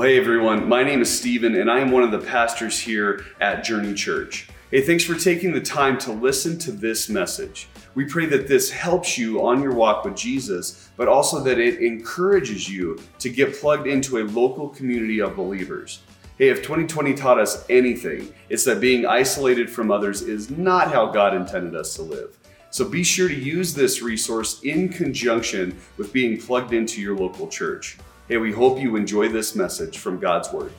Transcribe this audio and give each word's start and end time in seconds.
Well, 0.00 0.08
hey 0.08 0.16
everyone, 0.16 0.66
my 0.66 0.82
name 0.82 1.02
is 1.02 1.14
Stephen, 1.14 1.56
and 1.56 1.70
I 1.70 1.80
am 1.80 1.90
one 1.90 2.02
of 2.02 2.10
the 2.10 2.26
pastors 2.26 2.78
here 2.78 3.26
at 3.38 3.62
Journey 3.62 3.92
Church. 3.92 4.48
Hey, 4.70 4.80
thanks 4.80 5.04
for 5.04 5.14
taking 5.14 5.52
the 5.52 5.60
time 5.60 5.98
to 5.98 6.10
listen 6.10 6.58
to 6.60 6.72
this 6.72 7.10
message. 7.10 7.68
We 7.94 8.06
pray 8.06 8.24
that 8.24 8.48
this 8.48 8.70
helps 8.70 9.18
you 9.18 9.44
on 9.44 9.62
your 9.62 9.74
walk 9.74 10.06
with 10.06 10.16
Jesus, 10.16 10.88
but 10.96 11.06
also 11.06 11.40
that 11.40 11.58
it 11.58 11.82
encourages 11.82 12.66
you 12.66 12.98
to 13.18 13.28
get 13.28 13.54
plugged 13.54 13.86
into 13.86 14.16
a 14.16 14.24
local 14.24 14.70
community 14.70 15.20
of 15.20 15.36
believers. 15.36 16.00
Hey, 16.38 16.48
if 16.48 16.62
2020 16.62 17.12
taught 17.12 17.38
us 17.38 17.66
anything, 17.68 18.32
it's 18.48 18.64
that 18.64 18.80
being 18.80 19.04
isolated 19.04 19.68
from 19.68 19.90
others 19.90 20.22
is 20.22 20.48
not 20.48 20.90
how 20.90 21.10
God 21.10 21.34
intended 21.34 21.76
us 21.76 21.94
to 21.96 22.02
live. 22.02 22.38
So 22.70 22.88
be 22.88 23.04
sure 23.04 23.28
to 23.28 23.34
use 23.34 23.74
this 23.74 24.00
resource 24.00 24.62
in 24.62 24.88
conjunction 24.88 25.78
with 25.98 26.10
being 26.10 26.40
plugged 26.40 26.72
into 26.72 27.02
your 27.02 27.18
local 27.18 27.48
church. 27.48 27.98
Hey, 28.30 28.36
we 28.36 28.52
hope 28.52 28.78
you 28.78 28.94
enjoy 28.94 29.28
this 29.28 29.56
message 29.56 29.98
from 29.98 30.20
God's 30.20 30.52
Word. 30.52 30.70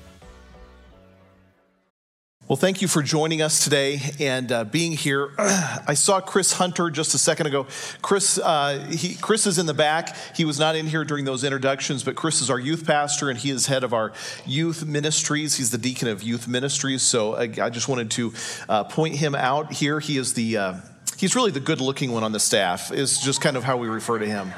Well, 2.47 2.55
thank 2.55 2.81
you 2.81 2.87
for 2.87 3.03
joining 3.03 3.41
us 3.41 3.65
today 3.65 3.99
and 4.21 4.49
uh, 4.49 4.63
being 4.63 4.93
here. 4.93 5.31
I 5.37 5.93
saw 5.95 6.21
Chris 6.21 6.53
Hunter 6.53 6.89
just 6.89 7.13
a 7.13 7.17
second 7.17 7.47
ago. 7.47 7.67
Chris, 8.01 8.37
uh, 8.37 8.87
he, 8.89 9.15
Chris 9.15 9.47
is 9.47 9.57
in 9.57 9.65
the 9.65 9.73
back. 9.73 10.15
He 10.33 10.45
was 10.45 10.59
not 10.59 10.77
in 10.77 10.87
here 10.87 11.03
during 11.03 11.25
those 11.25 11.43
introductions, 11.43 12.05
but 12.05 12.15
Chris 12.15 12.41
is 12.41 12.49
our 12.49 12.57
youth 12.57 12.87
pastor 12.87 13.29
and 13.29 13.37
he 13.37 13.49
is 13.49 13.65
head 13.65 13.83
of 13.83 13.93
our 13.93 14.13
youth 14.45 14.85
ministries. 14.85 15.57
He's 15.57 15.71
the 15.71 15.77
deacon 15.77 16.07
of 16.07 16.23
youth 16.23 16.47
ministries. 16.47 17.01
So 17.01 17.35
I, 17.35 17.49
I 17.61 17.70
just 17.70 17.89
wanted 17.89 18.11
to 18.11 18.33
uh, 18.70 18.85
point 18.85 19.15
him 19.15 19.35
out 19.35 19.73
here. 19.73 19.99
He 19.99 20.17
is 20.17 20.35
the 20.35 20.55
uh, 20.55 20.73
he's 21.17 21.35
really 21.35 21.51
the 21.51 21.59
good-looking 21.59 22.13
one 22.13 22.23
on 22.23 22.31
the 22.31 22.39
staff. 22.39 22.93
Is 22.93 23.20
just 23.20 23.41
kind 23.41 23.57
of 23.57 23.65
how 23.65 23.76
we 23.76 23.89
refer 23.89 24.20
to 24.20 24.26
him. 24.26 24.54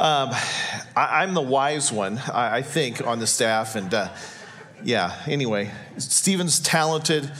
Um, 0.00 0.30
I, 0.96 1.24
am 1.24 1.34
the 1.34 1.42
wise 1.42 1.92
one, 1.92 2.16
I, 2.32 2.56
I, 2.56 2.62
think, 2.62 3.06
on 3.06 3.18
the 3.18 3.26
staff. 3.26 3.76
And 3.76 3.92
uh, 3.92 4.08
yeah, 4.82 5.14
anyway, 5.26 5.70
Stephen's 5.98 6.58
talented. 6.58 7.30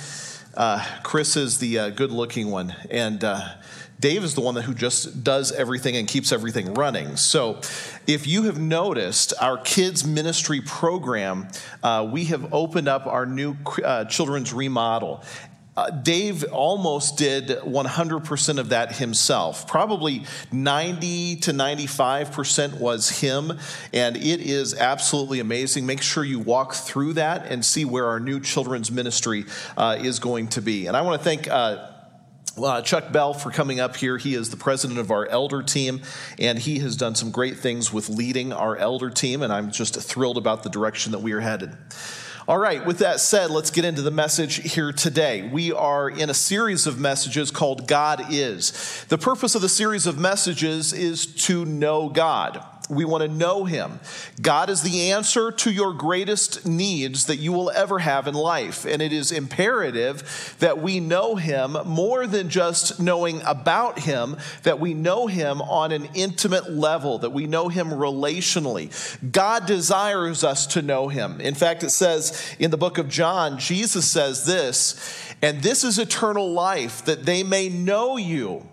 Uh, 0.54 0.84
Chris 1.02 1.38
is 1.38 1.56
the 1.56 1.78
uh, 1.78 1.88
good 1.88 2.10
looking 2.10 2.50
one. 2.50 2.76
And 2.90 3.24
uh, 3.24 3.54
Dave 3.98 4.24
is 4.24 4.34
the 4.34 4.42
one 4.42 4.56
that, 4.56 4.62
who 4.62 4.74
just 4.74 5.24
does 5.24 5.52
everything 5.52 5.96
and 5.96 6.06
keeps 6.06 6.32
everything 6.32 6.74
running. 6.74 7.16
So, 7.16 7.62
if 8.06 8.26
you 8.26 8.42
have 8.42 8.58
noticed 8.58 9.32
our 9.40 9.56
kids' 9.56 10.04
ministry 10.04 10.60
program, 10.60 11.48
uh, 11.82 12.06
we 12.12 12.24
have 12.24 12.52
opened 12.52 12.88
up 12.88 13.06
our 13.06 13.24
new 13.24 13.56
uh, 13.82 14.04
children's 14.04 14.52
remodel. 14.52 15.24
Uh, 15.76 15.88
Dave 15.90 16.44
almost 16.52 17.16
did 17.16 17.48
100% 17.48 18.58
of 18.58 18.68
that 18.70 18.96
himself. 18.96 19.66
Probably 19.66 20.24
90 20.52 21.36
to 21.36 21.52
95% 21.52 22.80
was 22.80 23.08
him, 23.20 23.56
and 23.92 24.16
it 24.16 24.40
is 24.40 24.74
absolutely 24.74 25.38
amazing. 25.40 25.86
Make 25.86 26.02
sure 26.02 26.24
you 26.24 26.40
walk 26.40 26.74
through 26.74 27.14
that 27.14 27.46
and 27.46 27.64
see 27.64 27.84
where 27.84 28.06
our 28.06 28.18
new 28.18 28.40
children's 28.40 28.90
ministry 28.90 29.44
uh, 29.76 29.96
is 30.00 30.18
going 30.18 30.48
to 30.48 30.60
be. 30.60 30.86
And 30.86 30.96
I 30.96 31.02
want 31.02 31.20
to 31.20 31.24
thank 31.24 31.48
uh, 31.48 31.90
uh, 32.58 32.82
Chuck 32.82 33.12
Bell 33.12 33.32
for 33.32 33.50
coming 33.50 33.80
up 33.80 33.96
here. 33.96 34.18
He 34.18 34.34
is 34.34 34.50
the 34.50 34.56
president 34.56 34.98
of 34.98 35.10
our 35.10 35.26
elder 35.26 35.62
team, 35.62 36.02
and 36.38 36.58
he 36.58 36.80
has 36.80 36.96
done 36.96 37.14
some 37.14 37.30
great 37.30 37.58
things 37.58 37.92
with 37.92 38.08
leading 38.08 38.52
our 38.52 38.76
elder 38.76 39.08
team, 39.08 39.42
and 39.42 39.52
I'm 39.52 39.70
just 39.70 39.94
thrilled 40.00 40.36
about 40.36 40.62
the 40.62 40.70
direction 40.70 41.12
that 41.12 41.20
we 41.20 41.32
are 41.32 41.40
headed. 41.40 41.76
All 42.50 42.58
right, 42.58 42.84
with 42.84 42.98
that 42.98 43.20
said, 43.20 43.52
let's 43.52 43.70
get 43.70 43.84
into 43.84 44.02
the 44.02 44.10
message 44.10 44.72
here 44.72 44.90
today. 44.90 45.48
We 45.48 45.70
are 45.70 46.10
in 46.10 46.30
a 46.30 46.34
series 46.34 46.88
of 46.88 46.98
messages 46.98 47.52
called 47.52 47.86
God 47.86 48.24
Is. 48.28 49.04
The 49.08 49.18
purpose 49.18 49.54
of 49.54 49.62
the 49.62 49.68
series 49.68 50.04
of 50.08 50.18
messages 50.18 50.92
is 50.92 51.26
to 51.46 51.64
know 51.64 52.08
God. 52.08 52.60
We 52.90 53.04
want 53.04 53.22
to 53.22 53.28
know 53.28 53.64
Him. 53.64 54.00
God 54.42 54.68
is 54.68 54.82
the 54.82 55.12
answer 55.12 55.52
to 55.52 55.70
your 55.70 55.94
greatest 55.94 56.66
needs 56.66 57.26
that 57.26 57.36
you 57.36 57.52
will 57.52 57.70
ever 57.70 58.00
have 58.00 58.26
in 58.26 58.34
life. 58.34 58.84
And 58.84 59.00
it 59.00 59.12
is 59.12 59.30
imperative 59.30 60.56
that 60.58 60.78
we 60.78 61.00
know 61.00 61.36
Him 61.36 61.76
more 61.86 62.26
than 62.26 62.48
just 62.48 62.98
knowing 63.00 63.40
about 63.46 64.00
Him, 64.00 64.36
that 64.64 64.80
we 64.80 64.94
know 64.94 65.26
Him 65.26 65.62
on 65.62 65.92
an 65.92 66.08
intimate 66.14 66.72
level, 66.72 67.18
that 67.18 67.30
we 67.30 67.46
know 67.46 67.68
Him 67.68 67.88
relationally. 67.88 68.90
God 69.30 69.66
desires 69.66 70.42
us 70.42 70.66
to 70.68 70.82
know 70.82 71.08
Him. 71.08 71.40
In 71.40 71.54
fact, 71.54 71.84
it 71.84 71.90
says 71.90 72.54
in 72.58 72.70
the 72.70 72.76
book 72.76 72.98
of 72.98 73.08
John, 73.08 73.58
Jesus 73.58 74.10
says 74.10 74.46
this, 74.46 75.34
and 75.42 75.62
this 75.62 75.84
is 75.84 75.98
eternal 75.98 76.52
life, 76.52 77.04
that 77.04 77.24
they 77.24 77.42
may 77.42 77.68
know 77.68 78.16
you 78.16 78.66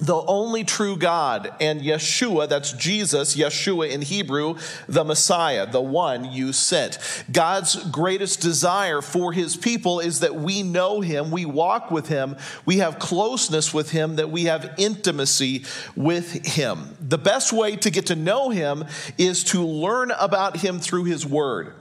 the 0.00 0.22
only 0.26 0.62
true 0.62 0.96
God, 0.96 1.54
and 1.60 1.80
Yeshua, 1.80 2.48
that's 2.48 2.72
Jesus, 2.72 3.34
Yeshua 3.34 3.90
in 3.90 4.02
Hebrew, 4.02 4.56
the 4.88 5.04
Messiah, 5.04 5.70
the 5.70 5.80
one 5.80 6.30
you 6.30 6.52
sent. 6.52 6.98
God's 7.32 7.76
greatest 7.90 8.40
desire 8.40 9.00
for 9.00 9.32
his 9.32 9.56
people 9.56 10.00
is 10.00 10.20
that 10.20 10.34
we 10.34 10.62
know 10.62 11.00
him, 11.00 11.30
we 11.30 11.46
walk 11.46 11.90
with 11.90 12.08
him, 12.08 12.36
we 12.66 12.78
have 12.78 12.98
closeness 12.98 13.72
with 13.72 13.90
him, 13.90 14.16
that 14.16 14.30
we 14.30 14.44
have 14.44 14.74
intimacy 14.76 15.64
with 15.94 16.46
him. 16.46 16.96
The 17.00 17.18
best 17.18 17.52
way 17.52 17.76
to 17.76 17.90
get 17.90 18.06
to 18.06 18.16
know 18.16 18.50
him 18.50 18.84
is 19.16 19.44
to 19.44 19.64
learn 19.64 20.10
about 20.10 20.58
him 20.58 20.78
through 20.78 21.04
his 21.04 21.24
word. 21.24 21.72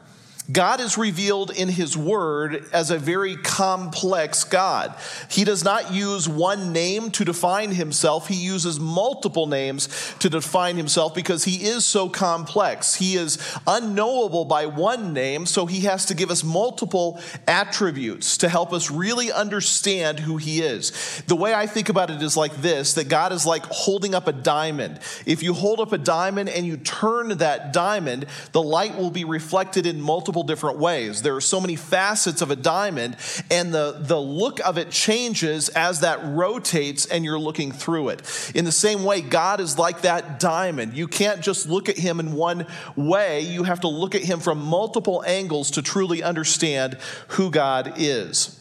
God 0.52 0.80
is 0.80 0.98
revealed 0.98 1.50
in 1.50 1.70
His 1.70 1.98
Word 1.98 2.66
as 2.72 2.92
a 2.92 3.00
very 3.00 3.36
complex 3.36 4.44
God. 4.44 4.96
He 5.30 5.44
does 5.44 5.64
not 5.64 5.92
use 5.92 6.30
one 6.30 6.72
name 6.72 7.10
to 7.12 7.26
define 7.26 7.72
Himself, 7.72 8.28
He 8.28 8.36
uses 8.36 8.80
multiple 8.80 9.48
names 9.48 10.14
to 10.20 10.30
define 10.30 10.78
Himself 10.78 11.16
because 11.16 11.46
He 11.46 11.66
is 11.66 11.84
so 11.84 12.10
complex. 12.10 12.96
He 12.96 13.16
is 13.16 13.40
unknowable 13.66 14.46
by 14.46 14.68
one 14.68 15.14
name, 15.14 15.48
so 15.48 15.66
He 15.66 15.82
has 15.82 16.06
to 16.08 16.14
give 16.14 16.30
us 16.30 16.44
multiple 16.44 17.20
attributes 17.48 18.38
to 18.38 18.50
help 18.50 18.72
us 18.72 18.92
really 18.92 19.32
understand 19.32 20.20
who 20.20 20.38
He 20.38 20.62
is. 20.62 21.24
The 21.28 21.36
way 21.36 21.56
I 21.56 21.66
think 21.66 21.90
about 21.90 22.12
it 22.12 22.22
is 22.22 22.38
like 22.38 22.56
this 22.58 22.94
that 22.94 23.10
God 23.10 23.32
is 23.32 23.48
like 23.48 23.66
holding 23.66 24.14
up 24.14 24.28
a 24.28 24.34
diamond. 24.34 25.00
If 25.26 25.42
you 25.42 25.54
hold 25.54 25.80
up 25.80 25.92
a 25.92 25.98
diamond 25.98 26.50
and 26.50 26.68
you 26.68 26.78
turn 26.78 27.30
that 27.30 27.74
diamond, 27.74 28.28
the 28.52 28.62
light 28.62 28.96
will 28.96 29.10
be 29.10 29.26
reflected 29.26 29.88
in 29.88 30.00
multiple 30.00 30.35
multiple 30.36 30.44
different 30.44 30.80
ways. 30.80 31.22
There 31.22 31.36
are 31.36 31.42
so 31.42 31.62
many 31.62 31.78
facets 31.78 32.42
of 32.42 32.52
a 32.52 32.56
diamond, 32.58 33.16
and 33.50 33.74
the, 33.74 33.96
the 34.00 34.20
look 34.20 34.60
of 34.66 34.78
it 34.78 34.92
changes 34.92 35.70
as 35.70 36.02
that 36.02 36.20
rotates 36.26 37.06
and 37.06 37.24
you're 37.24 37.40
looking 37.40 37.72
through 37.72 38.10
it. 38.10 38.52
In 38.54 38.66
the 38.66 38.72
same 38.72 39.06
way, 39.06 39.22
God 39.22 39.62
is 39.62 39.80
like 39.80 40.02
that 40.02 40.40
diamond. 40.40 40.94
You 40.94 41.08
can't 41.08 41.42
just 41.42 41.70
look 41.70 41.88
at 41.88 41.98
him 41.98 42.20
in 42.20 42.34
one 42.34 42.68
way, 42.98 43.42
you 43.42 43.64
have 43.64 43.80
to 43.82 43.88
look 43.88 44.14
at 44.14 44.24
him 44.24 44.42
from 44.42 44.62
multiple 44.62 45.24
angles 45.26 45.72
to 45.72 45.82
truly 45.82 46.22
understand 46.22 46.98
who 47.30 47.50
God 47.50 47.94
is 47.96 48.60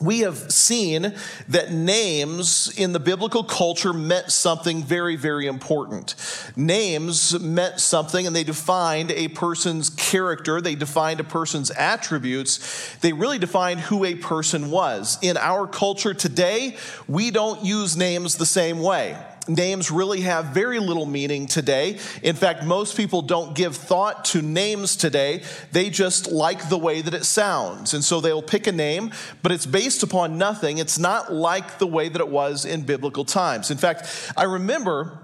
we 0.00 0.20
have 0.20 0.50
seen 0.50 1.14
that 1.48 1.72
names 1.72 2.72
in 2.78 2.92
the 2.92 3.00
biblical 3.00 3.44
culture 3.44 3.92
meant 3.92 4.32
something 4.32 4.82
very, 4.82 5.16
very 5.16 5.46
important. 5.46 6.14
Names 6.56 7.38
meant 7.38 7.80
something 7.80 8.26
and 8.26 8.34
they 8.34 8.44
defined 8.44 9.10
a 9.10 9.28
person's 9.28 9.90
character, 9.90 10.60
they 10.60 10.74
defined 10.74 11.20
a 11.20 11.24
person's 11.24 11.70
attributes, 11.72 12.96
they 13.02 13.12
really 13.12 13.38
defined 13.38 13.80
who 13.80 14.04
a 14.04 14.14
person 14.14 14.70
was. 14.70 15.18
In 15.20 15.36
our 15.36 15.66
culture 15.66 16.14
today, 16.14 16.78
we 17.06 17.30
don't 17.30 17.62
use 17.62 17.96
names 17.96 18.36
the 18.36 18.46
same 18.46 18.80
way 18.80 19.16
names 19.54 19.90
really 19.90 20.22
have 20.22 20.46
very 20.46 20.78
little 20.78 21.06
meaning 21.06 21.46
today. 21.46 21.98
In 22.22 22.36
fact, 22.36 22.64
most 22.64 22.96
people 22.96 23.22
don't 23.22 23.54
give 23.54 23.76
thought 23.76 24.24
to 24.26 24.42
names 24.42 24.96
today. 24.96 25.42
They 25.72 25.90
just 25.90 26.30
like 26.30 26.68
the 26.68 26.78
way 26.78 27.00
that 27.02 27.14
it 27.14 27.24
sounds. 27.24 27.94
And 27.94 28.04
so 28.04 28.20
they'll 28.20 28.42
pick 28.42 28.66
a 28.66 28.72
name, 28.72 29.12
but 29.42 29.52
it's 29.52 29.66
based 29.66 30.02
upon 30.02 30.38
nothing. 30.38 30.78
It's 30.78 30.98
not 30.98 31.32
like 31.32 31.78
the 31.78 31.86
way 31.86 32.08
that 32.08 32.20
it 32.20 32.28
was 32.28 32.64
in 32.64 32.82
biblical 32.82 33.24
times. 33.24 33.70
In 33.70 33.78
fact, 33.78 34.32
I 34.36 34.44
remember 34.44 35.18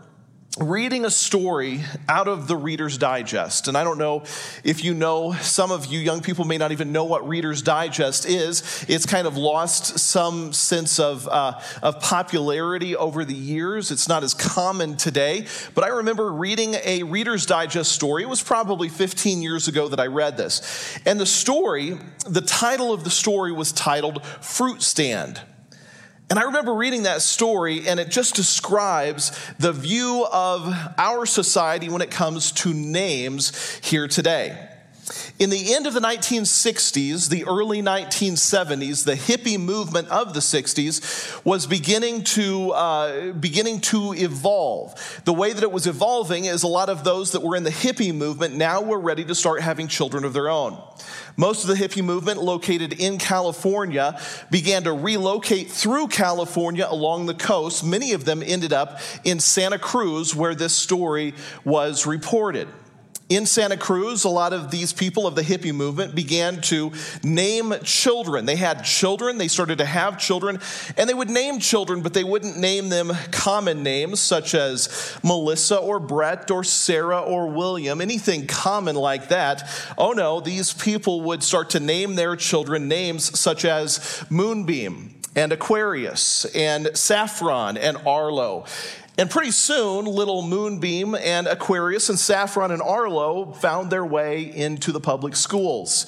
reading 0.59 1.05
a 1.05 1.11
story 1.11 1.83
out 2.09 2.29
of 2.29 2.49
the 2.49 2.57
Reader's 2.57 2.97
Digest. 2.97 3.69
And 3.69 3.77
I 3.77 3.85
don't 3.85 3.99
know 3.99 4.23
if 4.65 4.83
you 4.83 4.95
know, 4.95 5.33
some 5.35 5.71
of 5.71 5.87
you 5.87 5.99
young 5.99 6.23
people 6.23 6.45
may 6.45 6.57
not 6.57 6.73
even 6.73 6.93
know 6.93 7.05
what 7.05 7.29
Reader's 7.29 7.61
Digest 7.61 8.27
is. 8.27 8.85
It's 8.89 9.05
kind 9.05 9.27
of 9.27 9.37
lost 9.37 9.99
some 9.99 10.53
sense 10.53 10.99
of, 10.99 11.29
uh, 11.29 11.61
of 11.83 12.01
popularity 12.01 12.97
over 12.97 13.25
the 13.25 13.35
years. 13.35 13.91
It's 13.91 14.09
not 14.09 14.25
as 14.25 14.33
common 14.33 14.97
today. 14.97 15.47
But 15.75 15.85
I 15.85 15.89
remember 15.89 16.33
reading 16.33 16.75
a 16.85 17.03
Reader's 17.03 17.45
Digest 17.45 17.93
story. 17.93 18.23
It 18.23 18.29
was 18.29 18.43
probably 18.43 18.89
15 18.89 19.43
years 19.43 19.69
ago 19.69 19.89
that 19.89 20.01
I 20.01 20.07
read 20.07 20.37
this. 20.37 20.99
And 21.05 21.21
the 21.21 21.27
story, 21.27 21.99
the 22.27 22.41
title 22.41 22.93
of 22.93 23.05
the 23.05 23.11
story 23.11 23.53
was 23.53 23.73
titled 23.73 24.25
Fruit 24.41 24.83
Stand. 24.83 25.41
And 26.29 26.39
I 26.39 26.43
remember 26.43 26.75
reading 26.75 27.05
that 27.05 27.23
story, 27.23 27.87
and 27.87 28.01
it 28.01 28.11
just 28.11 28.35
describes 28.35 29.39
the 29.59 29.73
view 29.73 30.27
of 30.33 30.75
our 30.99 31.25
society 31.25 31.89
when 31.89 32.03
it 32.03 32.11
comes 32.11 32.51
to 32.53 32.75
names 32.75 33.79
here 33.85 34.09
today. 34.09 34.76
In 35.39 35.51
the 35.51 35.75
end 35.75 35.87
of 35.87 35.95
the 35.95 36.01
1960s, 36.01 37.29
the 37.29 37.45
early 37.47 37.81
1970s, 37.81 39.05
the 39.05 39.15
hippie 39.15 39.61
movement 39.61 40.09
of 40.09 40.35
the 40.35 40.41
60s 40.41 41.45
was 41.45 41.67
beginning 41.67 42.25
to, 42.25 42.71
uh, 42.73 43.33
beginning 43.33 43.81
to 43.83 44.15
evolve. 44.15 45.21
The 45.25 45.33
way 45.33 45.53
that 45.53 45.63
it 45.63 45.71
was 45.71 45.87
evolving 45.87 46.47
is 46.47 46.63
a 46.65 46.69
lot 46.69 46.89
of 46.89 47.05
those 47.05 47.33
that 47.33 47.43
were 47.43 47.55
in 47.55 47.63
the 47.63 47.71
hippie 47.71 48.15
movement 48.15 48.55
now 48.55 48.81
were 48.81 48.99
ready 48.99 49.25
to 49.27 49.35
start 49.35 49.61
having 49.61 49.87
children 49.87 50.25
of 50.25 50.33
their 50.33 50.49
own. 50.49 50.83
Most 51.37 51.63
of 51.63 51.69
the 51.69 51.75
hippie 51.75 52.05
movement 52.05 52.43
located 52.43 52.95
in 52.95 53.19
California 53.19 54.19
began 54.51 54.85
to 54.85 54.93
relocate 54.93 55.71
through 55.71 56.09
California 56.09 56.87
along 56.89 57.27
the 57.27 57.35
coast. 57.35 57.85
Many 57.85 58.13
of 58.13 58.25
them 58.25 58.43
ended 58.45 58.73
up 58.73 58.99
in 59.23 59.39
Santa 59.39 59.79
Cruz, 59.79 60.35
where 60.35 60.55
this 60.55 60.75
story 60.75 61.35
was 61.65 62.07
reported. 62.07 62.69
In 63.29 63.45
Santa 63.45 63.77
Cruz, 63.77 64.23
a 64.23 64.29
lot 64.29 64.53
of 64.53 64.71
these 64.71 64.93
people 64.93 65.27
of 65.27 65.35
the 65.35 65.43
hippie 65.43 65.75
movement 65.75 66.15
began 66.15 66.61
to 66.63 66.93
name 67.25 67.75
children. 67.83 68.47
They 68.47 68.55
had 68.55 68.85
children, 68.85 69.37
they 69.37 69.49
started 69.49 69.79
to 69.79 69.85
have 69.85 70.17
children, 70.17 70.61
and 70.97 71.11
they 71.11 71.15
would 71.15 71.29
name 71.29 71.59
children, 71.59 72.03
but 72.03 72.15
they 72.15 72.23
wouldn't 72.23 72.57
name 72.57 72.89
them 72.89 73.11
common 73.33 73.83
names 73.83 74.21
such 74.21 74.55
as 74.55 75.19
Melissa 75.25 75.77
or 75.77 75.99
Brett 75.99 76.53
or 76.53 76.63
Sarah 76.63 77.21
or 77.21 77.49
William, 77.49 78.01
anything 78.01 78.47
common 78.47 78.95
like 78.95 79.27
that. 79.31 79.69
Oh 79.99 80.13
no, 80.13 80.39
these 80.39 80.73
people 80.73 81.23
would 81.23 81.43
start 81.43 81.71
to 81.71 81.81
name 81.81 82.15
their 82.15 82.37
children 82.37 82.87
names 82.87 83.37
such 83.37 83.65
as 83.65 84.25
Moonbeam 84.31 85.17
and 85.35 85.51
Aquarius 85.51 86.45
and 86.55 86.97
Saffron 86.97 87.77
and 87.77 87.97
Arlo. 88.07 88.67
And 89.19 89.31
pretty 89.31 89.51
soon, 89.51 90.05
little 90.05 90.43
Moonbeam 90.43 91.15
and 91.15 91.47
Aquarius 91.47 92.11
and 92.11 92.19
Saffron 92.19 92.71
and 92.71 92.83
Arlo 92.83 93.53
found 93.53 93.91
their 93.91 94.05
way 94.05 94.43
into 94.55 94.93
the 94.93 95.01
public 95.01 95.37
schools. 95.37 96.07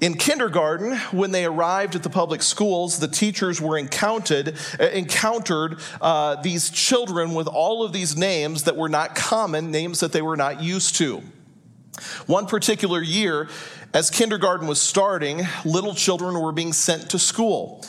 In 0.00 0.14
kindergarten, 0.14 0.96
when 1.10 1.32
they 1.32 1.44
arrived 1.44 1.96
at 1.96 2.02
the 2.04 2.10
public 2.10 2.42
schools, 2.42 3.00
the 3.00 3.08
teachers 3.08 3.60
were 3.60 3.78
encountered, 3.78 4.56
uh, 4.78 4.84
encountered 4.88 5.80
uh, 6.00 6.40
these 6.42 6.70
children 6.70 7.34
with 7.34 7.48
all 7.48 7.82
of 7.82 7.92
these 7.92 8.16
names 8.16 8.64
that 8.64 8.76
were 8.76 8.90
not 8.90 9.16
common, 9.16 9.72
names 9.72 10.00
that 10.00 10.12
they 10.12 10.22
were 10.22 10.36
not 10.36 10.62
used 10.62 10.96
to. 10.96 11.22
One 12.26 12.46
particular 12.46 13.02
year, 13.02 13.48
as 13.94 14.10
kindergarten 14.10 14.68
was 14.68 14.80
starting, 14.80 15.40
little 15.64 15.94
children 15.94 16.38
were 16.40 16.52
being 16.52 16.74
sent 16.74 17.10
to 17.10 17.18
school. 17.18 17.82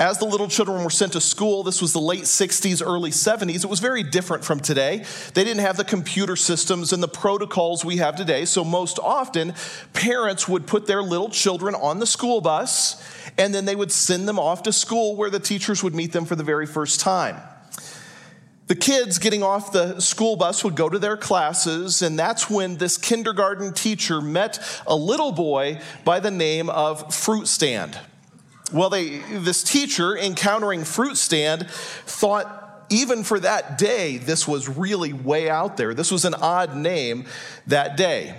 As 0.00 0.16
the 0.16 0.24
little 0.24 0.48
children 0.48 0.82
were 0.82 0.88
sent 0.88 1.12
to 1.12 1.20
school, 1.20 1.62
this 1.62 1.82
was 1.82 1.92
the 1.92 2.00
late 2.00 2.22
60s, 2.22 2.82
early 2.82 3.10
70s, 3.10 3.64
it 3.64 3.68
was 3.68 3.80
very 3.80 4.02
different 4.02 4.42
from 4.42 4.58
today. 4.58 5.04
They 5.34 5.44
didn't 5.44 5.60
have 5.60 5.76
the 5.76 5.84
computer 5.84 6.36
systems 6.36 6.94
and 6.94 7.02
the 7.02 7.08
protocols 7.08 7.84
we 7.84 7.98
have 7.98 8.16
today, 8.16 8.46
so 8.46 8.64
most 8.64 8.98
often 8.98 9.52
parents 9.92 10.48
would 10.48 10.66
put 10.66 10.86
their 10.86 11.02
little 11.02 11.28
children 11.28 11.74
on 11.74 11.98
the 11.98 12.06
school 12.06 12.40
bus 12.40 13.04
and 13.36 13.54
then 13.54 13.66
they 13.66 13.76
would 13.76 13.92
send 13.92 14.26
them 14.26 14.38
off 14.38 14.62
to 14.62 14.72
school 14.72 15.16
where 15.16 15.28
the 15.28 15.38
teachers 15.38 15.82
would 15.82 15.94
meet 15.94 16.12
them 16.12 16.24
for 16.24 16.34
the 16.34 16.44
very 16.44 16.66
first 16.66 17.00
time. 17.00 17.36
The 18.68 18.76
kids 18.76 19.18
getting 19.18 19.42
off 19.42 19.70
the 19.70 20.00
school 20.00 20.36
bus 20.36 20.64
would 20.64 20.76
go 20.76 20.88
to 20.88 20.98
their 20.98 21.18
classes, 21.18 22.00
and 22.00 22.18
that's 22.18 22.48
when 22.48 22.78
this 22.78 22.96
kindergarten 22.96 23.74
teacher 23.74 24.22
met 24.22 24.60
a 24.86 24.96
little 24.96 25.32
boy 25.32 25.82
by 26.06 26.20
the 26.20 26.30
name 26.30 26.70
of 26.70 27.14
Fruit 27.14 27.48
Stand. 27.48 27.98
Well, 28.72 28.90
they, 28.90 29.18
this 29.18 29.62
teacher, 29.62 30.16
encountering 30.16 30.84
Fruit 30.84 31.16
Stand, 31.16 31.68
thought 31.70 32.86
even 32.90 33.22
for 33.22 33.38
that 33.40 33.78
day, 33.78 34.18
this 34.18 34.46
was 34.48 34.68
really 34.68 35.12
way 35.12 35.48
out 35.48 35.76
there. 35.76 35.94
This 35.94 36.10
was 36.10 36.24
an 36.24 36.34
odd 36.34 36.76
name 36.76 37.24
that 37.68 37.96
day. 37.96 38.34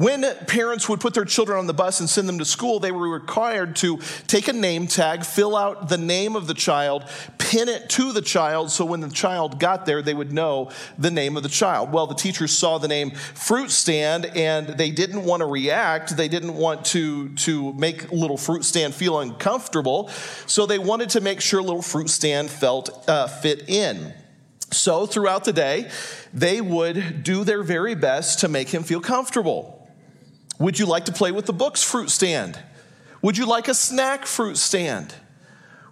When 0.00 0.24
parents 0.46 0.88
would 0.88 0.98
put 0.98 1.12
their 1.12 1.26
children 1.26 1.58
on 1.58 1.66
the 1.66 1.74
bus 1.74 2.00
and 2.00 2.08
send 2.08 2.26
them 2.26 2.38
to 2.38 2.44
school, 2.46 2.80
they 2.80 2.90
were 2.90 3.06
required 3.06 3.76
to 3.76 3.98
take 4.26 4.48
a 4.48 4.52
name 4.54 4.86
tag, 4.86 5.26
fill 5.26 5.54
out 5.54 5.90
the 5.90 5.98
name 5.98 6.36
of 6.36 6.46
the 6.46 6.54
child, 6.54 7.04
pin 7.36 7.68
it 7.68 7.90
to 7.90 8.10
the 8.10 8.22
child 8.22 8.70
so 8.70 8.86
when 8.86 9.00
the 9.00 9.10
child 9.10 9.60
got 9.60 9.84
there, 9.84 10.00
they 10.00 10.14
would 10.14 10.32
know 10.32 10.70
the 10.96 11.10
name 11.10 11.36
of 11.36 11.42
the 11.42 11.50
child. 11.50 11.92
Well, 11.92 12.06
the 12.06 12.14
teachers 12.14 12.56
saw 12.56 12.78
the 12.78 12.88
name 12.88 13.10
fruit 13.10 13.70
stand 13.70 14.24
and 14.24 14.68
they 14.68 14.90
didn't 14.90 15.22
want 15.22 15.40
to 15.40 15.46
react. 15.46 16.16
They 16.16 16.28
didn't 16.28 16.54
want 16.54 16.86
to, 16.86 17.34
to 17.34 17.74
make 17.74 18.10
little 18.10 18.38
fruit 18.38 18.64
stand 18.64 18.94
feel 18.94 19.20
uncomfortable. 19.20 20.08
So 20.46 20.64
they 20.64 20.78
wanted 20.78 21.10
to 21.10 21.20
make 21.20 21.42
sure 21.42 21.60
little 21.60 21.82
fruit 21.82 22.08
stand 22.08 22.48
felt 22.48 23.06
uh, 23.06 23.26
fit 23.26 23.68
in. 23.68 24.14
So 24.72 25.04
throughout 25.04 25.44
the 25.44 25.52
day, 25.52 25.90
they 26.32 26.62
would 26.62 27.22
do 27.22 27.44
their 27.44 27.62
very 27.62 27.94
best 27.94 28.38
to 28.38 28.48
make 28.48 28.70
him 28.70 28.82
feel 28.82 29.02
comfortable. 29.02 29.76
Would 30.60 30.78
you 30.78 30.84
like 30.84 31.06
to 31.06 31.12
play 31.12 31.32
with 31.32 31.46
the 31.46 31.54
books 31.54 31.82
fruit 31.82 32.10
stand? 32.10 32.58
Would 33.22 33.38
you 33.38 33.46
like 33.46 33.66
a 33.66 33.74
snack 33.74 34.26
fruit 34.26 34.58
stand? 34.58 35.14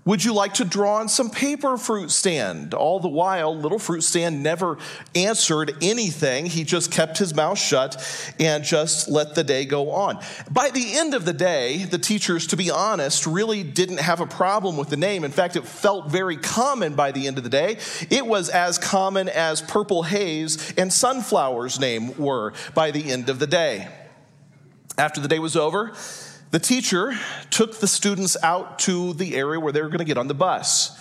Would 0.05 0.25
you 0.25 0.33
like 0.33 0.55
to 0.55 0.65
draw 0.65 0.97
on 0.97 1.09
some 1.09 1.31
paper 1.31 1.77
fruit 1.79 2.11
stand? 2.11 2.75
All 2.75 3.01
the 3.01 3.09
while, 3.09 3.55
little 3.55 3.79
fruit 3.79 4.03
stand 4.03 4.43
never 4.43 4.79
answered 5.15 5.75
anything. 5.83 6.47
He 6.47 6.65
just 6.65 6.91
kept 6.91 7.19
his 7.19 7.35
mouth 7.35 7.59
shut 7.59 8.03
and 8.39 8.63
just 8.63 9.09
let 9.09 9.35
the 9.35 9.45
day 9.45 9.65
go 9.65 9.91
on. 9.91 10.19
By 10.51 10.71
the 10.71 10.97
end 10.97 11.15
of 11.15 11.25
the 11.25 11.35
day, 11.35 11.85
the 11.85 11.99
teachers, 11.99 12.47
to 12.49 12.57
be 12.57 12.71
honest, 12.71 13.27
really 13.27 13.63
didn't 13.63 14.01
have 14.01 14.21
a 14.21 14.27
problem 14.27 14.77
with 14.77 14.89
the 14.89 14.97
name. 14.97 15.25
In 15.25 15.31
fact, 15.31 15.57
it 15.57 15.67
felt 15.67 16.11
very 16.11 16.37
common 16.37 16.95
by 16.95 17.13
the 17.13 17.27
end 17.27 17.39
of 17.39 17.45
the 17.45 17.51
day. 17.51 17.79
It 18.11 18.27
was 18.27 18.49
as 18.51 18.79
common 18.79 19.31
as 19.31 19.63
Purple 19.63 20.03
Haze 20.05 20.73
and 20.77 20.91
Sunflower's 20.91 21.81
name 21.81 22.17
were 22.19 22.53
by 22.75 22.91
the 22.91 23.11
end 23.11 23.29
of 23.29 23.39
the 23.39 23.47
day. 23.47 23.89
After 24.99 25.21
the 25.21 25.29
day 25.29 25.39
was 25.39 25.55
over, 25.55 25.93
the 26.51 26.59
teacher 26.59 27.17
took 27.51 27.79
the 27.79 27.87
students 27.87 28.37
out 28.43 28.81
to 28.81 29.13
the 29.15 29.37
area 29.37 29.61
where 29.61 29.73
they 29.73 29.81
were 29.81 29.89
going 29.89 30.01
to 30.01 30.05
get 30.05 30.19
on 30.19 30.27
the 30.27 30.35
bus. 30.35 30.99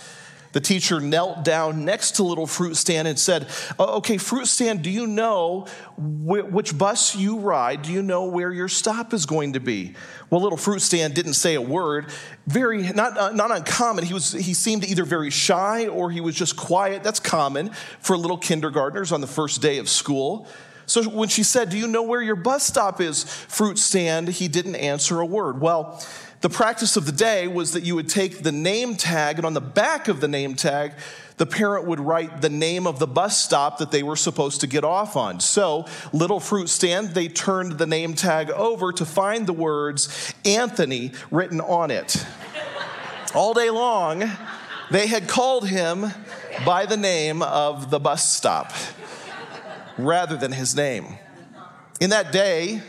The 0.52 0.60
teacher 0.60 1.00
knelt 1.00 1.44
down 1.44 1.84
next 1.84 2.12
to 2.12 2.22
Little 2.22 2.46
Fruit 2.46 2.76
Stand 2.76 3.06
and 3.08 3.18
said, 3.18 3.48
Okay, 3.78 4.16
Fruit 4.16 4.46
Stand, 4.46 4.82
do 4.82 4.88
you 4.88 5.06
know 5.06 5.66
wh- 5.96 6.50
which 6.50 6.78
bus 6.78 7.16
you 7.16 7.38
ride? 7.40 7.82
Do 7.82 7.92
you 7.92 8.02
know 8.02 8.24
where 8.26 8.52
your 8.52 8.68
stop 8.68 9.12
is 9.12 9.26
going 9.26 9.54
to 9.54 9.60
be? 9.60 9.94
Well, 10.30 10.40
Little 10.40 10.56
Fruit 10.56 10.80
Stand 10.80 11.14
didn't 11.14 11.34
say 11.34 11.54
a 11.54 11.60
word. 11.60 12.06
Very, 12.46 12.92
not, 12.92 13.18
uh, 13.18 13.32
not 13.32 13.50
uncommon. 13.50 14.04
He, 14.04 14.14
was, 14.14 14.32
he 14.32 14.54
seemed 14.54 14.84
either 14.84 15.04
very 15.04 15.30
shy 15.30 15.88
or 15.88 16.10
he 16.10 16.20
was 16.20 16.34
just 16.34 16.56
quiet. 16.56 17.02
That's 17.02 17.20
common 17.20 17.70
for 18.00 18.16
little 18.16 18.38
kindergartners 18.38 19.12
on 19.12 19.20
the 19.20 19.26
first 19.26 19.60
day 19.60 19.78
of 19.78 19.88
school. 19.88 20.46
So 20.88 21.04
when 21.04 21.28
she 21.28 21.42
said, 21.42 21.68
Do 21.68 21.78
you 21.78 21.86
know 21.86 22.02
where 22.02 22.22
your 22.22 22.34
bus 22.34 22.66
stop 22.66 23.00
is, 23.00 23.22
fruit 23.22 23.78
stand? 23.78 24.28
He 24.28 24.48
didn't 24.48 24.76
answer 24.76 25.20
a 25.20 25.26
word. 25.26 25.60
Well, 25.60 26.02
the 26.40 26.48
practice 26.48 26.96
of 26.96 27.04
the 27.04 27.12
day 27.12 27.46
was 27.46 27.72
that 27.72 27.82
you 27.82 27.94
would 27.94 28.08
take 28.08 28.42
the 28.42 28.52
name 28.52 28.96
tag, 28.96 29.36
and 29.36 29.44
on 29.44 29.54
the 29.54 29.60
back 29.60 30.08
of 30.08 30.20
the 30.20 30.28
name 30.28 30.54
tag, 30.54 30.92
the 31.36 31.46
parent 31.46 31.86
would 31.86 32.00
write 32.00 32.40
the 32.40 32.48
name 32.48 32.86
of 32.86 32.98
the 32.98 33.06
bus 33.06 33.36
stop 33.36 33.78
that 33.78 33.90
they 33.90 34.02
were 34.02 34.16
supposed 34.16 34.60
to 34.62 34.66
get 34.66 34.82
off 34.82 35.14
on. 35.16 35.40
So, 35.40 35.86
little 36.12 36.40
fruit 36.40 36.68
stand, 36.68 37.10
they 37.10 37.28
turned 37.28 37.72
the 37.72 37.86
name 37.86 38.14
tag 38.14 38.50
over 38.50 38.92
to 38.92 39.04
find 39.04 39.46
the 39.46 39.52
words 39.52 40.32
Anthony 40.44 41.12
written 41.30 41.60
on 41.60 41.90
it. 41.90 42.24
All 43.34 43.52
day 43.52 43.70
long, 43.70 44.24
they 44.90 45.06
had 45.06 45.28
called 45.28 45.68
him 45.68 46.06
by 46.64 46.86
the 46.86 46.96
name 46.96 47.42
of 47.42 47.90
the 47.90 48.00
bus 48.00 48.28
stop 48.32 48.72
rather 49.98 50.36
than 50.36 50.52
his 50.52 50.74
name. 50.74 51.06
In 52.00 52.10
that 52.10 52.32
day, 52.32 52.80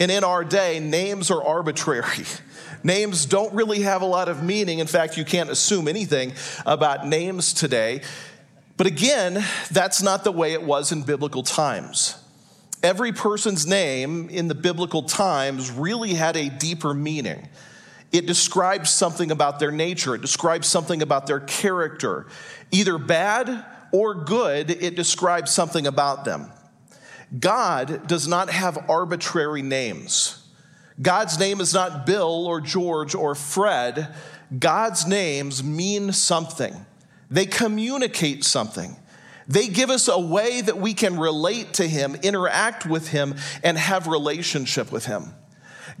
and 0.00 0.10
in 0.10 0.24
our 0.24 0.44
day, 0.44 0.80
names 0.80 1.30
are 1.30 1.42
arbitrary. 1.42 2.24
Names 2.84 3.26
don't 3.26 3.54
really 3.54 3.82
have 3.82 4.02
a 4.02 4.06
lot 4.06 4.28
of 4.28 4.42
meaning. 4.42 4.80
In 4.80 4.88
fact, 4.88 5.16
you 5.16 5.24
can't 5.24 5.50
assume 5.50 5.86
anything 5.86 6.32
about 6.66 7.06
names 7.06 7.52
today. 7.52 8.02
But 8.76 8.88
again, 8.88 9.44
that's 9.70 10.02
not 10.02 10.24
the 10.24 10.32
way 10.32 10.52
it 10.52 10.64
was 10.64 10.90
in 10.90 11.02
biblical 11.02 11.44
times. 11.44 12.16
Every 12.82 13.12
person's 13.12 13.64
name 13.64 14.28
in 14.30 14.48
the 14.48 14.56
biblical 14.56 15.04
times 15.04 15.70
really 15.70 16.14
had 16.14 16.36
a 16.36 16.50
deeper 16.50 16.92
meaning. 16.92 17.48
It 18.10 18.26
describes 18.26 18.90
something 18.90 19.30
about 19.30 19.60
their 19.60 19.70
nature, 19.70 20.16
it 20.16 20.20
describes 20.20 20.66
something 20.66 21.02
about 21.02 21.28
their 21.28 21.40
character. 21.40 22.26
Either 22.72 22.98
bad 22.98 23.64
or 23.92 24.14
good, 24.14 24.70
it 24.70 24.96
describes 24.96 25.50
something 25.50 25.86
about 25.86 26.24
them. 26.24 26.50
God 27.38 28.06
does 28.06 28.26
not 28.26 28.50
have 28.50 28.90
arbitrary 28.90 29.62
names. 29.62 30.46
God's 31.00 31.38
name 31.38 31.60
is 31.60 31.72
not 31.72 32.04
Bill 32.04 32.46
or 32.46 32.60
George 32.60 33.14
or 33.14 33.34
Fred. 33.34 34.14
God's 34.58 35.06
names 35.06 35.62
mean 35.62 36.12
something, 36.12 36.74
they 37.30 37.46
communicate 37.46 38.44
something. 38.44 38.96
They 39.48 39.66
give 39.66 39.90
us 39.90 40.06
a 40.06 40.18
way 40.18 40.60
that 40.60 40.78
we 40.78 40.94
can 40.94 41.18
relate 41.18 41.74
to 41.74 41.86
Him, 41.86 42.14
interact 42.22 42.86
with 42.86 43.08
Him, 43.08 43.34
and 43.64 43.76
have 43.76 44.06
relationship 44.06 44.92
with 44.92 45.06
Him. 45.06 45.34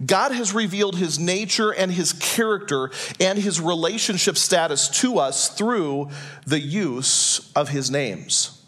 God 0.04 0.32
has 0.32 0.52
revealed 0.52 0.96
his 0.96 1.18
nature 1.18 1.70
and 1.70 1.90
his 1.92 2.12
character 2.12 2.90
and 3.20 3.38
his 3.38 3.60
relationship 3.60 4.36
status 4.36 4.88
to 5.00 5.18
us 5.18 5.48
through 5.48 6.10
the 6.46 6.60
use 6.60 7.52
of 7.54 7.68
his 7.68 7.90
names. 7.90 8.62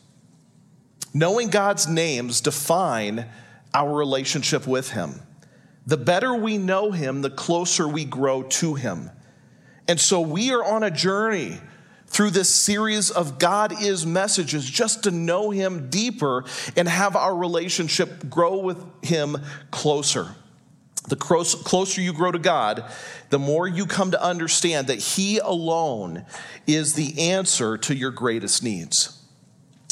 Knowing 1.12 1.48
God's 1.48 1.86
names 1.86 2.40
define 2.40 3.26
our 3.72 3.92
relationship 3.92 4.66
with 4.66 4.90
him. 4.90 5.20
The 5.86 5.96
better 5.96 6.34
we 6.34 6.58
know 6.58 6.90
him, 6.92 7.22
the 7.22 7.30
closer 7.30 7.86
we 7.86 8.04
grow 8.04 8.42
to 8.42 8.74
him. 8.74 9.10
And 9.86 10.00
so 10.00 10.20
we 10.20 10.52
are 10.52 10.64
on 10.64 10.82
a 10.82 10.90
journey 10.90 11.58
through 12.06 12.30
this 12.30 12.54
series 12.54 13.10
of 13.10 13.38
God 13.38 13.82
is 13.82 14.06
messages 14.06 14.64
just 14.68 15.02
to 15.02 15.10
know 15.10 15.50
him 15.50 15.90
deeper 15.90 16.44
and 16.76 16.88
have 16.88 17.16
our 17.16 17.34
relationship 17.34 18.30
grow 18.30 18.58
with 18.58 18.78
him 19.02 19.36
closer. 19.70 20.34
The 21.08 21.16
closer 21.16 22.00
you 22.00 22.12
grow 22.12 22.32
to 22.32 22.38
God, 22.38 22.84
the 23.30 23.38
more 23.38 23.68
you 23.68 23.84
come 23.84 24.10
to 24.12 24.22
understand 24.22 24.86
that 24.86 25.00
He 25.00 25.38
alone 25.38 26.24
is 26.66 26.94
the 26.94 27.30
answer 27.30 27.76
to 27.78 27.94
your 27.94 28.10
greatest 28.10 28.62
needs. 28.62 29.20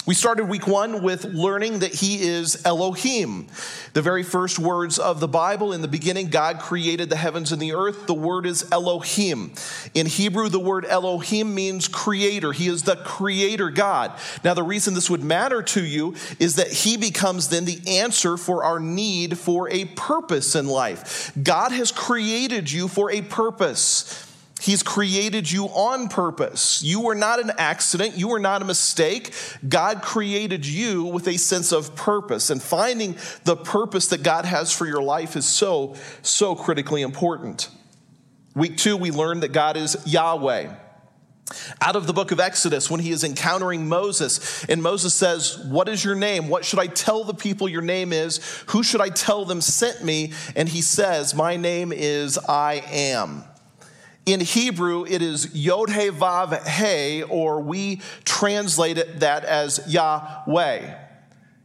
We 0.05 0.15
started 0.15 0.49
week 0.49 0.67
one 0.67 1.01
with 1.01 1.25
learning 1.27 1.79
that 1.79 1.95
He 1.95 2.23
is 2.23 2.67
Elohim. 2.67 3.47
The 3.93 4.03
very 4.03 4.25
first 4.25 4.59
words 4.59 4.99
of 4.99 5.21
the 5.21 5.29
Bible 5.29 5.73
in 5.73 5.81
the 5.81 5.87
beginning, 5.87 6.29
God 6.29 6.59
created 6.59 7.09
the 7.09 7.15
heavens 7.15 7.53
and 7.53 7.63
the 7.63 7.75
earth. 7.75 8.09
The 8.09 8.15
word 8.15 8.45
is 8.45 8.69
Elohim. 8.73 9.53
In 9.95 10.07
Hebrew, 10.07 10.49
the 10.49 10.59
word 10.59 10.87
Elohim 10.87 11.55
means 11.55 11.87
creator. 11.87 12.51
He 12.51 12.67
is 12.67 12.83
the 12.83 12.97
creator 12.97 13.71
God. 13.71 14.13
Now, 14.43 14.55
the 14.55 14.65
reason 14.65 14.95
this 14.95 15.09
would 15.09 15.23
matter 15.23 15.63
to 15.63 15.85
you 15.85 16.17
is 16.41 16.57
that 16.57 16.73
He 16.73 16.97
becomes 16.97 17.49
then 17.49 17.65
the 17.65 17.81
answer 17.87 18.37
for 18.37 18.65
our 18.65 18.81
need 18.81 19.39
for 19.39 19.71
a 19.71 19.85
purpose 19.85 20.57
in 20.57 20.67
life. 20.67 21.31
God 21.41 21.71
has 21.71 21.93
created 21.93 22.73
you 22.73 22.89
for 22.89 23.09
a 23.13 23.23
purpose. 23.23 24.32
He's 24.63 24.85
created 24.85 25.51
you 25.51 25.65
on 25.67 26.07
purpose. 26.07 26.85
You 26.85 27.01
were 27.01 27.17
not 27.17 27.41
an 27.41 27.51
accident. 27.59 28.17
You 28.17 28.29
were 28.29 28.39
not 28.39 28.63
a 28.63 28.65
mistake. 28.65 29.35
God 29.69 30.03
created 30.03 30.65
you 30.65 31.03
with 31.03 31.27
a 31.27 31.37
sense 31.37 31.73
of 31.73 31.97
purpose. 31.97 32.49
And 32.49 32.63
finding 32.63 33.17
the 33.43 33.57
purpose 33.57 34.07
that 34.09 34.23
God 34.23 34.45
has 34.45 34.73
for 34.73 34.87
your 34.87 35.03
life 35.03 35.35
is 35.35 35.47
so, 35.47 35.97
so 36.23 36.55
critically 36.55 37.03
important. 37.03 37.71
Week 38.55 38.77
two, 38.77 38.97
we 38.97 39.11
learned 39.11 39.43
that 39.43 39.51
God 39.51 39.77
is 39.77 39.97
Yahweh. 40.07 40.73
Out 41.81 41.97
of 41.97 42.07
the 42.07 42.13
book 42.13 42.31
of 42.31 42.39
Exodus, 42.39 42.89
when 42.89 43.01
he 43.01 43.11
is 43.11 43.25
encountering 43.25 43.89
Moses, 43.89 44.65
and 44.67 44.81
Moses 44.81 45.13
says, 45.13 45.59
What 45.59 45.89
is 45.89 46.05
your 46.05 46.15
name? 46.15 46.49
What 46.49 46.65
should 46.65 46.79
I 46.79 46.87
tell 46.87 47.25
the 47.25 47.35
people 47.35 47.69
your 47.69 47.83
name 47.83 48.13
is? 48.13 48.39
Who 48.69 48.85
should 48.85 49.01
I 49.01 49.09
tell 49.09 49.45
them 49.45 49.61
sent 49.61 50.05
me? 50.05 50.35
And 50.55 50.69
he 50.69 50.83
says, 50.83 51.35
My 51.35 51.57
name 51.57 51.93
is 51.93 52.39
I 52.39 52.75
am. 52.87 53.45
In 54.25 54.41
Hebrew, 54.41 55.05
it 55.05 55.21
is 55.21 55.55
Yod 55.55 55.91
He 55.91 56.09
Vav 56.11 56.67
He, 56.67 57.25
or 57.25 57.61
we 57.61 58.01
translate 58.25 58.99
it 58.99 59.21
that 59.21 59.45
as 59.45 59.81
Yahweh. 59.89 60.95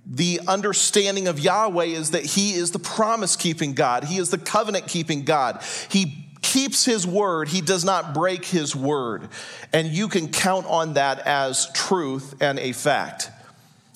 The 0.09 0.39
understanding 0.47 1.27
of 1.27 1.39
Yahweh 1.39 1.85
is 1.85 2.11
that 2.11 2.25
He 2.25 2.53
is 2.53 2.71
the 2.71 2.79
promise 2.79 3.35
keeping 3.35 3.73
God, 3.73 4.05
He 4.05 4.17
is 4.17 4.31
the 4.31 4.39
covenant 4.39 4.87
keeping 4.87 5.23
God. 5.23 5.61
He 5.89 6.25
keeps 6.41 6.83
His 6.83 7.05
word, 7.05 7.47
He 7.49 7.61
does 7.61 7.85
not 7.85 8.15
break 8.15 8.43
His 8.43 8.75
word. 8.75 9.29
And 9.71 9.89
you 9.89 10.07
can 10.07 10.29
count 10.29 10.65
on 10.65 10.93
that 10.93 11.19
as 11.27 11.71
truth 11.73 12.35
and 12.41 12.57
a 12.57 12.71
fact. 12.71 13.29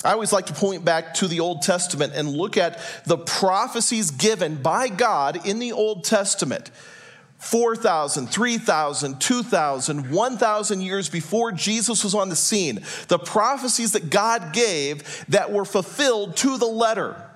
I 0.04 0.14
always 0.14 0.34
like 0.34 0.48
to 0.48 0.54
point 0.54 0.84
back 0.84 1.16
to 1.16 1.28
the 1.28 1.40
Old 1.40 1.62
Testament 1.62 2.14
and 2.16 2.30
look 2.30 2.58
at 2.58 2.80
the 3.06 3.18
prophecies 3.18 4.12
given 4.12 4.62
by 4.62 4.88
God 4.88 5.48
in 5.48 5.60
the 5.60 5.72
Old 5.72 6.04
Testament. 6.04 6.72
4,000, 7.42 8.28
3,000, 8.28 9.20
2,000, 9.20 10.12
1,000 10.12 10.82
years 10.82 11.10
before 11.10 11.52
Jesus 11.52 12.04
was 12.04 12.14
on 12.14 12.30
the 12.30 12.36
scene, 12.36 12.82
the 13.08 13.18
prophecies 13.18 13.94
that 13.94 14.12
God 14.12 14.54
gave 14.54 15.26
that 15.28 15.52
were 15.52 15.66
fulfilled 15.66 16.38
to 16.38 16.58
the 16.60 16.68
letter. 16.68 17.30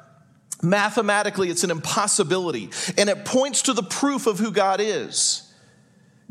Mathematically, 0.62 1.50
it's 1.50 1.63
an 1.63 1.71
impossibility, 1.71 2.69
and 3.00 3.09
it 3.09 3.25
points 3.25 3.63
to 3.63 3.74
the 3.74 3.81
proof 3.81 4.27
of 4.27 4.38
who 4.38 4.51
God 4.51 4.79
is. 4.79 5.51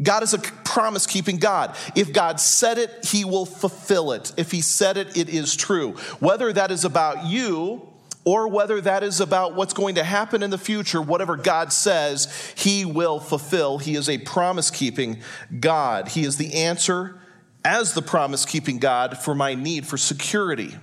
God 0.00 0.22
is 0.22 0.34
a 0.34 0.38
promise 0.38 1.06
keeping 1.06 1.38
God. 1.38 1.74
If 1.96 2.12
God 2.12 2.38
said 2.38 2.78
it, 2.78 3.04
he 3.04 3.24
will 3.24 3.44
fulfill 3.44 4.12
it. 4.12 4.32
If 4.36 4.52
he 4.52 4.60
said 4.60 4.96
it, 4.96 5.16
it 5.16 5.28
is 5.28 5.56
true. 5.56 5.92
Whether 6.20 6.52
that 6.52 6.70
is 6.70 6.84
about 6.84 7.26
you 7.26 7.88
or 8.24 8.48
whether 8.48 8.80
that 8.80 9.02
is 9.02 9.20
about 9.20 9.54
what's 9.54 9.74
going 9.74 9.96
to 9.96 10.04
happen 10.04 10.42
in 10.42 10.50
the 10.50 10.58
future, 10.58 11.00
whatever 11.00 11.36
God 11.36 11.72
says, 11.72 12.52
He 12.56 12.84
will 12.84 13.20
fulfill. 13.20 13.78
He 13.78 13.94
is 13.94 14.08
a 14.08 14.18
promise 14.18 14.70
keeping 14.70 15.18
God. 15.60 16.08
He 16.08 16.24
is 16.24 16.36
the 16.36 16.54
answer 16.54 17.20
as 17.64 17.94
the 17.94 18.02
promise 18.02 18.44
keeping 18.44 18.78
God 18.78 19.18
for 19.18 19.34
my 19.34 19.54
need 19.54 19.86
for 19.86 19.96
security. 19.96 20.74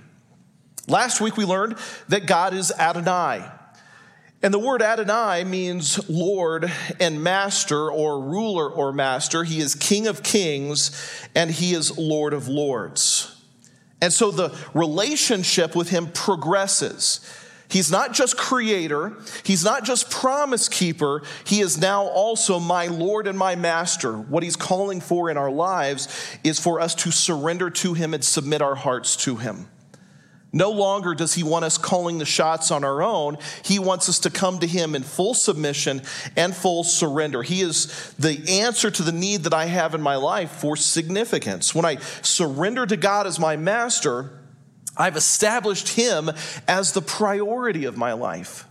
Last 0.88 1.20
week 1.20 1.36
we 1.36 1.44
learned 1.44 1.78
that 2.08 2.26
God 2.26 2.54
is 2.54 2.72
Adonai. 2.72 3.44
And 4.44 4.52
the 4.52 4.58
word 4.58 4.82
Adonai 4.82 5.44
means 5.44 6.08
Lord 6.10 6.70
and 6.98 7.22
Master 7.22 7.90
or 7.90 8.20
ruler 8.20 8.68
or 8.68 8.92
master. 8.92 9.44
He 9.44 9.60
is 9.60 9.76
King 9.76 10.08
of 10.08 10.24
kings 10.24 10.90
and 11.36 11.48
he 11.48 11.74
is 11.74 11.96
Lord 11.96 12.32
of 12.32 12.48
lords. 12.48 13.41
And 14.02 14.12
so 14.12 14.32
the 14.32 14.54
relationship 14.74 15.74
with 15.74 15.88
him 15.88 16.08
progresses. 16.08 17.20
He's 17.68 17.90
not 17.90 18.12
just 18.12 18.36
creator, 18.36 19.16
he's 19.44 19.64
not 19.64 19.84
just 19.84 20.10
promise 20.10 20.68
keeper, 20.68 21.22
he 21.44 21.62
is 21.62 21.78
now 21.78 22.02
also 22.02 22.60
my 22.60 22.88
Lord 22.88 23.26
and 23.26 23.38
my 23.38 23.54
master. 23.54 24.12
What 24.18 24.42
he's 24.42 24.56
calling 24.56 25.00
for 25.00 25.30
in 25.30 25.38
our 25.38 25.50
lives 25.50 26.08
is 26.44 26.60
for 26.60 26.80
us 26.80 26.94
to 26.96 27.10
surrender 27.10 27.70
to 27.70 27.94
him 27.94 28.12
and 28.12 28.22
submit 28.22 28.60
our 28.60 28.74
hearts 28.74 29.16
to 29.24 29.36
him. 29.36 29.68
No 30.52 30.70
longer 30.70 31.14
does 31.14 31.32
he 31.32 31.42
want 31.42 31.64
us 31.64 31.78
calling 31.78 32.18
the 32.18 32.26
shots 32.26 32.70
on 32.70 32.84
our 32.84 33.02
own. 33.02 33.38
He 33.64 33.78
wants 33.78 34.08
us 34.08 34.18
to 34.20 34.30
come 34.30 34.58
to 34.58 34.66
him 34.66 34.94
in 34.94 35.02
full 35.02 35.32
submission 35.32 36.02
and 36.36 36.54
full 36.54 36.84
surrender. 36.84 37.42
He 37.42 37.62
is 37.62 38.12
the 38.18 38.60
answer 38.60 38.90
to 38.90 39.02
the 39.02 39.12
need 39.12 39.44
that 39.44 39.54
I 39.54 39.64
have 39.64 39.94
in 39.94 40.02
my 40.02 40.16
life 40.16 40.50
for 40.50 40.76
significance. 40.76 41.74
When 41.74 41.86
I 41.86 41.96
surrender 42.20 42.84
to 42.84 42.98
God 42.98 43.26
as 43.26 43.40
my 43.40 43.56
master, 43.56 44.38
I've 44.94 45.16
established 45.16 45.88
him 45.88 46.30
as 46.68 46.92
the 46.92 47.00
priority 47.00 47.86
of 47.86 47.96
my 47.96 48.12
life. 48.12 48.66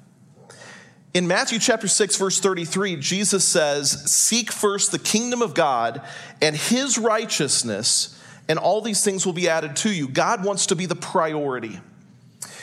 In 1.15 1.27
Matthew 1.27 1.59
chapter 1.59 1.88
6 1.88 2.15
verse 2.15 2.39
33, 2.39 2.95
Jesus 2.95 3.43
says, 3.43 3.91
"Seek 4.05 4.51
first 4.51 4.91
the 4.91 5.00
kingdom 5.00 5.41
of 5.41 5.55
God 5.55 6.01
and 6.41 6.55
his 6.55 6.97
righteousness, 6.97 8.09
and 8.48 8.60
all 8.60 8.81
these 8.81 9.03
things 9.03 9.25
will 9.25 9.33
be 9.33 9.50
added 9.50 9.75
to 9.77 9.91
you. 9.91 10.07
God 10.07 10.43
wants 10.43 10.67
to 10.67 10.75
be 10.75 10.86
the 10.86 10.95
priority. 10.95 11.79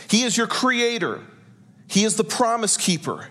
He 0.09 0.23
is 0.23 0.37
your 0.37 0.47
creator, 0.47 1.21
He 1.89 2.05
is 2.05 2.17
the 2.17 2.25
promise 2.25 2.77
keeper. 2.77 3.29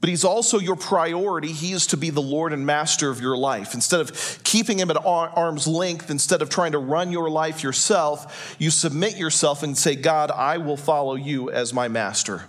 But 0.00 0.10
he's 0.10 0.24
also 0.24 0.58
your 0.58 0.76
priority. 0.76 1.50
He 1.50 1.72
is 1.72 1.88
to 1.88 1.96
be 1.96 2.10
the 2.10 2.22
Lord 2.22 2.52
and 2.52 2.66
master 2.66 3.10
of 3.10 3.20
your 3.20 3.36
life. 3.36 3.74
Instead 3.74 4.00
of 4.00 4.40
keeping 4.44 4.78
him 4.78 4.90
at 4.90 5.04
arm's 5.04 5.66
length, 5.66 6.10
instead 6.10 6.42
of 6.42 6.48
trying 6.48 6.72
to 6.72 6.78
run 6.78 7.10
your 7.10 7.30
life 7.30 7.62
yourself, 7.62 8.54
you 8.58 8.70
submit 8.70 9.16
yourself 9.16 9.62
and 9.62 9.76
say, 9.76 9.96
God, 9.96 10.30
I 10.30 10.58
will 10.58 10.76
follow 10.76 11.14
you 11.14 11.50
as 11.50 11.72
my 11.72 11.88
master. 11.88 12.44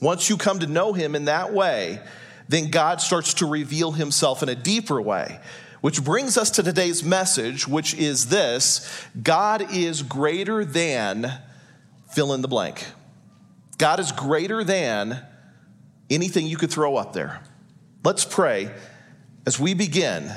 Once 0.00 0.30
you 0.30 0.36
come 0.36 0.60
to 0.60 0.66
know 0.66 0.92
him 0.92 1.14
in 1.14 1.24
that 1.24 1.52
way, 1.52 2.00
then 2.48 2.70
God 2.70 3.00
starts 3.00 3.34
to 3.34 3.46
reveal 3.46 3.92
himself 3.92 4.42
in 4.42 4.48
a 4.48 4.54
deeper 4.54 5.00
way. 5.00 5.40
Which 5.86 6.02
brings 6.02 6.36
us 6.36 6.50
to 6.50 6.64
today's 6.64 7.04
message, 7.04 7.68
which 7.68 7.94
is 7.94 8.26
this 8.26 8.90
God 9.22 9.72
is 9.72 10.02
greater 10.02 10.64
than 10.64 11.32
fill 12.10 12.32
in 12.32 12.42
the 12.42 12.48
blank. 12.48 12.84
God 13.78 14.00
is 14.00 14.10
greater 14.10 14.64
than 14.64 15.24
anything 16.10 16.48
you 16.48 16.56
could 16.56 16.72
throw 16.72 16.96
up 16.96 17.12
there. 17.12 17.40
Let's 18.02 18.24
pray 18.24 18.74
as 19.46 19.60
we 19.60 19.74
begin, 19.74 20.32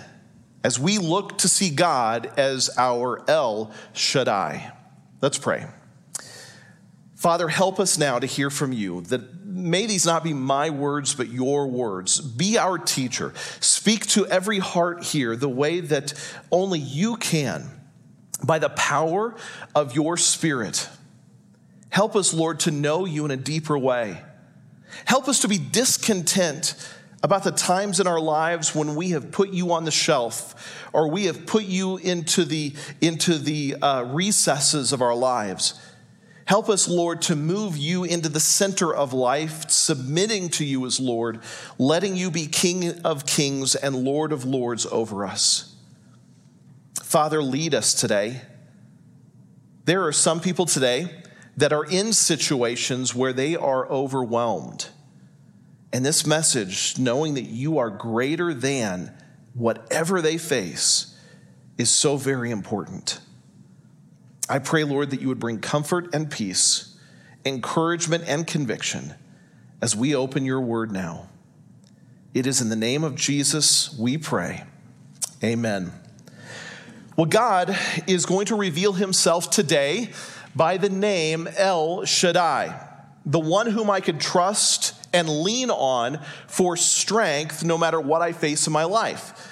as 0.63 0.79
we 0.79 0.99
look 0.99 1.39
to 1.39 1.49
see 1.49 1.71
God 1.71 2.31
as 2.37 2.69
our 2.77 3.27
El 3.27 3.73
Shaddai. 3.93 4.71
Let's 5.19 5.39
pray. 5.39 5.65
Father, 7.15 7.47
help 7.47 7.79
us 7.79 7.97
now 7.97 8.19
to 8.19 8.27
hear 8.27 8.51
from 8.51 8.71
you 8.71 9.01
that 9.01 9.38
may 9.59 9.85
these 9.85 10.05
not 10.05 10.23
be 10.23 10.33
my 10.33 10.69
words, 10.69 11.13
but 11.13 11.29
your 11.29 11.67
words. 11.67 12.19
Be 12.19 12.57
our 12.57 12.77
teacher. 12.77 13.33
Speak 13.59 14.05
to 14.07 14.25
every 14.27 14.59
heart 14.59 15.03
here 15.03 15.35
the 15.35 15.49
way 15.49 15.79
that 15.81 16.13
only 16.51 16.79
you 16.79 17.17
can 17.17 17.69
by 18.43 18.59
the 18.59 18.69
power 18.69 19.35
of 19.75 19.95
your 19.95 20.17
Spirit. 20.17 20.87
Help 21.89 22.15
us, 22.15 22.33
Lord, 22.33 22.61
to 22.61 22.71
know 22.71 23.05
you 23.05 23.25
in 23.25 23.31
a 23.31 23.37
deeper 23.37 23.77
way. 23.77 24.21
Help 25.05 25.27
us 25.27 25.41
to 25.41 25.47
be 25.47 25.57
discontent 25.57 26.75
about 27.21 27.43
the 27.43 27.51
times 27.51 27.99
in 27.99 28.07
our 28.07 28.19
lives 28.19 28.73
when 28.73 28.95
we 28.95 29.09
have 29.11 29.31
put 29.31 29.49
you 29.49 29.73
on 29.73 29.83
the 29.83 29.91
shelf 29.91 30.87
or 30.93 31.09
we 31.09 31.25
have 31.25 31.45
put 31.45 31.65
you 31.65 31.97
into 31.97 32.45
the, 32.45 32.73
into 33.01 33.37
the 33.37 33.75
uh, 33.81 34.03
recesses 34.03 34.93
of 34.93 35.01
our 35.01 35.15
lives. 35.15 35.79
Help 36.49 36.67
us, 36.67 36.87
Lord, 36.87 37.21
to 37.21 37.35
move 37.35 37.77
you 37.77 38.03
into 38.05 38.27
the 38.27 38.39
center 38.39 38.91
of 38.91 39.13
life, 39.13 39.69
submitting 39.69 40.49
to 40.49 40.65
you 40.65 40.83
as 40.87 40.99
Lord, 40.99 41.41
letting 41.77 42.15
you 42.15 42.31
be 42.31 42.47
King 42.47 43.01
of 43.01 43.27
kings 43.27 43.75
and 43.75 43.95
Lord 43.95 44.31
of 44.31 44.45
lords 44.45 44.87
over 44.87 45.27
us. 45.27 45.75
Father, 47.03 47.43
lead 47.43 47.75
us 47.75 47.93
today. 47.93 48.41
There 49.85 50.07
are 50.07 50.11
some 50.11 50.39
people 50.39 50.65
today 50.65 51.21
that 51.55 51.71
are 51.71 51.85
in 51.85 52.13
situations 52.13 53.13
where 53.13 53.31
they 53.31 53.55
are 53.55 53.87
overwhelmed. 53.87 54.89
And 55.93 56.03
this 56.03 56.25
message, 56.25 56.97
knowing 56.97 57.35
that 57.35 57.45
you 57.45 57.77
are 57.77 57.91
greater 57.91 58.55
than 58.55 59.15
whatever 59.53 60.19
they 60.19 60.39
face, 60.39 61.15
is 61.77 61.91
so 61.91 62.17
very 62.17 62.49
important. 62.49 63.19
I 64.49 64.57
pray, 64.57 64.83
Lord, 64.83 65.11
that 65.11 65.21
you 65.21 65.27
would 65.27 65.39
bring 65.39 65.59
comfort 65.59 66.13
and 66.13 66.29
peace, 66.29 66.97
encouragement 67.45 68.23
and 68.27 68.47
conviction 68.47 69.13
as 69.79 69.95
we 69.95 70.15
open 70.15 70.43
your 70.43 70.59
word 70.59 70.91
now. 70.91 71.29
It 72.33 72.47
is 72.47 72.59
in 72.59 72.69
the 72.69 72.75
name 72.75 73.03
of 73.03 73.15
Jesus 73.15 73.95
we 73.97 74.17
pray. 74.17 74.63
Amen. 75.43 75.91
Well, 77.15 77.27
God 77.27 77.77
is 78.07 78.25
going 78.25 78.47
to 78.47 78.55
reveal 78.55 78.93
himself 78.93 79.49
today 79.49 80.09
by 80.55 80.77
the 80.77 80.89
name 80.89 81.47
El 81.55 82.05
Shaddai, 82.05 82.87
the 83.25 83.39
one 83.39 83.67
whom 83.67 83.89
I 83.89 83.99
could 83.99 84.19
trust 84.19 84.95
and 85.13 85.29
lean 85.29 85.69
on 85.69 86.19
for 86.47 86.75
strength 86.75 87.63
no 87.63 87.77
matter 87.77 87.99
what 87.99 88.21
I 88.21 88.31
face 88.31 88.67
in 88.67 88.73
my 88.73 88.83
life. 88.83 89.48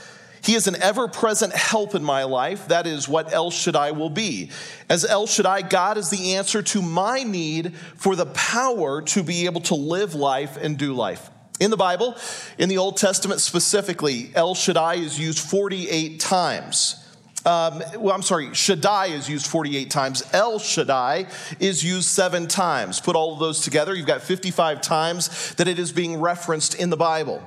He 0.48 0.56
is 0.56 0.66
an 0.68 0.82
ever 0.82 1.10
present 1.10 1.52
help 1.52 1.94
in 1.94 2.06
my 2.06 2.24
life. 2.24 2.70
That 2.70 2.88
is 2.88 3.10
what 3.10 3.34
El 3.34 3.52
Shaddai 3.52 3.92
will 3.92 4.10
be. 4.10 4.50
As 4.88 5.04
El 5.04 5.28
Shaddai, 5.28 5.64
God 5.64 5.98
is 5.98 6.10
the 6.10 6.36
answer 6.36 6.62
to 6.62 6.82
my 6.82 7.24
need 7.24 7.76
for 7.98 8.16
the 8.16 8.28
power 8.28 9.02
to 9.02 9.24
be 9.24 9.44
able 9.44 9.60
to 9.62 9.76
live 9.76 10.16
life 10.16 10.56
and 10.56 10.78
do 10.78 10.94
life. 10.94 11.30
In 11.60 11.70
the 11.70 11.76
Bible, 11.76 12.16
in 12.58 12.70
the 12.70 12.78
Old 12.78 12.96
Testament 12.96 13.42
specifically, 13.42 14.32
El 14.36 14.56
Shaddai 14.56 14.96
is 14.96 15.20
used 15.20 15.40
48 15.40 16.22
times. 16.22 17.04
Um, 17.46 17.84
well, 17.98 18.16
I'm 18.16 18.22
sorry, 18.22 18.54
Shaddai 18.54 19.08
is 19.08 19.30
used 19.30 19.48
48 19.48 19.92
times. 19.92 20.24
El 20.32 20.60
Shaddai 20.60 21.28
is 21.60 21.84
used 21.84 22.08
seven 22.08 22.48
times. 22.48 23.02
Put 23.02 23.18
all 23.18 23.34
of 23.34 23.40
those 23.40 23.60
together, 23.60 23.94
you've 23.94 24.08
got 24.08 24.22
55 24.22 24.80
times 24.80 25.56
that 25.56 25.68
it 25.68 25.78
is 25.78 25.92
being 25.92 26.22
referenced 26.22 26.74
in 26.74 26.90
the 26.90 26.96
Bible. 26.96 27.44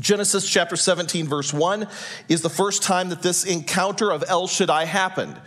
Genesis 0.00 0.48
chapter 0.48 0.76
17, 0.76 1.26
verse 1.26 1.52
1 1.52 1.86
is 2.28 2.40
the 2.40 2.48
first 2.48 2.82
time 2.82 3.10
that 3.10 3.22
this 3.22 3.44
encounter 3.44 4.10
of 4.10 4.24
El 4.26 4.46
Shaddai 4.46 4.84
happened. 4.84 5.38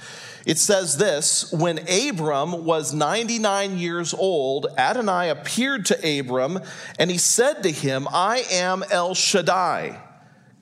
It 0.45 0.59
says 0.59 0.97
this 0.97 1.51
When 1.51 1.79
Abram 1.89 2.65
was 2.65 2.93
99 2.93 3.77
years 3.77 4.13
old, 4.13 4.67
Adonai 4.77 5.29
appeared 5.29 5.85
to 5.87 6.19
Abram 6.19 6.59
and 6.99 7.09
he 7.09 7.17
said 7.17 7.63
to 7.63 7.71
him, 7.71 8.07
I 8.11 8.43
am 8.51 8.83
El 8.91 9.15
Shaddai. 9.15 9.99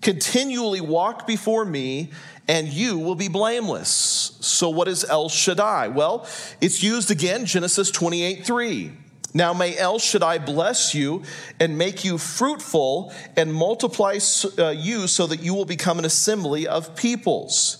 Continually 0.01 0.81
walk 0.81 1.27
before 1.27 1.65
me 1.65 2.11
and 2.47 2.67
you 2.67 2.97
will 2.99 3.15
be 3.15 3.27
blameless. 3.27 4.37
So, 4.41 4.69
what 4.69 4.87
is 4.87 5.05
El 5.05 5.29
Shaddai? 5.29 5.89
Well, 5.89 6.27
it's 6.61 6.83
used 6.83 7.11
again, 7.11 7.45
Genesis 7.45 7.91
28 7.91 8.45
3. 8.45 8.91
Now 9.33 9.53
may 9.53 9.77
El 9.77 9.99
Shaddai 9.99 10.39
bless 10.39 10.93
you 10.93 11.23
and 11.59 11.77
make 11.77 12.05
you 12.05 12.17
fruitful 12.17 13.11
and 13.35 13.53
multiply 13.53 14.19
uh, 14.59 14.69
you 14.69 15.07
so 15.07 15.27
that 15.27 15.41
you 15.41 15.53
will 15.53 15.65
become 15.65 15.99
an 15.99 16.05
assembly 16.05 16.67
of 16.67 16.95
peoples. 16.95 17.79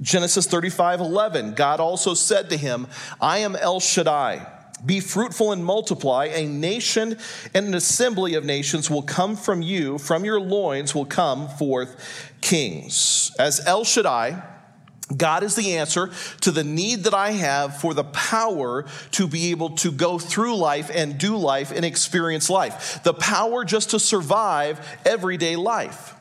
Genesis 0.00 0.46
35 0.46 1.00
11, 1.00 1.54
God 1.54 1.80
also 1.80 2.14
said 2.14 2.50
to 2.50 2.56
him, 2.56 2.86
I 3.20 3.38
am 3.38 3.56
El 3.56 3.80
Shaddai. 3.80 4.46
Be 4.84 4.98
fruitful 4.98 5.52
and 5.52 5.64
multiply. 5.64 6.26
A 6.26 6.46
nation 6.46 7.16
and 7.54 7.66
an 7.66 7.74
assembly 7.74 8.34
of 8.34 8.44
nations 8.44 8.90
will 8.90 9.02
come 9.02 9.36
from 9.36 9.62
you. 9.62 9.96
From 9.96 10.24
your 10.24 10.40
loins 10.40 10.94
will 10.94 11.04
come 11.04 11.48
forth 11.48 12.32
kings. 12.40 13.30
As 13.38 13.60
El 13.64 13.84
Shaddai, 13.84 14.42
God 15.14 15.42
is 15.42 15.56
the 15.56 15.76
answer 15.76 16.10
to 16.40 16.50
the 16.50 16.64
need 16.64 17.04
that 17.04 17.14
I 17.14 17.32
have 17.32 17.80
for 17.80 17.92
the 17.92 18.04
power 18.04 18.86
to 19.12 19.26
be 19.26 19.50
able 19.50 19.70
to 19.76 19.90
go 19.90 20.18
through 20.18 20.56
life 20.56 20.90
and 20.92 21.18
do 21.18 21.36
life 21.36 21.72
and 21.72 21.84
experience 21.84 22.48
life. 22.48 23.02
The 23.02 23.14
power 23.14 23.64
just 23.64 23.90
to 23.90 23.98
survive 23.98 24.80
everyday 25.04 25.56
life. 25.56 26.14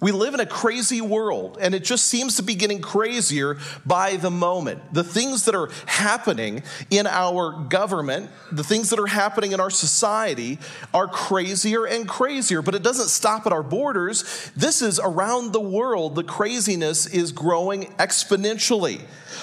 We 0.00 0.12
live 0.12 0.32
in 0.32 0.38
a 0.38 0.46
crazy 0.46 1.00
world, 1.00 1.58
and 1.60 1.74
it 1.74 1.82
just 1.82 2.06
seems 2.06 2.36
to 2.36 2.44
be 2.44 2.54
getting 2.54 2.80
crazier 2.80 3.58
by 3.84 4.14
the 4.14 4.30
moment. 4.30 4.94
The 4.94 5.02
things 5.02 5.44
that 5.46 5.56
are 5.56 5.70
happening 5.86 6.62
in 6.88 7.08
our 7.08 7.50
government, 7.64 8.30
the 8.52 8.62
things 8.62 8.90
that 8.90 9.00
are 9.00 9.08
happening 9.08 9.50
in 9.50 9.58
our 9.58 9.70
society 9.70 10.60
are 10.94 11.08
crazier 11.08 11.84
and 11.84 12.08
crazier, 12.08 12.62
but 12.62 12.76
it 12.76 12.84
doesn't 12.84 13.08
stop 13.08 13.44
at 13.44 13.52
our 13.52 13.64
borders. 13.64 14.52
This 14.54 14.82
is 14.82 15.00
around 15.02 15.52
the 15.52 15.60
world. 15.60 16.14
The 16.14 16.22
craziness 16.22 17.06
is 17.06 17.32
growing 17.32 17.86
exponentially. 17.96 19.00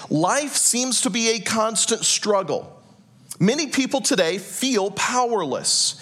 Life 0.10 0.56
seems 0.56 1.02
to 1.02 1.10
be 1.10 1.32
a 1.32 1.40
constant 1.40 2.06
struggle. 2.06 2.82
Many 3.42 3.68
people 3.68 4.00
today 4.00 4.38
feel 4.38 4.90
powerless. 4.92 6.02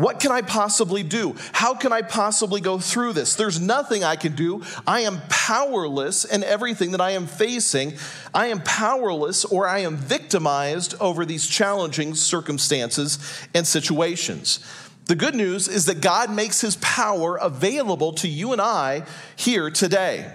What 0.00 0.18
can 0.18 0.32
I 0.32 0.40
possibly 0.40 1.02
do? 1.02 1.36
How 1.52 1.74
can 1.74 1.92
I 1.92 2.00
possibly 2.00 2.62
go 2.62 2.78
through 2.78 3.12
this? 3.12 3.34
There's 3.34 3.60
nothing 3.60 4.02
I 4.02 4.16
can 4.16 4.34
do. 4.34 4.62
I 4.86 5.00
am 5.00 5.20
powerless 5.28 6.24
in 6.24 6.42
everything 6.42 6.92
that 6.92 7.02
I 7.02 7.10
am 7.10 7.26
facing. 7.26 7.98
I 8.32 8.46
am 8.46 8.62
powerless 8.62 9.44
or 9.44 9.68
I 9.68 9.80
am 9.80 9.98
victimized 9.98 10.94
over 11.00 11.26
these 11.26 11.46
challenging 11.46 12.14
circumstances 12.14 13.18
and 13.52 13.66
situations. 13.66 14.66
The 15.04 15.16
good 15.16 15.34
news 15.34 15.68
is 15.68 15.84
that 15.84 16.00
God 16.00 16.32
makes 16.32 16.62
his 16.62 16.76
power 16.76 17.36
available 17.36 18.14
to 18.14 18.28
you 18.28 18.52
and 18.52 18.60
I 18.60 19.04
here 19.36 19.68
today. 19.68 20.34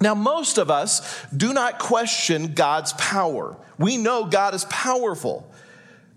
Now, 0.00 0.16
most 0.16 0.58
of 0.58 0.72
us 0.72 1.24
do 1.36 1.52
not 1.52 1.78
question 1.78 2.54
God's 2.54 2.94
power. 2.94 3.56
We 3.78 3.96
know 3.96 4.24
God 4.24 4.54
is 4.54 4.64
powerful. 4.64 5.48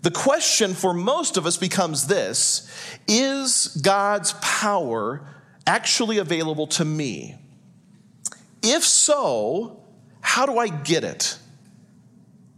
The 0.02 0.10
question 0.10 0.74
for 0.74 0.92
most 0.92 1.36
of 1.36 1.46
us 1.46 1.56
becomes 1.56 2.08
this 2.08 2.70
Is 3.08 3.68
God's 3.82 4.34
power 4.42 5.26
actually 5.66 6.18
available 6.18 6.66
to 6.68 6.84
me? 6.84 7.36
If 8.62 8.84
so, 8.84 9.84
how 10.20 10.46
do 10.46 10.58
I 10.58 10.68
get 10.68 11.04
it? 11.04 11.38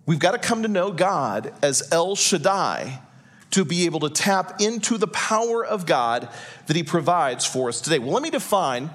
We've 0.07 0.19
got 0.19 0.33
to 0.33 0.39
come 0.39 0.63
to 0.63 0.69
know 0.69 0.91
God 0.91 1.53
as 1.63 1.91
El 1.93 2.15
Shaddai 2.15 3.01
to 3.53 3.65
be 3.65 3.87
able 3.87 4.01
to 4.01 4.11
tap 4.11 4.61
into 4.61 4.99
the 4.99 5.07
power 5.07 5.65
of 5.65 5.87
God 5.87 6.29
that 6.67 6.77
He 6.77 6.83
provides 6.83 7.47
for 7.47 7.69
us 7.69 7.81
today. 7.81 7.99
Well, 7.99 8.13
let 8.13 8.23
me 8.23 8.31
define 8.31 8.91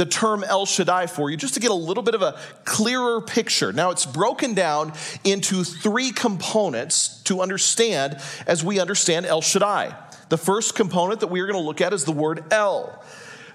the 0.00 0.06
term 0.06 0.42
El 0.44 0.64
Shaddai 0.64 1.08
for 1.08 1.28
you 1.28 1.36
just 1.36 1.52
to 1.52 1.60
get 1.60 1.70
a 1.70 1.74
little 1.74 2.02
bit 2.02 2.14
of 2.14 2.22
a 2.22 2.38
clearer 2.64 3.20
picture. 3.20 3.70
Now, 3.70 3.90
it's 3.90 4.06
broken 4.06 4.54
down 4.54 4.94
into 5.24 5.62
three 5.62 6.10
components 6.10 7.22
to 7.24 7.42
understand 7.42 8.18
as 8.46 8.64
we 8.64 8.80
understand 8.80 9.26
El 9.26 9.42
Shaddai. 9.42 9.94
The 10.30 10.38
first 10.38 10.74
component 10.74 11.20
that 11.20 11.26
we 11.26 11.40
are 11.40 11.46
going 11.46 11.60
to 11.60 11.66
look 11.66 11.82
at 11.82 11.92
is 11.92 12.06
the 12.06 12.12
word 12.12 12.50
El. 12.50 13.04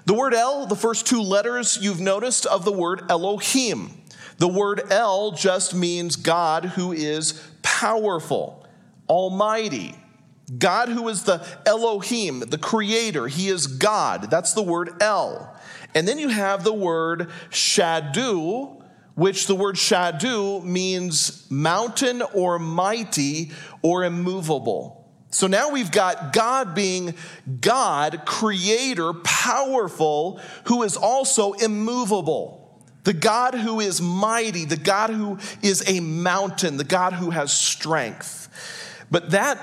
The 0.04 0.14
word 0.14 0.34
El, 0.34 0.66
the 0.66 0.76
first 0.76 1.04
two 1.04 1.20
letters 1.20 1.78
you've 1.82 1.98
noticed 1.98 2.46
of 2.46 2.64
the 2.64 2.70
word 2.70 3.02
Elohim. 3.10 3.90
The 4.38 4.46
word 4.46 4.82
El 4.88 5.32
just 5.32 5.74
means 5.74 6.14
God 6.14 6.64
who 6.64 6.92
is 6.92 7.42
powerful, 7.62 8.64
almighty. 9.08 9.96
God 10.56 10.90
who 10.90 11.08
is 11.08 11.24
the 11.24 11.44
Elohim, 11.66 12.38
the 12.38 12.58
creator. 12.58 13.26
He 13.26 13.48
is 13.48 13.66
God. 13.66 14.30
That's 14.30 14.52
the 14.52 14.62
word 14.62 15.02
El. 15.02 15.55
And 15.96 16.06
then 16.06 16.18
you 16.18 16.28
have 16.28 16.62
the 16.62 16.74
word 16.74 17.30
shadu, 17.48 18.82
which 19.14 19.46
the 19.46 19.54
word 19.54 19.76
shadu 19.76 20.62
means 20.62 21.50
mountain 21.50 22.20
or 22.34 22.58
mighty 22.58 23.50
or 23.80 24.04
immovable. 24.04 25.10
So 25.30 25.46
now 25.46 25.70
we've 25.70 25.90
got 25.90 26.34
God 26.34 26.74
being 26.74 27.14
God, 27.62 28.26
creator, 28.26 29.14
powerful, 29.14 30.38
who 30.64 30.82
is 30.82 30.98
also 30.98 31.54
immovable. 31.54 32.78
The 33.04 33.14
God 33.14 33.54
who 33.54 33.80
is 33.80 34.02
mighty, 34.02 34.66
the 34.66 34.76
God 34.76 35.08
who 35.08 35.38
is 35.62 35.82
a 35.88 36.00
mountain, 36.00 36.76
the 36.76 36.84
God 36.84 37.14
who 37.14 37.30
has 37.30 37.54
strength. 37.54 38.50
But 39.10 39.30
that 39.30 39.58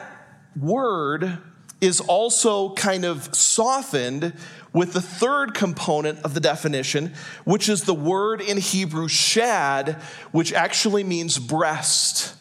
word 0.60 1.38
is 1.84 2.00
also 2.00 2.74
kind 2.76 3.04
of 3.04 3.36
softened 3.36 4.34
with 4.72 4.94
the 4.94 5.02
third 5.02 5.54
component 5.54 6.18
of 6.20 6.34
the 6.34 6.40
definition, 6.40 7.14
which 7.44 7.68
is 7.68 7.84
the 7.84 7.94
word 7.94 8.40
in 8.40 8.58
Hebrew 8.58 9.10
shad, 9.10 10.02
which 10.32 10.54
actually 10.54 11.04
means 11.04 11.38
breast. 11.38 12.36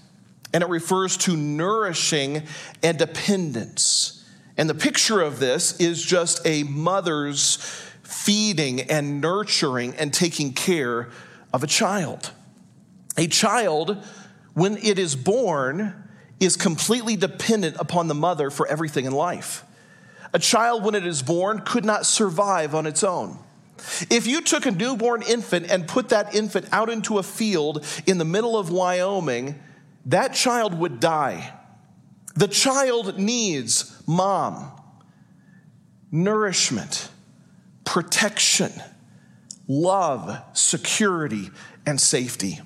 And 0.54 0.62
it 0.62 0.68
refers 0.68 1.16
to 1.18 1.36
nourishing 1.36 2.44
and 2.84 2.96
dependence. 2.96 4.24
And 4.56 4.70
the 4.70 4.74
picture 4.74 5.20
of 5.20 5.40
this 5.40 5.78
is 5.80 6.00
just 6.00 6.40
a 6.46 6.62
mother's 6.62 7.56
feeding 8.04 8.82
and 8.82 9.20
nurturing 9.20 9.94
and 9.96 10.14
taking 10.14 10.52
care 10.52 11.10
of 11.52 11.64
a 11.64 11.66
child. 11.66 12.30
A 13.18 13.26
child, 13.26 13.98
when 14.54 14.76
it 14.76 15.00
is 15.00 15.16
born, 15.16 15.94
is 16.42 16.56
completely 16.56 17.16
dependent 17.16 17.76
upon 17.78 18.08
the 18.08 18.14
mother 18.14 18.50
for 18.50 18.66
everything 18.66 19.04
in 19.04 19.12
life. 19.12 19.64
A 20.32 20.38
child, 20.38 20.84
when 20.84 20.94
it 20.94 21.06
is 21.06 21.22
born, 21.22 21.60
could 21.60 21.84
not 21.84 22.06
survive 22.06 22.74
on 22.74 22.86
its 22.86 23.04
own. 23.04 23.38
If 24.10 24.26
you 24.26 24.40
took 24.40 24.66
a 24.66 24.70
newborn 24.70 25.22
infant 25.22 25.70
and 25.70 25.86
put 25.86 26.08
that 26.10 26.34
infant 26.34 26.66
out 26.72 26.88
into 26.90 27.18
a 27.18 27.22
field 27.22 27.84
in 28.06 28.18
the 28.18 28.24
middle 28.24 28.58
of 28.58 28.70
Wyoming, 28.70 29.58
that 30.06 30.34
child 30.34 30.78
would 30.78 31.00
die. 31.00 31.52
The 32.34 32.48
child 32.48 33.18
needs 33.18 34.02
mom. 34.06 34.72
nourishment, 36.12 37.08
protection, 37.84 38.70
love, 39.66 40.38
security, 40.52 41.50
and 41.86 42.00
safety. 42.00 42.60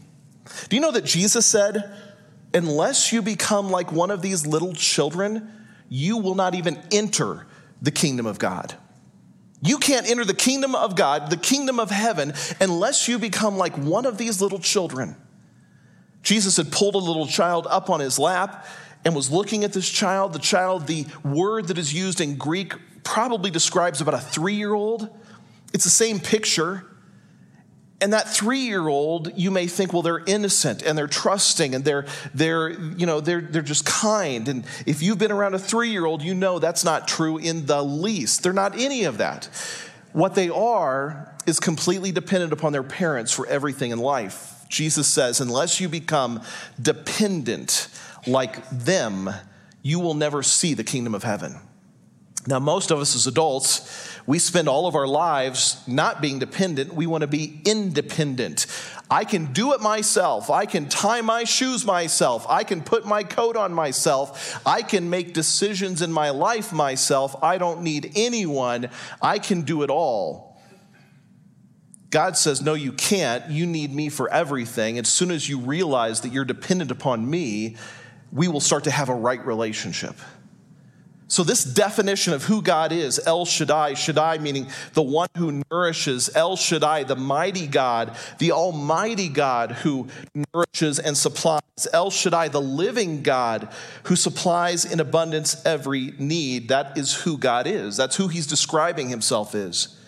Do 0.69 0.77
you 0.77 0.83
know 0.83 0.93
that 0.93 1.05
Jesus 1.05 1.47
said, 1.47 1.95
unless 2.57 3.13
you 3.13 3.21
become 3.21 3.71
like 3.71 3.93
one 3.93 4.11
of 4.11 4.23
these 4.23 4.47
little 4.47 4.73
children, 4.73 5.53
you 5.91 6.17
will 6.17 6.35
not 6.35 6.55
even 6.55 6.83
enter 6.91 7.47
the 7.83 7.91
kingdom 7.91 8.25
of 8.25 8.39
God. 8.39 8.75
You 9.61 9.77
can't 9.77 10.09
enter 10.09 10.25
the 10.25 10.35
kingdom 10.35 10.75
of 10.75 10.97
God, 10.97 11.29
the 11.29 11.37
kingdom 11.37 11.79
of 11.79 11.91
heaven, 11.91 12.33
unless 12.59 13.09
you 13.09 13.19
become 13.19 13.59
like 13.59 13.77
one 13.77 14.07
of 14.07 14.17
these 14.17 14.41
little 14.41 14.59
children. 14.59 15.17
Jesus 16.23 16.57
had 16.57 16.73
pulled 16.73 16.95
a 16.95 16.99
little 16.99 17.27
child 17.27 17.67
up 17.69 17.91
on 17.91 18.01
his 18.01 18.19
lap 18.19 18.67
and 19.05 19.15
was 19.15 19.31
looking 19.31 19.63
at 19.63 19.75
this 19.75 19.89
child. 19.89 20.33
The 20.33 20.39
child, 20.39 20.87
the 20.87 21.07
word 21.23 21.69
that 21.69 21.77
is 21.77 21.93
used 21.93 22.23
in 22.23 22.37
Greek, 22.37 22.73
probably 23.05 23.51
describes 23.51 24.01
about 24.01 24.15
a 24.15 24.19
three 24.19 24.55
year 24.55 24.73
old. 24.73 25.11
It's 25.75 25.85
the 25.85 25.91
same 25.91 26.21
picture. 26.21 26.87
And 28.01 28.13
that 28.13 28.29
three-year-old, 28.29 29.33
you 29.39 29.51
may 29.51 29.67
think, 29.67 29.93
well, 29.93 30.03
they're 30.03 30.23
innocent 30.27 30.83
and 30.83 30.99
they're 30.99 31.07
trusting 31.07 31.75
and 31.75 31.83
they're 31.83 32.05
they're 32.35 32.71
you 32.71 33.07
know 33.07 33.21
they're 33.21 33.41
they're 33.41 33.63
just 33.63 33.87
kind. 33.87 34.49
And 34.49 34.65
if 34.85 35.03
you've 35.03 35.19
been 35.19 35.33
around 35.33 35.55
a 35.55 35.59
three-year-old, 35.59 36.21
you 36.21 36.35
know 36.35 36.59
that's 36.59 36.85
not 36.85 37.09
true 37.09 37.39
in 37.39 37.65
the 37.65 37.83
least. 37.83 38.43
They're 38.43 38.53
not 38.53 38.79
any 38.79 39.05
of 39.05 39.19
that. 39.19 39.49
What 40.13 40.35
they 40.35 40.51
are 40.51 41.35
is 41.47 41.59
completely 41.59 42.13
dependent 42.13 42.53
upon 42.53 42.73
their 42.73 42.83
parents 42.83 43.33
for 43.33 43.47
everything 43.47 43.93
in 43.93 43.99
life. 43.99 44.65
Jesus 44.69 45.07
says, 45.07 45.41
unless 45.41 45.81
you 45.81 45.89
become 45.89 46.43
dependent 46.81 47.89
like 48.27 48.69
them, 48.71 49.31
you 49.83 50.01
will 50.01 50.15
never 50.15 50.43
see 50.43 50.75
the 50.75 50.85
kingdom 50.85 51.15
of 51.15 51.23
heaven. 51.23 51.57
Now, 52.49 52.61
most 52.61 52.93
of 52.93 53.01
us 53.01 53.17
as 53.17 53.27
adults, 53.27 54.19
we 54.25 54.39
spend 54.39 54.69
all 54.69 54.87
of 54.87 54.95
our 54.95 55.07
lives 55.07 55.83
not 55.87 56.21
being 56.21 56.39
dependent. 56.39 56.95
We 56.95 57.07
want 57.07 57.23
to 57.23 57.27
be 57.27 57.61
independent. 57.65 58.67
I 59.11 59.25
can 59.25 59.53
do 59.53 59.73
it 59.73 59.81
myself. 59.81 60.49
I 60.51 60.67
can 60.67 60.89
tie 60.89 61.21
my 61.23 61.45
shoes 61.45 61.85
myself. 61.85 62.47
I 62.49 62.65
can 62.65 62.83
put 62.83 63.05
my 63.05 63.25
coat 63.25 63.57
on 63.57 63.73
myself. 63.73 64.61
I 64.65 64.83
can 64.83 65.11
make 65.11 65.33
decisions 65.33 66.03
in 66.03 66.13
my 66.13 66.31
life 66.31 66.73
myself. 66.73 67.37
I 67.43 67.59
don't 67.59 67.83
need 67.83 68.13
anyone. 68.15 68.91
I 69.21 69.39
can 69.39 69.63
do 69.63 69.83
it 69.83 69.91
all. 69.91 70.61
God 72.11 72.37
says, 72.37 72.63
No, 72.63 72.75
you 72.75 72.93
can't. 72.93 73.51
You 73.51 73.67
need 73.67 73.93
me 73.93 74.09
for 74.09 74.29
everything. 74.33 74.99
As 74.99 75.09
soon 75.09 75.31
as 75.31 75.49
you 75.49 75.59
realize 75.59 76.21
that 76.23 76.33
you're 76.33 76.45
dependent 76.45 76.91
upon 76.91 77.29
me, 77.29 77.77
we 78.33 78.49
will 78.49 78.61
start 78.61 78.85
to 78.85 78.91
have 78.91 79.09
a 79.09 79.15
right 79.15 79.45
relationship. 79.45 80.17
So, 81.29 81.43
this 81.43 81.65
definition 81.65 82.35
of 82.35 82.45
who 82.45 82.63
God 82.63 82.93
is, 82.93 83.21
El 83.27 83.45
Shaddai, 83.45 83.95
Shaddai 83.95 84.39
meaning 84.39 84.69
the 84.95 85.03
one 85.03 85.29
who 85.37 85.61
nourishes, 85.71 86.31
El 86.37 86.55
Shaddai, 86.55 87.03
the 87.03 87.17
mighty 87.17 87.67
God, 87.67 88.17
the 88.39 88.53
almighty 88.53 89.29
God 89.29 89.73
who 89.73 90.07
nourishes 90.55 91.01
and 91.01 91.19
supplies, 91.19 91.63
El 91.93 92.13
Shaddai, 92.13 92.49
the 92.49 92.61
living 92.61 93.23
God 93.23 93.69
who 94.05 94.15
supplies 94.15 94.85
in 94.85 95.01
abundance 95.01 95.61
every 95.67 96.13
need. 96.19 96.69
That 96.69 96.97
is 96.97 97.13
who 97.15 97.37
God 97.37 97.67
is. 97.67 97.97
That's 97.97 98.15
who 98.15 98.29
he's 98.29 98.47
describing 98.47 99.09
himself 99.09 99.53
is. 99.57 99.99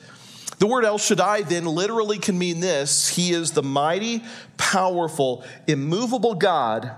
The 0.61 0.69
word 0.69 0.85
El 0.85 0.99
Shaddai 0.99 1.43
then 1.43 1.65
literally 1.67 2.19
can 2.19 2.39
mean 2.39 2.61
this 2.61 3.09
He 3.09 3.33
is 3.33 3.51
the 3.53 3.63
mighty, 3.65 4.23
powerful, 4.57 5.45
immovable 5.67 6.37
God 6.37 6.93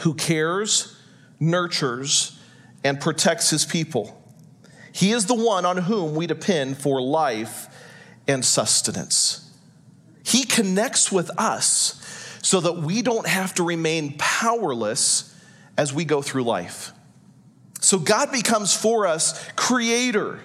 who 0.00 0.14
cares, 0.14 0.96
nurtures, 1.40 2.38
and 2.84 3.00
protects 3.00 3.50
his 3.50 3.64
people. 3.64 4.18
He 4.92 5.12
is 5.12 5.26
the 5.26 5.34
one 5.34 5.64
on 5.64 5.78
whom 5.78 6.14
we 6.14 6.26
depend 6.26 6.78
for 6.78 7.00
life 7.00 7.68
and 8.28 8.44
sustenance. 8.44 9.50
He 10.24 10.44
connects 10.44 11.10
with 11.10 11.30
us 11.38 11.98
so 12.42 12.60
that 12.60 12.78
we 12.78 13.02
don't 13.02 13.26
have 13.26 13.54
to 13.54 13.62
remain 13.62 14.16
powerless 14.18 15.34
as 15.78 15.92
we 15.92 16.04
go 16.04 16.22
through 16.22 16.44
life. 16.44 16.92
So 17.80 17.98
God 17.98 18.30
becomes 18.30 18.76
for 18.76 19.06
us 19.06 19.48
creator 19.56 20.40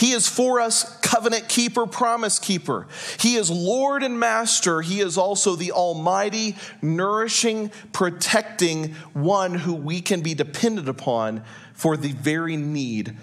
he 0.00 0.12
is 0.12 0.26
for 0.26 0.60
us 0.60 0.98
covenant 1.10 1.48
keeper, 1.48 1.86
promise 1.86 2.38
keeper. 2.38 2.86
He 3.18 3.34
is 3.34 3.50
Lord 3.50 4.04
and 4.04 4.20
Master. 4.20 4.80
He 4.80 5.00
is 5.00 5.18
also 5.18 5.56
the 5.56 5.72
Almighty, 5.72 6.56
nourishing, 6.82 7.72
protecting 7.92 8.94
one 9.12 9.54
who 9.54 9.74
we 9.74 10.00
can 10.00 10.20
be 10.20 10.34
dependent 10.34 10.88
upon 10.88 11.42
for 11.74 11.96
the 11.96 12.12
very 12.12 12.56
need 12.56 13.16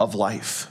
of 0.00 0.14
life. 0.14 0.70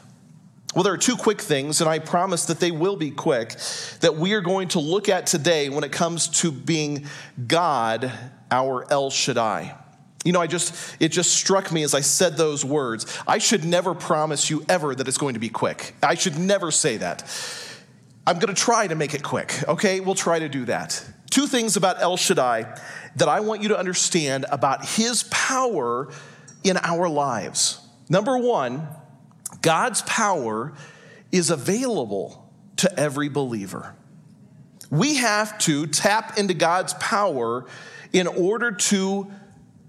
Well, 0.73 0.83
there 0.83 0.93
are 0.93 0.97
two 0.97 1.15
quick 1.15 1.39
things, 1.39 1.79
and 1.79 1.87
I 1.87 1.99
promise 1.99 2.45
that 2.45 2.59
they 2.59 2.71
will 2.71 2.95
be 2.95 3.11
quick, 3.11 3.55
that 3.99 4.15
we 4.15 4.33
are 4.33 4.41
going 4.41 4.69
to 4.69 4.79
look 4.79 5.09
at 5.09 5.27
today 5.27 5.69
when 5.69 5.83
it 5.83 5.91
comes 5.91 6.27
to 6.39 6.51
being 6.51 7.05
God, 7.45 8.11
our 8.49 8.91
El 8.91 9.11
Shaddai. 9.11 9.75
You 10.23 10.31
know, 10.31 10.41
I 10.41 10.47
just, 10.47 10.95
it 10.99 11.09
just 11.09 11.33
struck 11.33 11.71
me 11.71 11.83
as 11.83 11.93
I 11.93 11.99
said 11.99 12.37
those 12.37 12.63
words. 12.63 13.05
I 13.27 13.37
should 13.37 13.65
never 13.65 13.93
promise 13.93 14.49
you 14.49 14.65
ever 14.69 14.95
that 14.95 15.07
it's 15.07 15.17
going 15.17 15.33
to 15.33 15.39
be 15.39 15.49
quick. 15.49 15.95
I 16.01 16.15
should 16.15 16.37
never 16.37 16.71
say 16.71 16.97
that. 16.97 17.23
I'm 18.25 18.39
going 18.39 18.53
to 18.53 18.61
try 18.61 18.87
to 18.87 18.95
make 18.95 19.13
it 19.13 19.21
quick, 19.21 19.53
okay? 19.67 19.99
We'll 19.99 20.15
try 20.15 20.39
to 20.39 20.47
do 20.47 20.65
that. 20.65 21.05
Two 21.29 21.45
things 21.45 21.75
about 21.75 22.01
El 22.01 22.15
Shaddai 22.15 22.79
that 23.17 23.27
I 23.27 23.41
want 23.41 23.61
you 23.61 23.69
to 23.69 23.77
understand 23.77 24.45
about 24.49 24.85
his 24.85 25.23
power 25.23 26.09
in 26.63 26.77
our 26.77 27.09
lives. 27.09 27.81
Number 28.07 28.37
one, 28.37 28.87
God's 29.61 30.03
power 30.03 30.73
is 31.31 31.49
available 31.49 32.49
to 32.77 32.99
every 32.99 33.27
believer. 33.27 33.95
We 34.89 35.15
have 35.15 35.57
to 35.59 35.87
tap 35.87 36.37
into 36.37 36.53
God's 36.53 36.93
power 36.95 37.65
in 38.13 38.27
order 38.27 38.71
to 38.71 39.31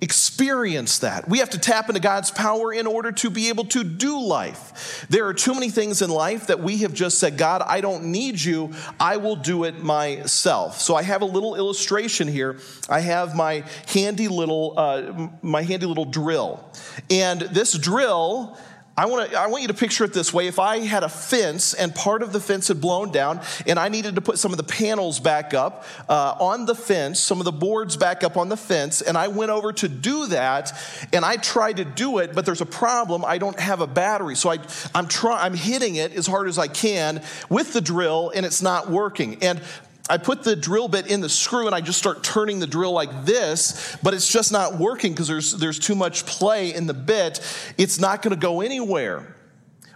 experience 0.01 0.99
that. 0.99 1.29
We 1.29 1.39
have 1.39 1.51
to 1.51 1.59
tap 1.59 1.89
into 1.89 2.01
God's 2.01 2.31
power 2.31 2.73
in 2.73 2.87
order 2.87 3.11
to 3.13 3.31
be 3.31 3.49
able 3.49 3.65
to 3.67 3.83
do 3.83 4.21
life. 4.21 5.07
There 5.09 5.27
are 5.27 5.35
too 5.35 5.55
many 5.55 5.71
things 5.71 6.03
in 6.03 6.11
life 6.11 6.49
that 6.49 6.61
we 6.61 6.79
have 6.79 6.93
just 6.93 7.19
said, 7.19 7.39
God, 7.39 7.63
I 7.63 7.81
don't 7.81 8.07
need 8.07 8.41
you. 8.41 8.73
I 9.01 9.17
will 9.17 9.37
do 9.37 9.65
it 9.65 9.83
myself. 9.83 10.81
So 10.81 10.95
I 10.95 11.03
have 11.03 11.23
a 11.23 11.27
little 11.27 11.55
illustration 11.55 12.29
here. 12.29 12.59
I 12.89 13.01
have 13.01 13.35
my 13.35 13.65
handy 13.89 14.29
little, 14.29 14.75
uh, 14.77 15.29
my 15.43 15.63
handy 15.63 15.87
little 15.87 16.05
drill. 16.05 16.63
And 17.09 17.41
this 17.41 17.73
drill 17.79 18.59
I 18.97 19.07
want, 19.07 19.31
to, 19.31 19.37
I 19.37 19.49
want 19.49 19.63
you 19.63 19.69
to 19.69 19.75
picture 19.75 20.05
it 20.05 20.13
this 20.13 20.33
way. 20.33 20.47
If 20.47 20.61
I 20.61 20.79
had 20.79 21.03
a 21.03 21.09
fence 21.09 21.75
and 21.75 21.93
part 21.93 22.23
of 22.23 22.33
the 22.33 22.39
fence 22.39 22.69
had 22.69 22.81
blown 22.81 23.11
down 23.11 23.41
and 23.67 23.77
I 23.77 23.89
needed 23.89 24.15
to 24.15 24.21
put 24.21 24.39
some 24.39 24.53
of 24.53 24.57
the 24.57 24.63
panels 24.63 25.19
back 25.19 25.53
up 25.53 25.85
uh, 26.09 26.37
on 26.39 26.67
the 26.67 26.77
fence, 26.77 27.19
some 27.19 27.41
of 27.41 27.45
the 27.45 27.53
boards 27.53 27.97
back 27.97 28.23
up 28.23 28.37
on 28.37 28.49
the 28.49 28.57
fence, 28.57 29.03
and 29.03 29.19
I 29.19 29.29
went 29.29 29.51
over 29.51 29.73
to 29.73 29.89
do 29.89 30.27
that 30.29 30.79
and 31.13 31.25
I 31.25 31.37
tried 31.37 31.79
to 31.79 31.85
do 31.85 32.19
it, 32.19 32.35
but 32.35 32.47
there's 32.47 32.61
a 32.61 32.67
problem. 32.67 33.25
I 33.25 33.39
don't 33.39 33.59
have 33.59 33.81
a 33.81 33.87
battery. 33.89 34.37
So 34.37 34.51
I, 34.51 34.59
I'm, 34.95 35.09
try, 35.09 35.45
I'm 35.45 35.55
hitting 35.55 35.97
it 35.97 36.13
as 36.15 36.29
hard 36.29 36.47
as 36.47 36.57
I 36.57 36.69
can 36.69 37.21
with 37.49 37.73
the 37.73 37.81
drill 37.81 38.31
and 38.33 38.47
it's 38.47 38.63
not 38.63 38.91
working. 38.91 39.43
And 39.43 39.61
I 40.09 40.19
put 40.19 40.43
the 40.43 40.55
drill 40.55 40.89
bit 40.89 41.07
in 41.07 41.23
the 41.23 41.31
screw 41.31 41.67
and 41.67 41.75
I 41.75 41.81
just 41.81 41.99
start 41.99 42.23
turning 42.23 42.59
the 42.61 42.67
drill 42.67 42.93
like 42.93 43.25
this, 43.25 43.97
but 44.03 44.13
it's 44.13 44.29
just 44.29 44.53
not 44.53 44.79
working 44.79 45.13
because 45.13 45.29
there's, 45.29 45.53
there's 45.53 45.79
too 45.79 45.95
much 45.95 46.27
play 46.27 46.75
in 46.75 46.87
the 46.87 46.95
bit. 46.95 47.41
It's 47.79 47.99
not 47.99 48.21
going 48.21 48.35
to 48.35 48.41
go 48.41 48.61
anywhere. 48.61 49.35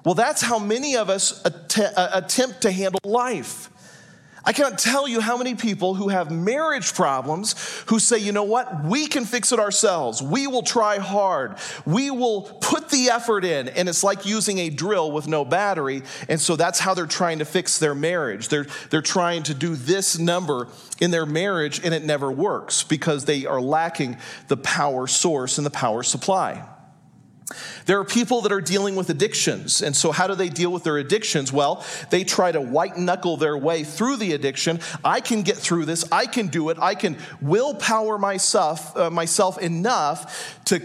Well, 0.05 0.15
that's 0.15 0.41
how 0.41 0.59
many 0.59 0.97
of 0.97 1.11
us 1.11 1.45
att- 1.45 1.79
uh, 1.79 2.09
attempt 2.15 2.63
to 2.63 2.71
handle 2.71 3.01
life. 3.05 3.69
I 4.49 4.53
can't 4.55 4.79
tell 4.79 5.07
you 5.07 5.21
how 5.21 5.37
many 5.37 5.55
people 5.55 5.95
who 5.95 6.09
have 6.09 6.31
marriage 6.31 6.95
problems 6.95 7.55
who 7.89 7.99
say, 7.99 8.17
you 8.17 8.33
know 8.33 8.45
what, 8.45 8.83
we 8.83 9.07
can 9.07 9.27
fix 9.27 9.53
it 9.53 9.61
ourselves. 9.61 10.23
We 10.23 10.47
will 10.47 10.63
try 10.63 10.97
hard. 10.97 11.57
We 11.85 12.11
will 12.11 12.41
put 12.63 12.89
the 12.89 13.11
effort 13.11 13.45
in. 13.45 13.69
And 13.69 13.91
it's 13.91 14.03
like 14.03 14.25
using 14.25 14.57
a 14.57 14.71
drill 14.71 15.13
with 15.13 15.29
no 15.29 15.45
battery. 15.45 16.01
And 16.31 16.41
so 16.41 16.57
that's 16.57 16.79
how 16.79 16.95
they're 16.95 17.05
trying 17.05 17.41
to 17.41 17.45
fix 17.45 17.79
their 17.79 17.95
marriage. 17.95 18.49
They're, 18.49 18.69
they're 18.89 19.03
trying 19.03 19.43
to 19.43 19.55
do 19.55 19.77
this 19.77 20.19
number 20.19 20.69
in 20.99 21.11
their 21.11 21.27
marriage, 21.27 21.85
and 21.85 21.93
it 21.93 22.03
never 22.03 22.33
works 22.33 22.83
because 22.83 23.27
they 23.27 23.45
are 23.45 23.61
lacking 23.61 24.17
the 24.47 24.57
power 24.57 25.07
source 25.07 25.59
and 25.59 25.67
the 25.67 25.71
power 25.71 26.03
supply. 26.03 26.67
There 27.87 27.99
are 27.99 28.05
people 28.05 28.43
that 28.43 28.53
are 28.53 28.61
dealing 28.61 28.95
with 28.95 29.09
addictions. 29.09 29.81
And 29.81 29.97
so, 29.97 30.13
how 30.13 30.27
do 30.27 30.35
they 30.35 30.51
deal 30.51 30.71
with 30.71 30.85
their 30.85 30.99
addictions? 30.99 31.51
Well, 31.51 31.85
they 32.11 32.23
try 32.23 32.53
to 32.53 32.61
white 32.61 32.99
knuckle 32.99 33.39
their 33.39 33.57
way 33.57 33.85
through 33.85 34.17
the 34.17 34.35
addiction. 34.35 34.81
I 35.03 35.21
can 35.21 35.43
get 35.43 35.57
through 35.57 35.87
this. 35.87 36.05
I 36.13 36.27
can 36.27 36.49
do 36.49 36.69
it. 36.69 36.79
I 36.79 36.95
can 36.95 37.17
willpower 37.41 38.19
myself, 38.19 38.95
uh, 38.97 39.09
myself 39.09 39.59
enough 39.59 40.63
to 40.67 40.81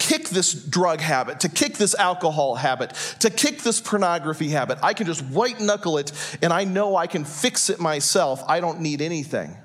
kick 0.00 0.28
this 0.30 0.52
drug 0.52 1.00
habit, 1.00 1.40
to 1.40 1.48
kick 1.48 1.74
this 1.74 1.94
alcohol 1.94 2.56
habit, 2.56 2.94
to 3.20 3.30
kick 3.30 3.62
this 3.62 3.80
pornography 3.80 4.48
habit. 4.48 4.78
I 4.82 4.94
can 4.94 5.06
just 5.06 5.22
white 5.22 5.60
knuckle 5.60 5.98
it, 5.98 6.10
and 6.42 6.52
I 6.52 6.64
know 6.64 6.96
I 6.96 7.06
can 7.06 7.24
fix 7.24 7.70
it 7.70 7.78
myself. 7.78 8.42
I 8.48 8.58
don't 8.58 8.80
need 8.80 9.02
anything. 9.02 9.56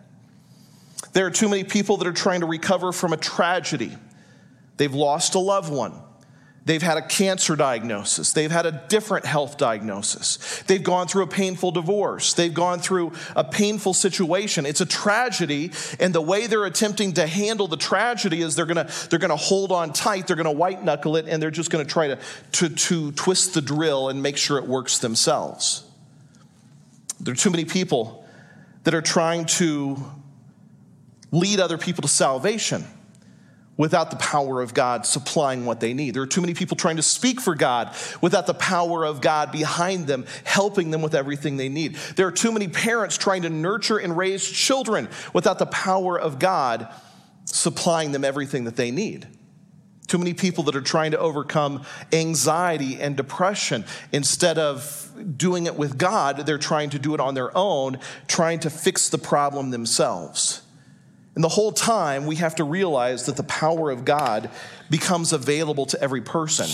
There 1.14 1.26
are 1.26 1.32
too 1.32 1.50
many 1.50 1.64
people 1.64 1.98
that 1.98 2.08
are 2.08 2.14
trying 2.14 2.42
to 2.42 2.46
recover 2.46 2.92
from 2.92 3.12
a 3.12 3.18
tragedy. 3.18 3.96
They've 4.78 4.94
lost 4.94 5.34
a 5.34 5.40
loved 5.40 5.72
one 5.72 5.94
They've 6.66 6.82
had 6.82 6.98
a 6.98 7.02
cancer 7.02 7.58
diagnosis. 7.58 8.32
They've 8.32 8.52
had 8.52 8.66
a 8.66 8.72
different 8.88 9.26
health 9.26 9.58
diagnosis. 9.58 10.64
They've 10.66 10.84
gone 10.84 11.08
through 11.08 11.24
a 11.24 11.28
painful 11.28 11.72
divorce. 11.72 12.34
They've 12.34 12.54
gone 12.54 12.80
through 12.80 13.12
a 13.36 13.44
painful 13.44 13.94
situation. 13.94 14.66
It's 14.66 14.80
a 14.80 14.86
tragedy, 14.86 15.72
and 16.00 16.16
the 16.16 16.22
way 16.22 16.48
they're 16.48 16.64
attempting 16.64 17.14
to 17.14 17.28
handle 17.28 17.68
the 17.68 17.76
tragedy 17.76 18.42
is 18.42 18.56
they're 18.56 18.66
gonna, 18.66 18.90
they're 19.10 19.20
gonna 19.20 19.36
hold 19.36 19.74
on 19.74 19.92
tight, 19.92 20.28
they're 20.28 20.38
gonna 20.38 20.54
white 20.54 20.82
knuckle 20.82 21.18
it, 21.18 21.26
and 21.28 21.44
they're 21.44 21.52
just 21.52 21.70
gonna 21.70 21.84
try 21.84 22.08
to, 22.08 22.20
to, 22.54 22.70
to 22.70 23.12
twist 23.12 23.54
the 23.54 23.62
drill 23.62 24.08
and 24.08 24.24
make 24.24 24.38
sure 24.38 24.58
it 24.58 24.66
works 24.66 25.00
themselves. 25.00 25.84
There 27.20 27.34
are 27.34 27.38
too 27.38 27.52
many 27.52 27.66
people 27.66 28.26
that 28.86 28.94
are 28.94 29.02
trying 29.02 29.46
to 29.46 29.98
lead 31.32 31.60
other 31.60 31.78
people 31.78 32.04
to 32.04 32.08
salvation 32.08 32.86
without 33.76 34.12
the 34.12 34.18
power 34.18 34.62
of 34.62 34.74
God 34.74 35.06
supplying 35.06 35.66
what 35.66 35.80
they 35.80 35.94
need. 35.94 36.14
There 36.14 36.22
are 36.22 36.28
too 36.28 36.42
many 36.42 36.54
people 36.54 36.78
trying 36.78 36.98
to 36.98 37.04
speak 37.04 37.42
for 37.42 37.56
God 37.56 37.96
without 38.22 38.46
the 38.46 38.54
power 38.54 39.06
of 39.06 39.22
God 39.22 39.52
behind 39.52 40.08
them, 40.08 40.26
helping 40.44 40.92
them 40.92 41.02
with 41.02 41.16
everything 41.16 41.58
they 41.58 41.70
need. 41.70 41.96
There 42.16 42.28
are 42.28 42.32
too 42.32 42.52
many 42.52 42.68
parents 42.68 43.18
trying 43.18 43.44
to 43.44 43.50
nurture 43.50 43.98
and 43.98 44.16
raise 44.16 44.48
children 44.48 45.10
without 45.34 45.60
the 45.60 45.66
power 45.66 46.20
of 46.20 46.40
God 46.40 46.88
supplying 47.46 48.12
them 48.12 48.24
everything 48.24 48.66
that 48.66 48.76
they 48.76 48.92
need. 48.92 49.28
Too 50.08 50.18
many 50.18 50.34
people 50.34 50.66
that 50.66 50.76
are 50.76 50.82
trying 50.82 51.12
to 51.12 51.20
overcome 51.20 51.86
anxiety 52.12 53.00
and 53.02 53.16
depression. 53.16 53.86
Instead 54.12 54.60
of 54.60 55.12
doing 55.38 55.66
it 55.66 55.76
with 55.76 55.98
God, 55.98 56.46
they're 56.46 56.58
trying 56.58 56.90
to 56.92 57.00
do 57.00 57.14
it 57.14 57.20
on 57.20 57.34
their 57.34 57.56
own, 57.58 58.00
trying 58.28 58.60
to 58.60 58.70
fix 58.70 59.10
the 59.10 59.18
problem 59.18 59.72
themselves. 59.72 60.63
And 61.36 61.44
the 61.44 61.50
whole 61.50 61.72
time, 61.72 62.28
we 62.28 62.36
have 62.36 62.56
to 62.56 62.64
realize 62.64 63.26
that 63.26 63.38
the 63.38 63.44
power 63.44 63.90
of 63.90 64.06
God 64.06 64.52
becomes 64.90 65.34
available 65.34 65.88
to 65.88 66.00
every 66.00 66.22
person. 66.22 66.68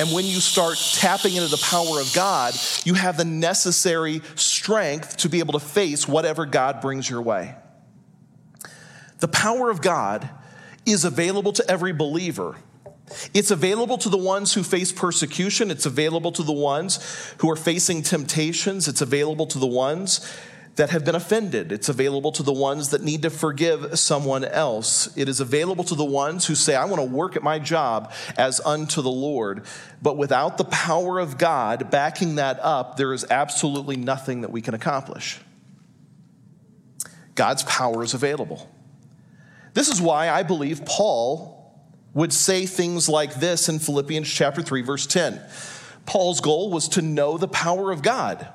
And 0.00 0.14
when 0.14 0.24
you 0.24 0.38
start 0.38 0.78
tapping 0.94 1.34
into 1.34 1.48
the 1.48 1.62
power 1.64 2.00
of 2.00 2.12
God, 2.14 2.54
you 2.84 2.94
have 2.94 3.16
the 3.16 3.24
necessary 3.24 4.22
strength 4.36 5.16
to 5.18 5.28
be 5.28 5.40
able 5.40 5.54
to 5.54 5.60
face 5.60 6.06
whatever 6.06 6.46
God 6.46 6.80
brings 6.80 7.10
your 7.10 7.22
way. 7.22 7.56
The 9.18 9.28
power 9.28 9.68
of 9.68 9.82
God 9.82 10.28
is 10.86 11.04
available 11.04 11.52
to 11.52 11.68
every 11.68 11.92
believer. 11.92 12.56
It's 13.34 13.50
available 13.50 13.98
to 13.98 14.08
the 14.08 14.16
ones 14.16 14.54
who 14.54 14.62
face 14.62 14.92
persecution. 14.92 15.70
It's 15.70 15.86
available 15.86 16.30
to 16.32 16.42
the 16.42 16.52
ones 16.52 17.34
who 17.38 17.50
are 17.50 17.56
facing 17.56 18.02
temptations. 18.02 18.86
It's 18.86 19.00
available 19.00 19.46
to 19.46 19.58
the 19.58 19.66
ones 19.66 20.30
that 20.76 20.90
have 20.90 21.04
been 21.04 21.14
offended. 21.14 21.70
It's 21.70 21.88
available 21.88 22.32
to 22.32 22.42
the 22.42 22.52
ones 22.52 22.88
that 22.90 23.02
need 23.02 23.22
to 23.22 23.30
forgive 23.30 23.98
someone 23.98 24.44
else. 24.44 25.16
It 25.16 25.28
is 25.28 25.40
available 25.40 25.84
to 25.84 25.94
the 25.94 26.04
ones 26.04 26.46
who 26.46 26.54
say, 26.54 26.74
I 26.74 26.84
want 26.84 27.00
to 27.00 27.08
work 27.08 27.36
at 27.36 27.42
my 27.42 27.58
job 27.58 28.12
as 28.36 28.60
unto 28.60 29.00
the 29.00 29.10
Lord. 29.10 29.64
But 30.02 30.16
without 30.16 30.58
the 30.58 30.64
power 30.64 31.20
of 31.20 31.38
God 31.38 31.90
backing 31.90 32.36
that 32.36 32.58
up, 32.60 32.96
there 32.96 33.12
is 33.12 33.24
absolutely 33.30 33.96
nothing 33.96 34.40
that 34.40 34.50
we 34.50 34.60
can 34.60 34.74
accomplish. 34.74 35.40
God's 37.36 37.62
power 37.64 38.02
is 38.02 38.14
available. 38.14 38.68
This 39.74 39.88
is 39.88 40.00
why 40.00 40.30
I 40.30 40.42
believe 40.42 40.84
Paul 40.84 41.54
would 42.14 42.32
say 42.32 42.64
things 42.66 43.08
like 43.08 43.34
this 43.34 43.68
in 43.68 43.80
Philippians 43.80 44.28
chapter 44.28 44.62
3 44.62 44.82
verse 44.82 45.06
10. 45.06 45.40
Paul's 46.06 46.40
goal 46.40 46.70
was 46.70 46.88
to 46.90 47.02
know 47.02 47.38
the 47.38 47.48
power 47.48 47.90
of 47.90 48.02
God. 48.02 48.46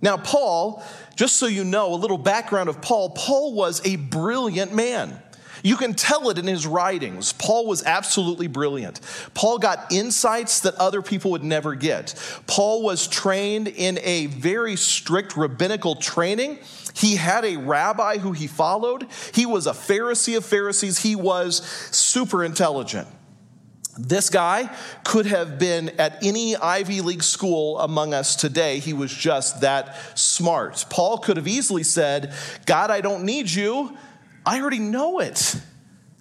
Now, 0.00 0.16
Paul, 0.16 0.82
just 1.16 1.36
so 1.36 1.46
you 1.46 1.64
know, 1.64 1.92
a 1.92 1.96
little 1.96 2.18
background 2.18 2.68
of 2.68 2.80
Paul, 2.80 3.10
Paul 3.10 3.54
was 3.54 3.84
a 3.86 3.96
brilliant 3.96 4.72
man. 4.72 5.20
You 5.62 5.76
can 5.76 5.94
tell 5.94 6.30
it 6.30 6.38
in 6.38 6.46
his 6.46 6.66
writings. 6.66 7.32
Paul 7.32 7.66
was 7.66 7.82
absolutely 7.84 8.46
brilliant. 8.46 9.00
Paul 9.34 9.58
got 9.58 9.90
insights 9.90 10.60
that 10.60 10.76
other 10.76 11.02
people 11.02 11.32
would 11.32 11.42
never 11.42 11.74
get. 11.74 12.14
Paul 12.46 12.82
was 12.82 13.08
trained 13.08 13.66
in 13.66 13.98
a 14.02 14.26
very 14.26 14.76
strict 14.76 15.36
rabbinical 15.36 15.96
training. 15.96 16.58
He 16.94 17.16
had 17.16 17.44
a 17.44 17.56
rabbi 17.56 18.18
who 18.18 18.32
he 18.32 18.46
followed. 18.46 19.06
He 19.34 19.46
was 19.46 19.66
a 19.66 19.72
Pharisee 19.72 20.36
of 20.36 20.44
Pharisees. 20.44 20.98
He 20.98 21.16
was 21.16 21.62
super 21.90 22.44
intelligent. 22.44 23.08
This 23.98 24.30
guy 24.30 24.74
could 25.04 25.26
have 25.26 25.58
been 25.58 25.88
at 25.98 26.22
any 26.22 26.56
Ivy 26.56 27.00
League 27.00 27.24
school 27.24 27.80
among 27.80 28.14
us 28.14 28.36
today. 28.36 28.78
He 28.78 28.92
was 28.92 29.12
just 29.12 29.60
that 29.62 29.96
smart. 30.16 30.84
Paul 30.88 31.18
could 31.18 31.36
have 31.36 31.48
easily 31.48 31.82
said, 31.82 32.32
God, 32.64 32.90
I 32.90 33.00
don't 33.00 33.24
need 33.24 33.50
you. 33.50 33.96
I 34.46 34.60
already 34.60 34.78
know 34.78 35.18
it. 35.18 35.60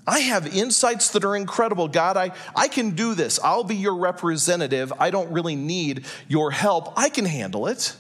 I 0.07 0.19
have 0.19 0.47
insights 0.47 1.11
that 1.11 1.23
are 1.23 1.35
incredible. 1.35 1.87
God, 1.87 2.17
I, 2.17 2.31
I 2.55 2.67
can 2.67 2.91
do 2.91 3.13
this. 3.13 3.39
I'll 3.43 3.63
be 3.63 3.75
your 3.75 3.97
representative. 3.97 4.91
I 4.99 5.11
don't 5.11 5.31
really 5.31 5.55
need 5.55 6.05
your 6.27 6.49
help. 6.49 6.93
I 6.97 7.09
can 7.09 7.25
handle 7.25 7.67
it. 7.67 7.95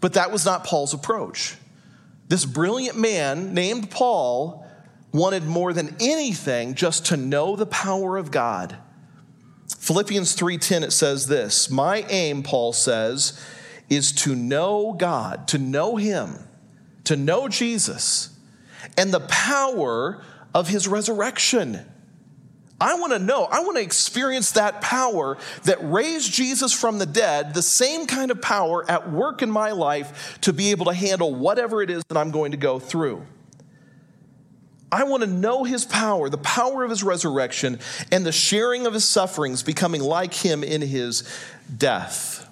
But 0.00 0.14
that 0.14 0.32
was 0.32 0.44
not 0.44 0.64
Paul's 0.64 0.94
approach. 0.94 1.56
This 2.28 2.44
brilliant 2.44 2.98
man 2.98 3.54
named 3.54 3.90
Paul 3.90 4.66
wanted 5.12 5.44
more 5.44 5.72
than 5.72 5.96
anything 6.00 6.74
just 6.74 7.06
to 7.06 7.16
know 7.16 7.56
the 7.56 7.66
power 7.66 8.16
of 8.16 8.30
God. 8.30 8.76
Philippians 9.78 10.34
3:10 10.34 10.82
it 10.82 10.92
says 10.92 11.26
this, 11.26 11.70
"My 11.70 12.04
aim," 12.08 12.42
Paul 12.42 12.72
says, 12.72 13.32
"is 13.88 14.12
to 14.12 14.34
know 14.34 14.94
God, 14.96 15.48
to 15.48 15.58
know 15.58 15.96
him, 15.96 16.38
to 17.04 17.16
know 17.16 17.48
Jesus 17.48 18.30
and 18.96 19.12
the 19.12 19.20
power 19.20 20.22
of 20.54 20.68
his 20.68 20.86
resurrection." 20.86 21.86
I 22.80 22.94
want 22.94 23.12
to 23.12 23.18
know, 23.18 23.44
I 23.44 23.60
want 23.60 23.76
to 23.76 23.82
experience 23.82 24.52
that 24.52 24.80
power 24.80 25.36
that 25.64 25.78
raised 25.82 26.32
Jesus 26.32 26.72
from 26.72 26.98
the 26.98 27.04
dead, 27.04 27.52
the 27.52 27.62
same 27.62 28.06
kind 28.06 28.30
of 28.30 28.40
power 28.40 28.90
at 28.90 29.12
work 29.12 29.42
in 29.42 29.50
my 29.50 29.72
life 29.72 30.38
to 30.42 30.52
be 30.54 30.70
able 30.70 30.86
to 30.86 30.94
handle 30.94 31.34
whatever 31.34 31.82
it 31.82 31.90
is 31.90 32.02
that 32.08 32.16
I'm 32.16 32.30
going 32.30 32.52
to 32.52 32.56
go 32.56 32.78
through. 32.78 33.26
I 34.92 35.04
want 35.04 35.22
to 35.22 35.28
know 35.28 35.64
his 35.64 35.84
power, 35.84 36.28
the 36.28 36.38
power 36.38 36.82
of 36.82 36.90
his 36.90 37.02
resurrection, 37.02 37.78
and 38.10 38.26
the 38.26 38.32
sharing 38.32 38.86
of 38.86 38.94
his 38.94 39.04
sufferings, 39.04 39.62
becoming 39.62 40.00
like 40.00 40.34
him 40.34 40.64
in 40.64 40.82
his 40.82 41.28
death. 41.74 42.48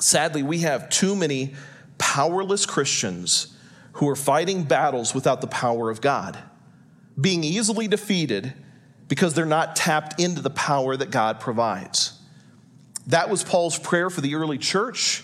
Sadly, 0.00 0.42
we 0.42 0.58
have 0.60 0.88
too 0.88 1.14
many 1.14 1.54
powerless 1.98 2.66
Christians 2.66 3.56
who 3.92 4.08
are 4.08 4.16
fighting 4.16 4.64
battles 4.64 5.14
without 5.14 5.40
the 5.40 5.46
power 5.46 5.88
of 5.88 6.00
God, 6.00 6.38
being 7.18 7.44
easily 7.44 7.88
defeated 7.88 8.52
because 9.08 9.34
they're 9.34 9.46
not 9.46 9.76
tapped 9.76 10.20
into 10.20 10.42
the 10.42 10.50
power 10.50 10.96
that 10.96 11.10
God 11.10 11.40
provides. 11.40 12.20
That 13.06 13.30
was 13.30 13.44
Paul's 13.44 13.78
prayer 13.78 14.10
for 14.10 14.20
the 14.20 14.34
early 14.34 14.58
church. 14.58 15.22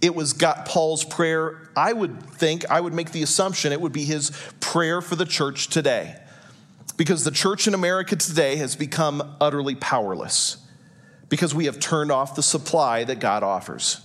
It 0.00 0.14
was 0.14 0.32
got 0.32 0.66
Paul's 0.66 1.04
prayer. 1.04 1.68
I 1.76 1.92
would 1.92 2.22
think, 2.30 2.68
I 2.70 2.80
would 2.80 2.94
make 2.94 3.12
the 3.12 3.22
assumption 3.22 3.72
it 3.72 3.80
would 3.80 3.92
be 3.92 4.04
his 4.04 4.30
prayer 4.60 5.00
for 5.00 5.16
the 5.16 5.24
church 5.24 5.68
today. 5.68 6.16
Because 6.96 7.24
the 7.24 7.30
church 7.30 7.66
in 7.66 7.74
America 7.74 8.16
today 8.16 8.56
has 8.56 8.76
become 8.76 9.36
utterly 9.40 9.74
powerless 9.74 10.58
because 11.28 11.54
we 11.54 11.66
have 11.66 11.78
turned 11.78 12.12
off 12.12 12.34
the 12.34 12.42
supply 12.42 13.04
that 13.04 13.18
God 13.18 13.42
offers. 13.42 14.00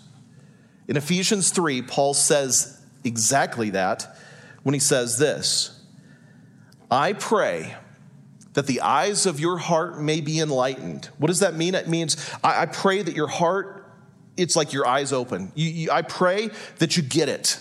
In 0.88 0.98
Ephesians 0.98 1.52
3, 1.52 1.84
Paul 1.84 2.14
says 2.14 2.82
exactly 3.04 3.70
that 3.72 4.18
when 4.64 4.74
he 4.74 4.80
says 4.80 5.18
this 5.18 5.80
I 6.90 7.14
pray 7.14 7.76
that 8.54 8.68
the 8.68 8.82
eyes 8.82 9.26
of 9.26 9.40
your 9.40 9.58
heart 9.58 10.02
may 10.02 10.20
be 10.20 10.40
enlightened. 10.40 11.10
What 11.18 11.28
does 11.28 11.40
that 11.40 11.56
mean? 11.56 11.76
It 11.76 11.88
means 11.88 12.18
I, 12.44 12.66
pray 12.66 13.02
that 13.02 13.16
your 13.16 13.28
heart 13.28 13.81
it's 14.38 14.56
like 14.56 14.74
your 14.74 14.88
eyes 14.88 15.14
open. 15.14 15.52
You, 15.56 15.70
you, 15.70 15.92
I 15.92 16.02
pray 16.02 16.50
that 16.80 16.98
you 16.98 17.04
get 17.04 17.30
it. 17.30 17.60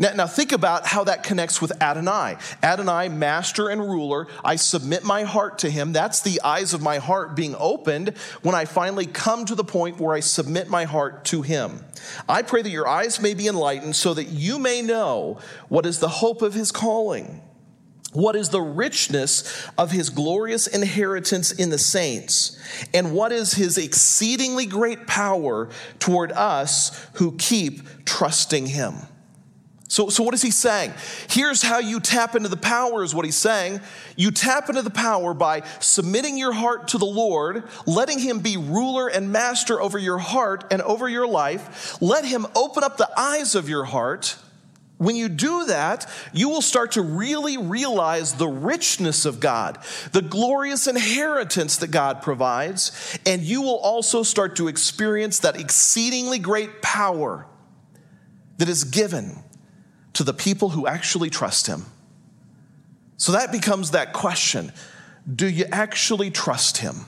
Now, 0.00 0.14
now, 0.14 0.26
think 0.26 0.52
about 0.52 0.86
how 0.86 1.04
that 1.04 1.24
connects 1.24 1.60
with 1.60 1.82
Adonai. 1.82 2.38
Adonai, 2.62 3.10
master 3.10 3.68
and 3.68 3.82
ruler, 3.82 4.28
I 4.42 4.56
submit 4.56 5.04
my 5.04 5.24
heart 5.24 5.58
to 5.58 5.68
him. 5.68 5.92
That's 5.92 6.22
the 6.22 6.40
eyes 6.40 6.72
of 6.72 6.80
my 6.80 6.96
heart 6.96 7.36
being 7.36 7.54
opened 7.58 8.16
when 8.40 8.54
I 8.54 8.64
finally 8.64 9.04
come 9.04 9.44
to 9.44 9.54
the 9.54 9.62
point 9.62 10.00
where 10.00 10.14
I 10.14 10.20
submit 10.20 10.68
my 10.68 10.84
heart 10.84 11.26
to 11.26 11.42
him. 11.42 11.84
I 12.26 12.40
pray 12.40 12.62
that 12.62 12.70
your 12.70 12.88
eyes 12.88 13.20
may 13.20 13.34
be 13.34 13.46
enlightened 13.46 13.94
so 13.94 14.14
that 14.14 14.28
you 14.28 14.58
may 14.58 14.80
know 14.80 15.38
what 15.68 15.84
is 15.84 15.98
the 15.98 16.08
hope 16.08 16.40
of 16.40 16.54
his 16.54 16.72
calling 16.72 17.42
what 18.12 18.34
is 18.34 18.48
the 18.48 18.60
richness 18.60 19.68
of 19.78 19.92
his 19.92 20.10
glorious 20.10 20.66
inheritance 20.66 21.52
in 21.52 21.70
the 21.70 21.78
saints? 21.78 22.58
And 22.92 23.12
what 23.12 23.30
is 23.30 23.54
his 23.54 23.78
exceedingly 23.78 24.66
great 24.66 25.06
power 25.06 25.68
toward 25.98 26.32
us 26.32 27.06
who 27.14 27.36
keep 27.36 28.04
trusting 28.04 28.66
him? 28.66 28.94
So, 29.86 30.08
so 30.08 30.22
what 30.22 30.34
is 30.34 30.42
he 30.42 30.52
saying? 30.52 30.92
Here's 31.28 31.62
how 31.62 31.78
you 31.78 31.98
tap 31.98 32.36
into 32.36 32.48
the 32.48 32.56
power, 32.56 33.02
is 33.02 33.12
what 33.12 33.24
he's 33.24 33.36
saying. 33.36 33.80
You 34.14 34.30
tap 34.30 34.68
into 34.68 34.82
the 34.82 34.90
power 34.90 35.34
by 35.34 35.62
submitting 35.80 36.38
your 36.38 36.52
heart 36.52 36.88
to 36.88 36.98
the 36.98 37.06
Lord, 37.06 37.64
letting 37.86 38.20
him 38.20 38.38
be 38.38 38.56
ruler 38.56 39.08
and 39.08 39.32
master 39.32 39.80
over 39.80 39.98
your 39.98 40.18
heart 40.18 40.64
and 40.70 40.80
over 40.82 41.08
your 41.08 41.26
life. 41.26 42.00
Let 42.00 42.24
him 42.24 42.46
open 42.54 42.84
up 42.84 42.98
the 42.98 43.10
eyes 43.18 43.56
of 43.56 43.68
your 43.68 43.82
heart 43.82 44.36
When 45.00 45.16
you 45.16 45.30
do 45.30 45.64
that, 45.64 46.06
you 46.34 46.50
will 46.50 46.60
start 46.60 46.92
to 46.92 47.00
really 47.00 47.56
realize 47.56 48.34
the 48.34 48.46
richness 48.46 49.24
of 49.24 49.40
God, 49.40 49.78
the 50.12 50.20
glorious 50.20 50.86
inheritance 50.86 51.78
that 51.78 51.90
God 51.90 52.20
provides, 52.20 53.18
and 53.24 53.40
you 53.40 53.62
will 53.62 53.78
also 53.78 54.22
start 54.22 54.56
to 54.56 54.68
experience 54.68 55.38
that 55.38 55.58
exceedingly 55.58 56.38
great 56.38 56.82
power 56.82 57.46
that 58.58 58.68
is 58.68 58.84
given 58.84 59.42
to 60.12 60.22
the 60.22 60.34
people 60.34 60.68
who 60.68 60.86
actually 60.86 61.30
trust 61.30 61.66
Him. 61.66 61.86
So 63.16 63.32
that 63.32 63.52
becomes 63.52 63.92
that 63.92 64.12
question 64.12 64.70
do 65.34 65.48
you 65.48 65.64
actually 65.72 66.30
trust 66.30 66.76
Him? 66.76 67.06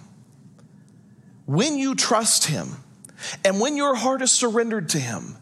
When 1.44 1.76
you 1.76 1.94
trust 1.94 2.46
Him, 2.46 2.68
and 3.44 3.61
when 3.61 3.76
your 3.76 3.94
heart 3.94 4.22
is 4.22 4.33
surrendered 4.33 4.88
to 4.90 4.98
Him, 4.98 5.37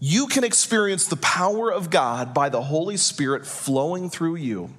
you 0.00 0.26
can 0.26 0.44
experience 0.44 1.06
the 1.06 1.16
power 1.16 1.70
of 1.70 1.90
God 1.90 2.32
by 2.32 2.48
the 2.48 2.62
Holy 2.62 2.96
Spirit 2.96 3.46
flowing 3.46 4.08
through 4.08 4.36
you 4.36 4.70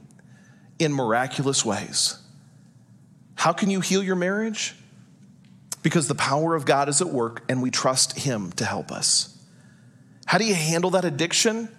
in 0.79 0.91
miraculous 0.91 1.63
ways. 1.63 2.17
How 3.35 3.53
can 3.53 3.69
you 3.69 3.81
heal 3.81 4.01
your 4.01 4.15
marriage? 4.15 4.75
Because 5.83 6.07
the 6.07 6.15
power 6.15 6.55
of 6.55 6.65
God 6.65 6.89
is 6.89 7.01
at 7.01 7.07
work 7.07 7.43
and 7.47 7.61
we 7.61 7.69
trust 7.69 8.17
Him 8.17 8.51
to 8.53 8.65
help 8.65 8.91
us. 8.91 9.37
How 10.25 10.39
do 10.39 10.45
you 10.45 10.55
handle 10.55 10.89
that 10.91 11.05
addiction? 11.05 11.69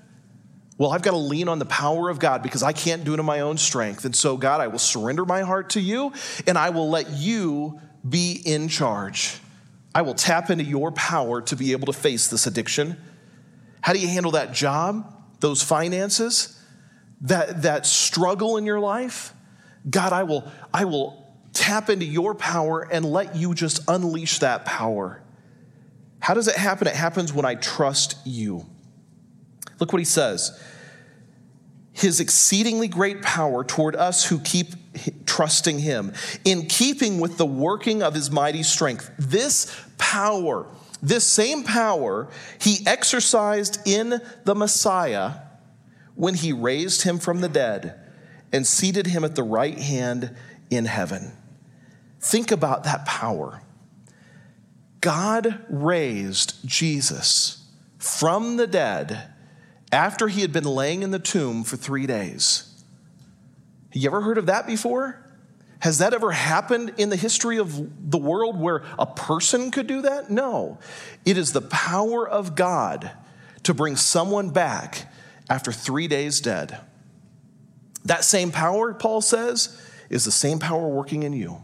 Well, 0.78 0.92
I've 0.92 1.02
got 1.02 1.12
to 1.12 1.16
lean 1.16 1.48
on 1.48 1.58
the 1.58 1.64
power 1.64 2.10
of 2.10 2.20
God 2.20 2.42
because 2.42 2.62
I 2.62 2.72
can't 2.72 3.02
do 3.02 3.14
it 3.14 3.20
in 3.20 3.26
my 3.26 3.40
own 3.40 3.58
strength. 3.58 4.04
And 4.04 4.14
so, 4.14 4.36
God, 4.36 4.60
I 4.60 4.68
will 4.68 4.78
surrender 4.78 5.24
my 5.24 5.42
heart 5.42 5.70
to 5.70 5.80
you 5.80 6.12
and 6.46 6.56
I 6.56 6.70
will 6.70 6.88
let 6.88 7.10
you 7.10 7.80
be 8.08 8.40
in 8.44 8.68
charge. 8.68 9.38
I 9.94 10.02
will 10.02 10.14
tap 10.14 10.48
into 10.48 10.64
your 10.64 10.92
power 10.92 11.42
to 11.42 11.56
be 11.56 11.72
able 11.72 11.86
to 11.86 11.92
face 11.92 12.28
this 12.28 12.46
addiction 12.46 12.96
how 13.82 13.92
do 13.92 13.98
you 13.98 14.08
handle 14.08 14.32
that 14.32 14.52
job, 14.52 15.12
those 15.40 15.62
finances, 15.62 16.58
that, 17.22 17.62
that 17.62 17.84
struggle 17.84 18.56
in 18.56 18.64
your 18.64 18.80
life? 18.80 19.34
God, 19.88 20.12
I 20.12 20.22
will, 20.22 20.50
I 20.72 20.84
will 20.84 21.36
tap 21.52 21.90
into 21.90 22.04
your 22.04 22.34
power 22.34 22.88
and 22.90 23.04
let 23.04 23.36
you 23.36 23.54
just 23.54 23.80
unleash 23.88 24.38
that 24.38 24.64
power. 24.64 25.20
How 26.20 26.34
does 26.34 26.48
it 26.48 26.56
happen? 26.56 26.86
It 26.86 26.94
happens 26.94 27.32
when 27.32 27.44
I 27.44 27.56
trust 27.56 28.16
you. 28.24 28.66
Look 29.80 29.92
what 29.92 29.98
he 29.98 30.04
says 30.04 30.58
His 31.92 32.20
exceedingly 32.20 32.86
great 32.86 33.22
power 33.22 33.64
toward 33.64 33.96
us 33.96 34.24
who 34.24 34.38
keep 34.38 34.68
trusting 35.26 35.78
him, 35.78 36.12
in 36.44 36.66
keeping 36.66 37.18
with 37.18 37.38
the 37.38 37.46
working 37.46 38.02
of 38.02 38.14
his 38.14 38.30
mighty 38.30 38.62
strength. 38.62 39.10
This 39.18 39.74
power 39.98 40.66
this 41.02 41.24
same 41.24 41.64
power 41.64 42.28
he 42.60 42.86
exercised 42.86 43.80
in 43.86 44.20
the 44.44 44.54
Messiah 44.54 45.32
when 46.14 46.34
he 46.34 46.52
raised 46.52 47.02
him 47.02 47.18
from 47.18 47.40
the 47.40 47.48
dead 47.48 47.98
and 48.52 48.66
seated 48.66 49.08
him 49.08 49.24
at 49.24 49.34
the 49.34 49.42
right 49.42 49.78
hand 49.78 50.34
in 50.70 50.84
heaven. 50.84 51.32
Think 52.20 52.52
about 52.52 52.84
that 52.84 53.04
power. 53.04 53.62
God 55.00 55.64
raised 55.68 56.66
Jesus 56.66 57.66
from 57.98 58.56
the 58.56 58.68
dead 58.68 59.30
after 59.90 60.28
he 60.28 60.42
had 60.42 60.52
been 60.52 60.64
laying 60.64 61.02
in 61.02 61.10
the 61.10 61.18
tomb 61.18 61.64
for 61.64 61.76
three 61.76 62.06
days. 62.06 62.72
Have 63.92 64.00
You 64.02 64.08
ever 64.08 64.20
heard 64.20 64.38
of 64.38 64.46
that 64.46 64.66
before? 64.66 65.21
Has 65.82 65.98
that 65.98 66.14
ever 66.14 66.30
happened 66.30 66.94
in 66.96 67.08
the 67.08 67.16
history 67.16 67.58
of 67.58 68.08
the 68.08 68.16
world 68.16 68.56
where 68.56 68.84
a 69.00 69.06
person 69.06 69.72
could 69.72 69.88
do 69.88 70.02
that? 70.02 70.30
No. 70.30 70.78
It 71.24 71.36
is 71.36 71.52
the 71.52 71.60
power 71.60 72.26
of 72.26 72.54
God 72.54 73.10
to 73.64 73.74
bring 73.74 73.96
someone 73.96 74.50
back 74.50 75.12
after 75.50 75.72
three 75.72 76.06
days 76.06 76.40
dead. 76.40 76.78
That 78.04 78.22
same 78.22 78.52
power, 78.52 78.94
Paul 78.94 79.22
says, 79.22 79.76
is 80.08 80.24
the 80.24 80.30
same 80.30 80.60
power 80.60 80.86
working 80.86 81.24
in 81.24 81.32
you. 81.32 81.60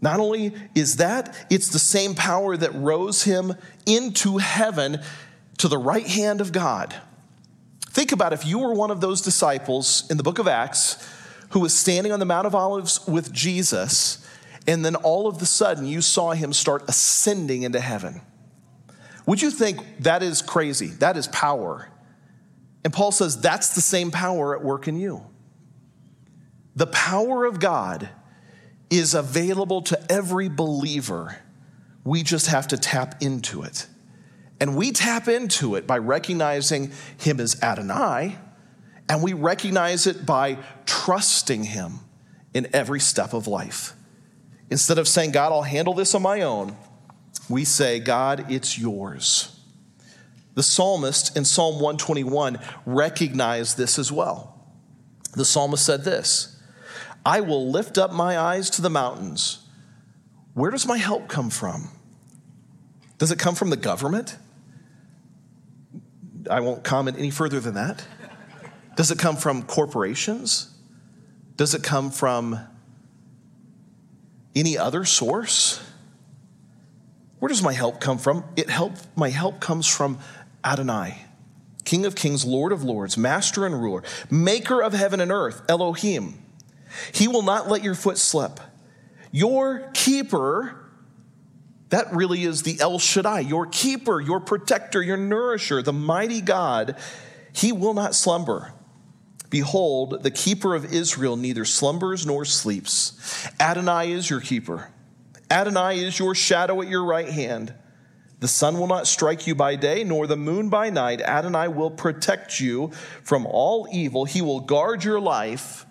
Not 0.00 0.20
only 0.20 0.54
is 0.76 0.98
that, 0.98 1.34
it's 1.50 1.70
the 1.70 1.80
same 1.80 2.14
power 2.14 2.56
that 2.56 2.76
rose 2.76 3.24
him 3.24 3.54
into 3.86 4.38
heaven 4.38 5.00
to 5.58 5.66
the 5.66 5.78
right 5.78 6.06
hand 6.06 6.40
of 6.40 6.52
God. 6.52 6.94
Think 7.88 8.12
about 8.12 8.32
if 8.32 8.46
you 8.46 8.60
were 8.60 8.72
one 8.72 8.92
of 8.92 9.00
those 9.00 9.20
disciples 9.20 10.08
in 10.12 10.16
the 10.16 10.22
book 10.22 10.38
of 10.38 10.46
Acts 10.46 11.04
who 11.54 11.60
was 11.60 11.72
standing 11.72 12.12
on 12.12 12.18
the 12.18 12.26
Mount 12.26 12.48
of 12.48 12.54
Olives 12.56 13.06
with 13.06 13.32
Jesus, 13.32 14.26
and 14.66 14.84
then 14.84 14.96
all 14.96 15.28
of 15.28 15.38
the 15.38 15.46
sudden 15.46 15.86
you 15.86 16.02
saw 16.02 16.32
him 16.32 16.52
start 16.52 16.82
ascending 16.88 17.62
into 17.62 17.78
heaven. 17.78 18.20
Would 19.24 19.40
you 19.40 19.52
think 19.52 19.78
that 20.00 20.24
is 20.24 20.42
crazy? 20.42 20.88
That 20.88 21.16
is 21.16 21.28
power. 21.28 21.88
And 22.82 22.92
Paul 22.92 23.12
says 23.12 23.40
that's 23.40 23.68
the 23.68 23.80
same 23.80 24.10
power 24.10 24.56
at 24.56 24.64
work 24.64 24.88
in 24.88 24.96
you. 24.96 25.24
The 26.74 26.88
power 26.88 27.44
of 27.44 27.60
God 27.60 28.08
is 28.90 29.14
available 29.14 29.80
to 29.82 30.12
every 30.12 30.48
believer. 30.48 31.36
We 32.02 32.24
just 32.24 32.48
have 32.48 32.66
to 32.68 32.76
tap 32.76 33.22
into 33.22 33.62
it. 33.62 33.86
And 34.58 34.76
we 34.76 34.90
tap 34.90 35.28
into 35.28 35.76
it 35.76 35.86
by 35.86 35.98
recognizing 35.98 36.90
Him 37.16 37.38
as 37.38 37.62
Adonai, 37.62 38.38
and 39.08 39.22
we 39.22 39.32
recognize 39.32 40.06
it 40.06 40.24
by 40.24 40.58
trusting 40.86 41.64
Him 41.64 42.00
in 42.52 42.68
every 42.72 43.00
step 43.00 43.32
of 43.32 43.46
life. 43.46 43.94
Instead 44.70 44.98
of 44.98 45.06
saying, 45.06 45.32
God, 45.32 45.52
I'll 45.52 45.62
handle 45.62 45.94
this 45.94 46.14
on 46.14 46.22
my 46.22 46.42
own, 46.42 46.76
we 47.48 47.64
say, 47.64 48.00
God, 48.00 48.50
it's 48.50 48.78
yours. 48.78 49.50
The 50.54 50.62
psalmist 50.62 51.36
in 51.36 51.44
Psalm 51.44 51.74
121 51.74 52.58
recognized 52.86 53.76
this 53.76 53.98
as 53.98 54.10
well. 54.10 54.54
The 55.32 55.44
psalmist 55.44 55.84
said 55.84 56.04
this 56.04 56.60
I 57.26 57.40
will 57.40 57.70
lift 57.70 57.98
up 57.98 58.12
my 58.12 58.38
eyes 58.38 58.70
to 58.70 58.82
the 58.82 58.90
mountains. 58.90 59.60
Where 60.54 60.70
does 60.70 60.86
my 60.86 60.98
help 60.98 61.28
come 61.28 61.50
from? 61.50 61.88
Does 63.18 63.32
it 63.32 63.38
come 63.38 63.54
from 63.54 63.70
the 63.70 63.76
government? 63.76 64.36
I 66.48 66.60
won't 66.60 66.84
comment 66.84 67.18
any 67.18 67.30
further 67.30 67.58
than 67.58 67.74
that. 67.74 68.04
Does 68.96 69.10
it 69.10 69.18
come 69.18 69.36
from 69.36 69.62
corporations? 69.62 70.70
Does 71.56 71.74
it 71.74 71.82
come 71.82 72.10
from 72.10 72.58
any 74.54 74.78
other 74.78 75.04
source? 75.04 75.82
Where 77.38 77.48
does 77.48 77.62
my 77.62 77.72
help 77.72 78.00
come 78.00 78.18
from? 78.18 78.44
It 78.56 78.70
help 78.70 78.92
my 79.16 79.30
help 79.30 79.60
comes 79.60 79.86
from 79.86 80.18
Adonai, 80.64 81.18
King 81.84 82.06
of 82.06 82.14
kings, 82.14 82.44
Lord 82.44 82.72
of 82.72 82.82
lords, 82.82 83.18
master 83.18 83.66
and 83.66 83.80
ruler, 83.80 84.02
maker 84.30 84.80
of 84.80 84.92
heaven 84.92 85.20
and 85.20 85.30
earth, 85.30 85.62
Elohim. 85.68 86.42
He 87.12 87.28
will 87.28 87.42
not 87.42 87.68
let 87.68 87.82
your 87.82 87.94
foot 87.94 88.18
slip. 88.18 88.60
Your 89.30 89.90
keeper, 89.94 90.76
that 91.88 92.14
really 92.14 92.44
is 92.44 92.62
the 92.62 92.80
El 92.80 92.98
Shaddai, 92.98 93.40
your 93.40 93.66
keeper, 93.66 94.20
your 94.20 94.40
protector, 94.40 95.02
your 95.02 95.16
nourisher, 95.16 95.82
the 95.82 95.92
mighty 95.92 96.40
God, 96.40 96.96
he 97.52 97.72
will 97.72 97.94
not 97.94 98.14
slumber. 98.14 98.72
Behold, 99.54 100.24
the 100.24 100.32
keeper 100.32 100.74
of 100.74 100.92
Israel 100.92 101.36
neither 101.36 101.64
slumbers 101.64 102.26
nor 102.26 102.44
sleeps. 102.44 103.46
Adonai 103.60 104.10
is 104.10 104.28
your 104.28 104.40
keeper. 104.40 104.90
Adonai 105.48 106.00
is 106.00 106.18
your 106.18 106.34
shadow 106.34 106.82
at 106.82 106.88
your 106.88 107.04
right 107.04 107.28
hand. 107.28 107.72
The 108.40 108.48
sun 108.48 108.80
will 108.80 108.88
not 108.88 109.06
strike 109.06 109.46
you 109.46 109.54
by 109.54 109.76
day, 109.76 110.02
nor 110.02 110.26
the 110.26 110.36
moon 110.36 110.70
by 110.70 110.90
night. 110.90 111.20
Adonai 111.20 111.68
will 111.68 111.92
protect 111.92 112.58
you 112.58 112.90
from 113.22 113.46
all 113.46 113.86
evil. 113.92 114.24
He 114.24 114.42
will 114.42 114.58
guard 114.58 115.04
your 115.04 115.20
life. 115.20 115.86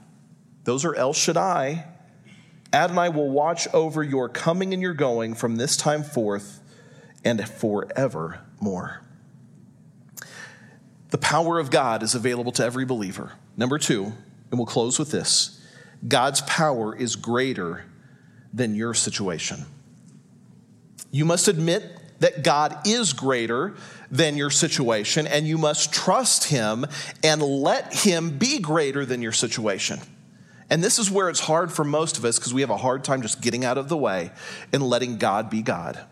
Those 0.65 0.83
are 0.83 0.95
El 0.95 1.13
Shaddai. 1.13 1.85
Adonai 2.73 3.07
will 3.07 3.29
watch 3.29 3.69
over 3.73 4.03
your 4.03 4.27
coming 4.27 4.73
and 4.73 4.81
your 4.81 4.93
going 4.93 5.35
from 5.35 5.55
this 5.55 5.77
time 5.77 6.03
forth 6.03 6.59
and 7.23 7.47
forevermore. 7.47 9.02
The 11.13 11.19
power 11.19 11.59
of 11.59 11.69
God 11.69 12.01
is 12.01 12.15
available 12.15 12.51
to 12.53 12.65
every 12.65 12.85
believer. 12.85 13.33
Number 13.55 13.77
two, 13.77 14.05
and 14.49 14.59
we'll 14.59 14.65
close 14.65 14.97
with 14.97 15.11
this 15.11 15.61
God's 16.07 16.41
power 16.41 16.95
is 16.95 17.15
greater 17.15 17.85
than 18.51 18.73
your 18.73 18.95
situation. 18.95 19.63
You 21.11 21.23
must 21.25 21.47
admit 21.47 21.83
that 22.17 22.43
God 22.43 22.87
is 22.87 23.13
greater 23.13 23.75
than 24.09 24.37
your 24.37 24.49
situation, 24.49 25.27
and 25.27 25.47
you 25.47 25.59
must 25.59 25.93
trust 25.93 26.45
Him 26.45 26.83
and 27.23 27.43
let 27.43 27.93
Him 27.93 28.39
be 28.39 28.57
greater 28.57 29.05
than 29.05 29.21
your 29.21 29.33
situation. 29.33 29.99
And 30.71 30.83
this 30.83 30.97
is 30.97 31.11
where 31.11 31.29
it's 31.29 31.41
hard 31.41 31.71
for 31.71 31.83
most 31.83 32.17
of 32.17 32.25
us 32.25 32.39
because 32.39 32.55
we 32.55 32.61
have 32.61 32.71
a 32.71 32.77
hard 32.77 33.03
time 33.03 33.21
just 33.21 33.39
getting 33.39 33.63
out 33.63 33.77
of 33.77 33.87
the 33.87 33.97
way 33.97 34.31
and 34.73 34.81
letting 34.81 35.19
God 35.19 35.51
be 35.51 35.61
God. 35.61 36.03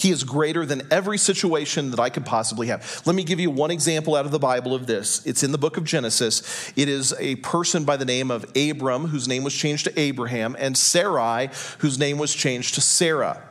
He 0.00 0.10
is 0.10 0.24
greater 0.24 0.64
than 0.64 0.80
every 0.90 1.18
situation 1.18 1.90
that 1.90 2.00
I 2.00 2.08
could 2.08 2.24
possibly 2.24 2.68
have. 2.68 3.02
Let 3.04 3.14
me 3.14 3.22
give 3.22 3.38
you 3.38 3.50
one 3.50 3.70
example 3.70 4.16
out 4.16 4.24
of 4.24 4.32
the 4.32 4.38
Bible 4.38 4.74
of 4.74 4.86
this. 4.86 5.24
It's 5.26 5.42
in 5.42 5.52
the 5.52 5.58
book 5.58 5.76
of 5.76 5.84
Genesis. 5.84 6.72
It 6.74 6.88
is 6.88 7.14
a 7.18 7.36
person 7.36 7.84
by 7.84 7.98
the 7.98 8.06
name 8.06 8.30
of 8.30 8.50
Abram, 8.56 9.08
whose 9.08 9.28
name 9.28 9.44
was 9.44 9.52
changed 9.52 9.84
to 9.84 10.00
Abraham, 10.00 10.56
and 10.58 10.74
Sarai, 10.74 11.50
whose 11.80 11.98
name 11.98 12.16
was 12.16 12.34
changed 12.34 12.76
to 12.76 12.80
Sarah. 12.80 13.42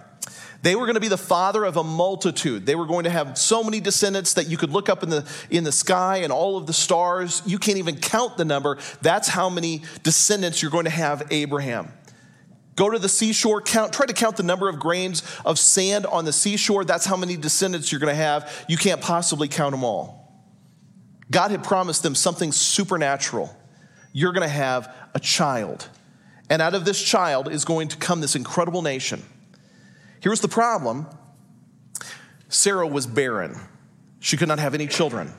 They 0.64 0.76
were 0.76 0.86
going 0.86 0.96
to 0.96 1.00
be 1.00 1.08
the 1.08 1.18
father 1.18 1.64
of 1.64 1.78
a 1.78 1.84
multitude. 1.84 2.66
They 2.66 2.74
were 2.74 2.88
going 2.88 3.04
to 3.04 3.12
have 3.12 3.38
so 3.38 3.64
many 3.64 3.80
descendants 3.80 4.34
that 4.34 4.48
you 4.48 4.58
could 4.58 4.72
look 4.72 4.90
up 4.90 5.04
in 5.04 5.10
the, 5.10 5.26
in 5.52 5.64
the 5.64 5.72
sky 5.72 6.18
and 6.18 6.34
all 6.34 6.58
of 6.58 6.66
the 6.66 6.74
stars. 6.74 7.44
You 7.46 7.60
can't 7.60 7.78
even 7.78 7.96
count 7.96 8.38
the 8.38 8.46
number. 8.46 8.80
That's 9.04 9.28
how 9.28 9.50
many 9.50 9.84
descendants 10.02 10.64
you're 10.64 10.72
going 10.72 10.86
to 10.86 10.90
have 10.90 11.28
Abraham. 11.30 11.94
Go 12.80 12.90
to 12.90 12.98
the 12.98 13.10
seashore, 13.10 13.62
count, 13.62 13.92
try 13.92 14.06
to 14.06 14.14
count 14.14 14.38
the 14.38 14.44
number 14.44 14.70
of 14.70 14.80
grains 14.80 15.22
of 15.44 15.60
sand 15.60 16.06
on 16.06 16.24
the 16.24 16.32
seashore. 16.32 16.86
That's 16.86 17.06
how 17.06 17.18
many 17.18 17.36
descendants 17.36 17.92
you're 17.92 18.00
going 18.00 18.16
to 18.16 18.16
have. 18.16 18.66
You 18.70 18.78
can't 18.78 19.02
possibly 19.02 19.50
count 19.50 19.72
them 19.72 19.84
all. 19.84 20.34
God 21.30 21.52
had 21.52 21.62
promised 21.62 22.04
them 22.04 22.16
something 22.16 22.54
supernatural. 22.54 23.54
You're 24.14 24.32
going 24.32 24.48
to 24.48 24.54
have 24.54 24.96
a 25.14 25.20
child. 25.20 25.90
And 26.50 26.62
out 26.62 26.74
of 26.74 26.86
this 26.86 27.04
child 27.04 27.52
is 27.52 27.66
going 27.66 27.90
to 27.90 27.98
come 27.98 28.22
this 28.22 28.38
incredible 28.38 28.82
nation. 28.82 29.24
Here's 30.22 30.40
the 30.40 30.48
problem 30.48 31.06
Sarah 32.48 32.88
was 32.88 33.06
barren, 33.06 33.60
she 34.22 34.38
could 34.38 34.48
not 34.48 34.60
have 34.60 34.74
any 34.74 34.88
children. 34.88 35.34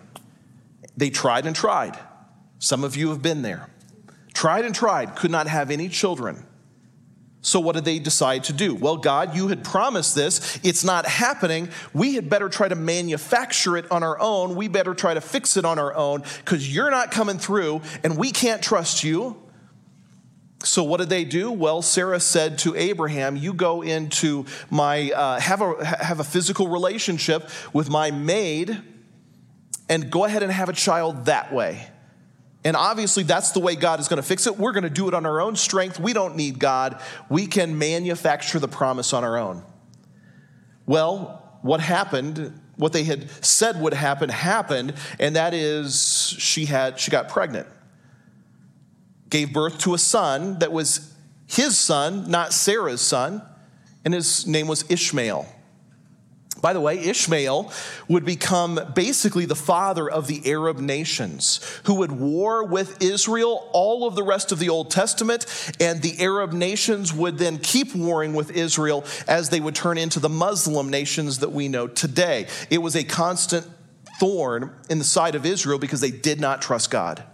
They 0.94 1.08
tried 1.08 1.46
and 1.46 1.56
tried. 1.56 1.98
Some 2.58 2.84
of 2.84 2.96
you 2.96 3.08
have 3.08 3.22
been 3.22 3.40
there. 3.40 3.70
Tried 4.34 4.66
and 4.66 4.74
tried, 4.74 5.16
could 5.16 5.30
not 5.30 5.46
have 5.46 5.70
any 5.70 5.88
children. 5.88 6.44
So, 7.42 7.58
what 7.58 7.74
did 7.74 7.86
they 7.86 7.98
decide 7.98 8.44
to 8.44 8.52
do? 8.52 8.74
Well, 8.74 8.98
God, 8.98 9.34
you 9.34 9.48
had 9.48 9.64
promised 9.64 10.14
this. 10.14 10.60
It's 10.62 10.84
not 10.84 11.06
happening. 11.06 11.70
We 11.94 12.14
had 12.14 12.28
better 12.28 12.50
try 12.50 12.68
to 12.68 12.74
manufacture 12.74 13.78
it 13.78 13.90
on 13.90 14.02
our 14.02 14.20
own. 14.20 14.56
We 14.56 14.68
better 14.68 14.92
try 14.92 15.14
to 15.14 15.22
fix 15.22 15.56
it 15.56 15.64
on 15.64 15.78
our 15.78 15.94
own 15.94 16.22
because 16.44 16.72
you're 16.72 16.90
not 16.90 17.10
coming 17.10 17.38
through 17.38 17.80
and 18.04 18.18
we 18.18 18.30
can't 18.30 18.62
trust 18.62 19.04
you. 19.04 19.40
So, 20.62 20.84
what 20.84 20.98
did 20.98 21.08
they 21.08 21.24
do? 21.24 21.50
Well, 21.50 21.80
Sarah 21.80 22.20
said 22.20 22.58
to 22.58 22.76
Abraham, 22.76 23.36
You 23.36 23.54
go 23.54 23.80
into 23.80 24.44
my, 24.68 25.10
uh, 25.10 25.40
have, 25.40 25.62
a, 25.62 25.82
have 25.84 26.20
a 26.20 26.24
physical 26.24 26.68
relationship 26.68 27.48
with 27.72 27.88
my 27.88 28.10
maid 28.10 28.82
and 29.88 30.10
go 30.10 30.24
ahead 30.26 30.42
and 30.42 30.52
have 30.52 30.68
a 30.68 30.74
child 30.74 31.24
that 31.24 31.54
way. 31.54 31.88
And 32.64 32.76
obviously, 32.76 33.22
that's 33.22 33.52
the 33.52 33.60
way 33.60 33.74
God 33.74 34.00
is 34.00 34.08
going 34.08 34.18
to 34.18 34.26
fix 34.26 34.46
it. 34.46 34.58
We're 34.58 34.72
going 34.72 34.84
to 34.84 34.90
do 34.90 35.08
it 35.08 35.14
on 35.14 35.24
our 35.24 35.40
own 35.40 35.56
strength. 35.56 35.98
We 35.98 36.12
don't 36.12 36.36
need 36.36 36.58
God. 36.58 37.00
We 37.28 37.46
can 37.46 37.78
manufacture 37.78 38.58
the 38.58 38.68
promise 38.68 39.12
on 39.12 39.24
our 39.24 39.38
own. 39.38 39.64
Well, 40.84 41.58
what 41.62 41.80
happened, 41.80 42.60
what 42.76 42.92
they 42.92 43.04
had 43.04 43.30
said 43.44 43.80
would 43.80 43.94
happen, 43.94 44.28
happened, 44.28 44.94
and 45.18 45.36
that 45.36 45.54
is 45.54 46.34
she 46.38 46.66
had 46.66 47.00
she 47.00 47.10
got 47.10 47.28
pregnant 47.28 47.66
gave 49.30 49.52
birth 49.52 49.78
to 49.78 49.94
a 49.94 49.98
son 49.98 50.58
that 50.58 50.72
was 50.72 51.14
his 51.46 51.78
son, 51.78 52.30
not 52.30 52.52
Sarah's 52.52 53.00
son, 53.00 53.42
and 54.04 54.12
his 54.12 54.46
name 54.46 54.66
was 54.66 54.84
Ishmael. 54.90 55.46
By 56.60 56.72
the 56.72 56.80
way, 56.80 56.98
Ishmael 56.98 57.72
would 58.08 58.24
become 58.24 58.80
basically 58.94 59.46
the 59.46 59.54
father 59.54 60.08
of 60.10 60.26
the 60.26 60.42
Arab 60.50 60.78
nations 60.78 61.60
who 61.84 61.94
would 61.94 62.12
war 62.12 62.64
with 62.64 63.02
Israel 63.02 63.68
all 63.72 64.06
of 64.06 64.14
the 64.14 64.22
rest 64.22 64.52
of 64.52 64.58
the 64.58 64.68
Old 64.68 64.90
Testament, 64.90 65.46
and 65.80 66.02
the 66.02 66.20
Arab 66.20 66.52
nations 66.52 67.12
would 67.12 67.38
then 67.38 67.58
keep 67.58 67.94
warring 67.94 68.34
with 68.34 68.50
Israel 68.50 69.04
as 69.26 69.48
they 69.48 69.60
would 69.60 69.74
turn 69.74 69.96
into 69.96 70.20
the 70.20 70.28
Muslim 70.28 70.90
nations 70.90 71.38
that 71.38 71.52
we 71.52 71.68
know 71.68 71.86
today. 71.86 72.46
It 72.68 72.78
was 72.78 72.94
a 72.94 73.04
constant 73.04 73.66
thorn 74.18 74.74
in 74.90 74.98
the 74.98 75.04
side 75.04 75.34
of 75.34 75.46
Israel 75.46 75.78
because 75.78 76.00
they 76.00 76.10
did 76.10 76.40
not 76.40 76.60
trust 76.60 76.90
God. 76.90 77.24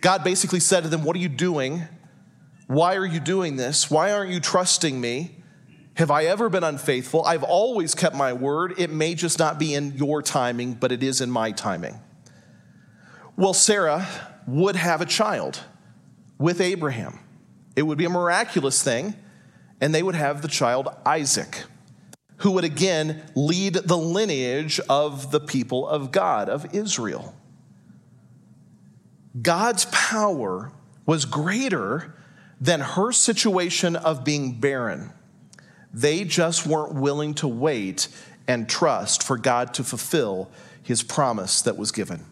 God 0.00 0.22
basically 0.22 0.60
said 0.60 0.84
to 0.84 0.88
them, 0.88 1.02
What 1.04 1.16
are 1.16 1.20
you 1.20 1.28
doing? 1.28 1.82
Why 2.68 2.96
are 2.96 3.06
you 3.06 3.20
doing 3.20 3.56
this? 3.56 3.90
Why 3.90 4.12
aren't 4.12 4.30
you 4.30 4.40
trusting 4.40 5.00
me? 5.00 5.41
Have 5.94 6.10
I 6.10 6.24
ever 6.24 6.48
been 6.48 6.64
unfaithful? 6.64 7.24
I've 7.24 7.42
always 7.42 7.94
kept 7.94 8.16
my 8.16 8.32
word. 8.32 8.74
It 8.78 8.90
may 8.90 9.14
just 9.14 9.38
not 9.38 9.58
be 9.58 9.74
in 9.74 9.92
your 9.96 10.22
timing, 10.22 10.74
but 10.74 10.90
it 10.90 11.02
is 11.02 11.20
in 11.20 11.30
my 11.30 11.52
timing. 11.52 12.00
Well, 13.36 13.54
Sarah 13.54 14.06
would 14.46 14.76
have 14.76 15.00
a 15.00 15.06
child 15.06 15.60
with 16.38 16.60
Abraham. 16.60 17.18
It 17.76 17.82
would 17.82 17.98
be 17.98 18.06
a 18.06 18.10
miraculous 18.10 18.82
thing, 18.82 19.14
and 19.80 19.94
they 19.94 20.02
would 20.02 20.14
have 20.14 20.42
the 20.42 20.48
child 20.48 20.88
Isaac, 21.04 21.64
who 22.38 22.52
would 22.52 22.64
again 22.64 23.22
lead 23.34 23.74
the 23.74 23.96
lineage 23.96 24.80
of 24.88 25.30
the 25.30 25.40
people 25.40 25.86
of 25.86 26.10
God, 26.10 26.48
of 26.48 26.74
Israel. 26.74 27.34
God's 29.40 29.86
power 29.86 30.72
was 31.06 31.24
greater 31.24 32.14
than 32.60 32.80
her 32.80 33.12
situation 33.12 33.96
of 33.96 34.24
being 34.24 34.60
barren. 34.60 35.12
They 35.92 36.24
just 36.24 36.66
weren't 36.66 36.94
willing 36.94 37.34
to 37.34 37.48
wait 37.48 38.08
and 38.48 38.68
trust 38.68 39.22
for 39.22 39.36
God 39.36 39.74
to 39.74 39.84
fulfill 39.84 40.50
his 40.82 41.02
promise 41.02 41.62
that 41.62 41.76
was 41.76 41.92
given. 41.92 42.24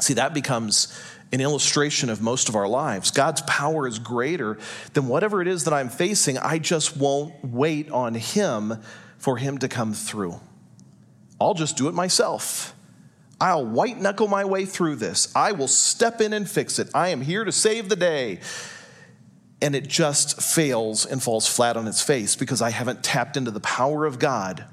See, 0.00 0.14
that 0.14 0.34
becomes 0.34 0.96
an 1.32 1.40
illustration 1.40 2.10
of 2.10 2.20
most 2.20 2.48
of 2.48 2.56
our 2.56 2.68
lives. 2.68 3.10
God's 3.10 3.40
power 3.42 3.88
is 3.88 3.98
greater 3.98 4.58
than 4.92 5.08
whatever 5.08 5.40
it 5.40 5.48
is 5.48 5.64
that 5.64 5.72
I'm 5.72 5.88
facing. 5.88 6.36
I 6.38 6.58
just 6.58 6.96
won't 6.96 7.34
wait 7.42 7.90
on 7.90 8.14
him 8.14 8.78
for 9.18 9.38
him 9.38 9.58
to 9.58 9.68
come 9.68 9.94
through. 9.94 10.38
I'll 11.40 11.54
just 11.54 11.76
do 11.76 11.88
it 11.88 11.94
myself. 11.94 12.74
I'll 13.40 13.66
white 13.66 13.98
knuckle 13.98 14.28
my 14.28 14.44
way 14.44 14.66
through 14.66 14.96
this. 14.96 15.34
I 15.34 15.52
will 15.52 15.68
step 15.68 16.20
in 16.20 16.32
and 16.32 16.48
fix 16.48 16.78
it. 16.78 16.88
I 16.94 17.08
am 17.08 17.20
here 17.22 17.44
to 17.44 17.50
save 17.50 17.88
the 17.88 17.96
day. 17.96 18.38
And 19.62 19.74
it 19.74 19.88
just 19.88 20.42
fails 20.42 21.06
and 21.06 21.22
falls 21.22 21.46
flat 21.46 21.78
on 21.78 21.88
its 21.88 22.02
face 22.02 22.36
because 22.36 22.60
I 22.60 22.70
haven't 22.70 23.02
tapped 23.02 23.38
into 23.38 23.50
the 23.50 23.60
power 23.60 24.04
of 24.04 24.18
God 24.18 24.66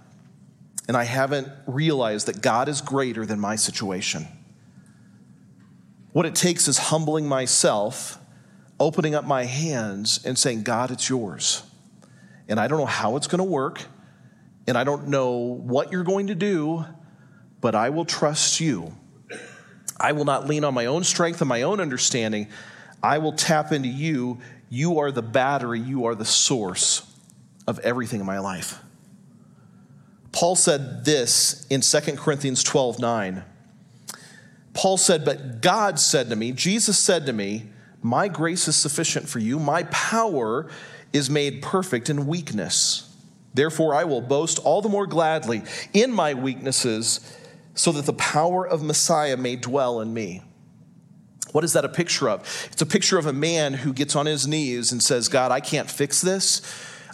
and 0.89 0.97
I 0.97 1.03
haven't 1.03 1.47
realized 1.67 2.25
that 2.25 2.41
God 2.41 2.67
is 2.67 2.81
greater 2.81 3.23
than 3.23 3.39
my 3.39 3.55
situation. 3.55 4.27
What 6.13 6.25
it 6.25 6.33
takes 6.33 6.67
is 6.67 6.79
humbling 6.79 7.27
myself, 7.27 8.17
opening 8.79 9.13
up 9.13 9.23
my 9.23 9.43
hands, 9.43 10.25
and 10.25 10.35
saying, 10.35 10.63
God, 10.63 10.89
it's 10.89 11.07
yours. 11.07 11.61
And 12.47 12.59
I 12.59 12.67
don't 12.67 12.79
know 12.79 12.87
how 12.87 13.17
it's 13.17 13.27
going 13.27 13.37
to 13.37 13.43
work, 13.43 13.83
and 14.65 14.75
I 14.75 14.83
don't 14.83 15.09
know 15.09 15.35
what 15.37 15.91
you're 15.91 16.03
going 16.03 16.25
to 16.27 16.35
do, 16.35 16.83
but 17.61 17.75
I 17.75 17.91
will 17.91 18.05
trust 18.05 18.59
you. 18.59 18.91
I 19.99 20.13
will 20.13 20.25
not 20.25 20.47
lean 20.47 20.63
on 20.63 20.73
my 20.73 20.87
own 20.87 21.03
strength 21.03 21.39
and 21.39 21.49
my 21.49 21.61
own 21.61 21.79
understanding. 21.79 22.47
I 23.03 23.19
will 23.19 23.33
tap 23.33 23.71
into 23.71 23.89
you. 23.89 24.39
You 24.69 24.99
are 24.99 25.11
the 25.11 25.21
battery, 25.21 25.79
you 25.79 26.05
are 26.05 26.15
the 26.15 26.25
source 26.25 27.05
of 27.67 27.79
everything 27.79 28.19
in 28.19 28.25
my 28.25 28.39
life. 28.39 28.79
Paul 30.31 30.55
said 30.55 31.05
this 31.05 31.65
in 31.69 31.81
2 31.81 31.99
Corinthians 32.15 32.63
12 32.63 32.99
9. 32.99 33.43
Paul 34.73 34.97
said, 34.97 35.25
But 35.25 35.61
God 35.61 35.99
said 35.99 36.29
to 36.29 36.35
me, 36.35 36.51
Jesus 36.51 36.97
said 36.97 37.25
to 37.25 37.33
me, 37.33 37.69
My 38.01 38.27
grace 38.27 38.67
is 38.67 38.75
sufficient 38.75 39.27
for 39.27 39.39
you. 39.39 39.59
My 39.59 39.83
power 39.83 40.69
is 41.11 41.29
made 41.29 41.61
perfect 41.61 42.09
in 42.09 42.27
weakness. 42.27 43.05
Therefore, 43.53 43.95
I 43.95 44.03
will 44.03 44.21
boast 44.21 44.59
all 44.59 44.81
the 44.81 44.89
more 44.89 45.07
gladly 45.07 45.63
in 45.93 46.11
my 46.11 46.35
weaknesses 46.35 47.37
so 47.73 47.91
that 47.91 48.05
the 48.05 48.13
power 48.13 48.67
of 48.67 48.83
Messiah 48.83 49.37
may 49.37 49.55
dwell 49.55 50.01
in 50.01 50.13
me. 50.13 50.43
What 51.51 51.63
is 51.63 51.73
that 51.73 51.85
a 51.85 51.89
picture 51.89 52.29
of? 52.29 52.41
It's 52.71 52.81
a 52.81 52.85
picture 52.85 53.17
of 53.17 53.25
a 53.25 53.33
man 53.33 53.73
who 53.73 53.93
gets 53.93 54.15
on 54.15 54.25
his 54.25 54.47
knees 54.47 54.91
and 54.91 55.01
says, 55.01 55.27
God, 55.27 55.51
I 55.51 55.59
can't 55.59 55.89
fix 55.89 56.21
this. 56.21 56.61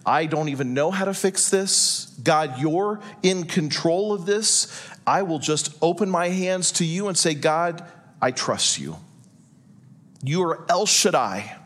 I 0.06 0.26
don't 0.26 0.50
even 0.50 0.74
know 0.74 0.92
how 0.92 1.06
to 1.06 1.14
fix 1.14 1.50
this. 1.50 2.14
God, 2.24 2.60
you're 2.60 3.00
in 3.24 3.46
control 3.46 4.14
of 4.14 4.26
this. 4.26 4.88
I 5.08 5.24
will 5.24 5.40
just 5.40 5.76
open 5.82 6.10
my 6.10 6.30
hands 6.30 6.72
to 6.74 6.86
you 6.86 7.08
and 7.08 7.18
say, 7.18 7.34
God, 7.34 7.84
I 8.22 8.32
trust 8.32 8.80
you. 8.80 8.98
You 10.24 10.44
are 10.44 10.66
El 10.70 10.86
Shaddai. 10.86 11.58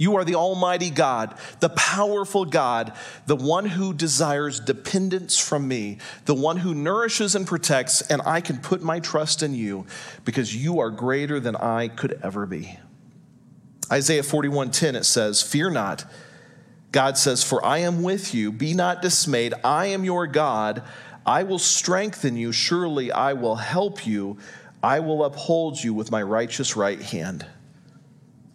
You 0.00 0.16
are 0.16 0.24
the 0.24 0.36
Almighty 0.36 0.88
God, 0.88 1.34
the 1.60 1.68
powerful 1.68 2.46
God, 2.46 2.94
the 3.26 3.36
one 3.36 3.66
who 3.66 3.92
desires 3.92 4.58
dependence 4.58 5.38
from 5.38 5.68
me, 5.68 5.98
the 6.24 6.34
one 6.34 6.56
who 6.56 6.74
nourishes 6.74 7.34
and 7.34 7.46
protects, 7.46 8.00
and 8.00 8.22
I 8.24 8.40
can 8.40 8.60
put 8.60 8.80
my 8.80 9.00
trust 9.00 9.42
in 9.42 9.52
you 9.52 9.84
because 10.24 10.56
you 10.56 10.80
are 10.80 10.88
greater 10.88 11.38
than 11.38 11.54
I 11.54 11.88
could 11.88 12.18
ever 12.22 12.46
be. 12.46 12.78
Isaiah 13.92 14.22
41:10 14.22 14.96
it 14.96 15.04
says, 15.04 15.42
"Fear 15.42 15.68
not." 15.68 16.06
God 16.92 17.18
says, 17.18 17.44
"For 17.44 17.62
I 17.62 17.80
am 17.80 18.02
with 18.02 18.32
you. 18.32 18.50
Be 18.50 18.72
not 18.72 19.02
dismayed. 19.02 19.52
I 19.62 19.84
am 19.88 20.02
your 20.02 20.26
God. 20.26 20.82
I 21.26 21.42
will 21.42 21.58
strengthen 21.58 22.38
you. 22.38 22.52
Surely 22.52 23.12
I 23.12 23.34
will 23.34 23.56
help 23.56 24.06
you. 24.06 24.38
I 24.82 25.00
will 25.00 25.26
uphold 25.26 25.84
you 25.84 25.92
with 25.92 26.10
my 26.10 26.22
righteous 26.22 26.74
right 26.74 27.02
hand." 27.02 27.44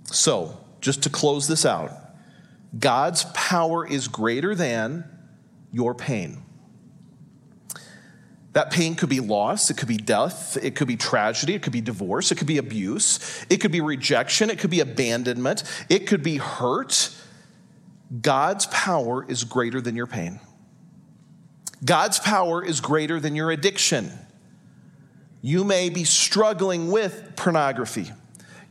So, 0.06 0.58
just 0.82 1.04
to 1.04 1.10
close 1.10 1.48
this 1.48 1.66
out, 1.66 1.92
God's 2.78 3.26
power 3.34 3.88
is 3.88 4.08
greater 4.08 4.56
than 4.56 5.06
your 5.72 5.94
pain. 5.94 6.42
That 8.54 8.72
pain 8.72 8.96
could 8.96 9.10
be 9.10 9.20
loss, 9.20 9.70
it 9.70 9.76
could 9.76 9.90
be 9.90 9.98
death, 9.98 10.58
it 10.64 10.76
could 10.76 10.88
be 10.88 10.96
tragedy, 10.96 11.56
it 11.56 11.62
could 11.62 11.74
be 11.74 11.82
divorce, 11.82 12.32
it 12.32 12.36
could 12.36 12.48
be 12.48 12.58
abuse, 12.58 13.46
it 13.50 13.58
could 13.58 13.74
be 13.74 13.82
rejection, 13.82 14.50
it 14.50 14.60
could 14.60 14.70
be 14.70 14.80
abandonment, 14.80 15.64
it 15.90 16.08
could 16.08 16.24
be 16.24 16.38
hurt. 16.38 17.14
God's 18.22 18.66
power 18.68 19.26
is 19.30 19.44
greater 19.44 19.82
than 19.82 19.98
your 19.98 20.08
pain. 20.08 20.40
God's 21.84 22.18
power 22.18 22.64
is 22.64 22.80
greater 22.80 23.20
than 23.20 23.36
your 23.36 23.52
addiction. 23.52 24.10
You 25.42 25.66
may 25.66 25.90
be 25.90 26.06
struggling 26.06 26.92
with 26.92 27.36
pornography. 27.36 28.14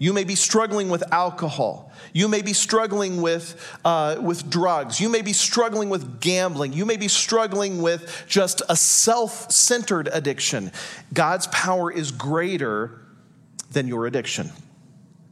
You 0.05 0.13
may 0.13 0.25
be 0.25 0.35
struggling 0.35 0.91
with 0.91 1.03
alcohol. 1.15 1.91
You 2.13 2.29
may 2.29 2.43
be 2.43 2.53
struggling 2.53 3.23
with, 3.23 3.75
uh, 3.87 4.19
with 4.21 4.51
drugs. 4.51 5.01
You 5.01 5.09
may 5.09 5.23
be 5.23 5.33
struggling 5.33 5.89
with 5.89 6.21
gambling. 6.21 6.75
You 6.75 6.85
may 6.85 6.99
be 6.99 7.09
struggling 7.09 7.81
with 7.81 8.27
just 8.29 8.61
a 8.69 8.77
self 8.77 9.51
centered 9.51 10.11
addiction. 10.13 10.73
God's 11.15 11.47
power 11.47 11.91
is 11.91 12.11
greater 12.11 13.01
than 13.71 13.89
your 13.89 14.05
addiction. 14.05 14.51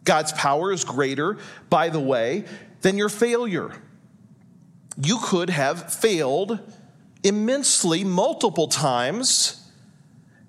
God's 0.05 0.33
power 0.33 0.73
is 0.73 0.85
greater, 0.85 1.37
by 1.68 1.91
the 1.91 2.01
way, 2.01 2.47
than 2.81 2.97
your 2.97 3.11
failure. 3.11 3.73
You 4.97 5.18
could 5.23 5.51
have 5.51 5.93
failed 5.93 6.59
immensely 7.23 8.05
multiple 8.05 8.68
times. 8.68 9.70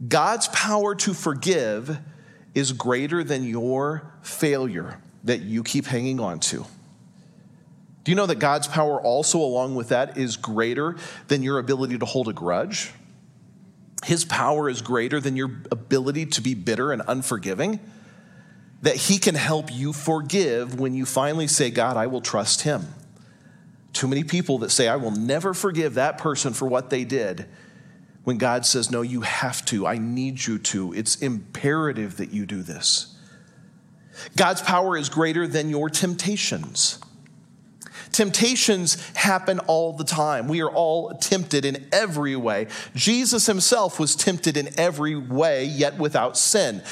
God's 0.07 0.47
power 0.47 0.95
to 0.95 1.13
forgive 1.13 1.99
is 2.53 2.71
greater 2.71 3.23
than 3.23 3.43
your 3.43 4.11
failure 4.21 4.99
that 5.23 5.41
you 5.41 5.63
keep 5.63 5.85
hanging 5.85 6.19
on 6.19 6.39
to. 6.39 6.65
Do 8.03 8.11
you 8.11 8.15
know 8.15 8.25
that 8.25 8.39
God's 8.39 8.67
power 8.67 9.01
also, 9.01 9.39
along 9.39 9.75
with 9.75 9.89
that, 9.89 10.17
is 10.17 10.35
greater 10.35 10.97
than 11.29 11.41
your 11.41 11.57
ability 11.57 11.97
to 11.99 12.05
hold 12.05 12.27
a 12.27 12.33
grudge? 12.33 12.91
His 14.03 14.25
power 14.25 14.69
is 14.69 14.81
greater 14.81 15.21
than 15.21 15.37
your 15.37 15.51
ability 15.71 16.25
to 16.27 16.41
be 16.41 16.53
bitter 16.53 16.91
and 16.91 17.01
unforgiving. 17.07 17.79
That 18.81 18.97
He 18.97 19.17
can 19.17 19.35
help 19.35 19.71
you 19.71 19.93
forgive 19.93 20.77
when 20.77 20.93
you 20.93 21.05
finally 21.05 21.47
say, 21.47 21.71
God, 21.71 21.95
I 21.95 22.07
will 22.07 22.19
trust 22.19 22.63
Him. 22.63 22.87
Too 23.93 24.09
many 24.09 24.25
people 24.25 24.57
that 24.59 24.71
say, 24.71 24.89
I 24.89 24.97
will 24.97 25.11
never 25.11 25.53
forgive 25.53 25.93
that 25.93 26.17
person 26.17 26.51
for 26.51 26.67
what 26.67 26.89
they 26.89 27.05
did. 27.05 27.45
When 28.23 28.37
God 28.37 28.65
says, 28.65 28.89
No, 28.89 29.01
you 29.01 29.21
have 29.21 29.65
to. 29.65 29.85
I 29.85 29.97
need 29.97 30.45
you 30.45 30.57
to. 30.59 30.93
It's 30.93 31.15
imperative 31.15 32.17
that 32.17 32.31
you 32.31 32.45
do 32.45 32.61
this. 32.61 33.15
God's 34.35 34.61
power 34.61 34.95
is 34.95 35.09
greater 35.09 35.47
than 35.47 35.69
your 35.69 35.89
temptations. 35.89 36.99
Temptations 38.11 39.03
happen 39.15 39.57
all 39.59 39.93
the 39.93 40.03
time. 40.03 40.47
We 40.47 40.61
are 40.61 40.69
all 40.69 41.15
tempted 41.15 41.65
in 41.65 41.87
every 41.91 42.35
way. 42.35 42.67
Jesus 42.93 43.47
himself 43.47 43.99
was 43.99 44.15
tempted 44.15 44.55
in 44.55 44.69
every 44.79 45.15
way, 45.15 45.65
yet 45.65 45.97
without 45.97 46.37
sin. 46.37 46.83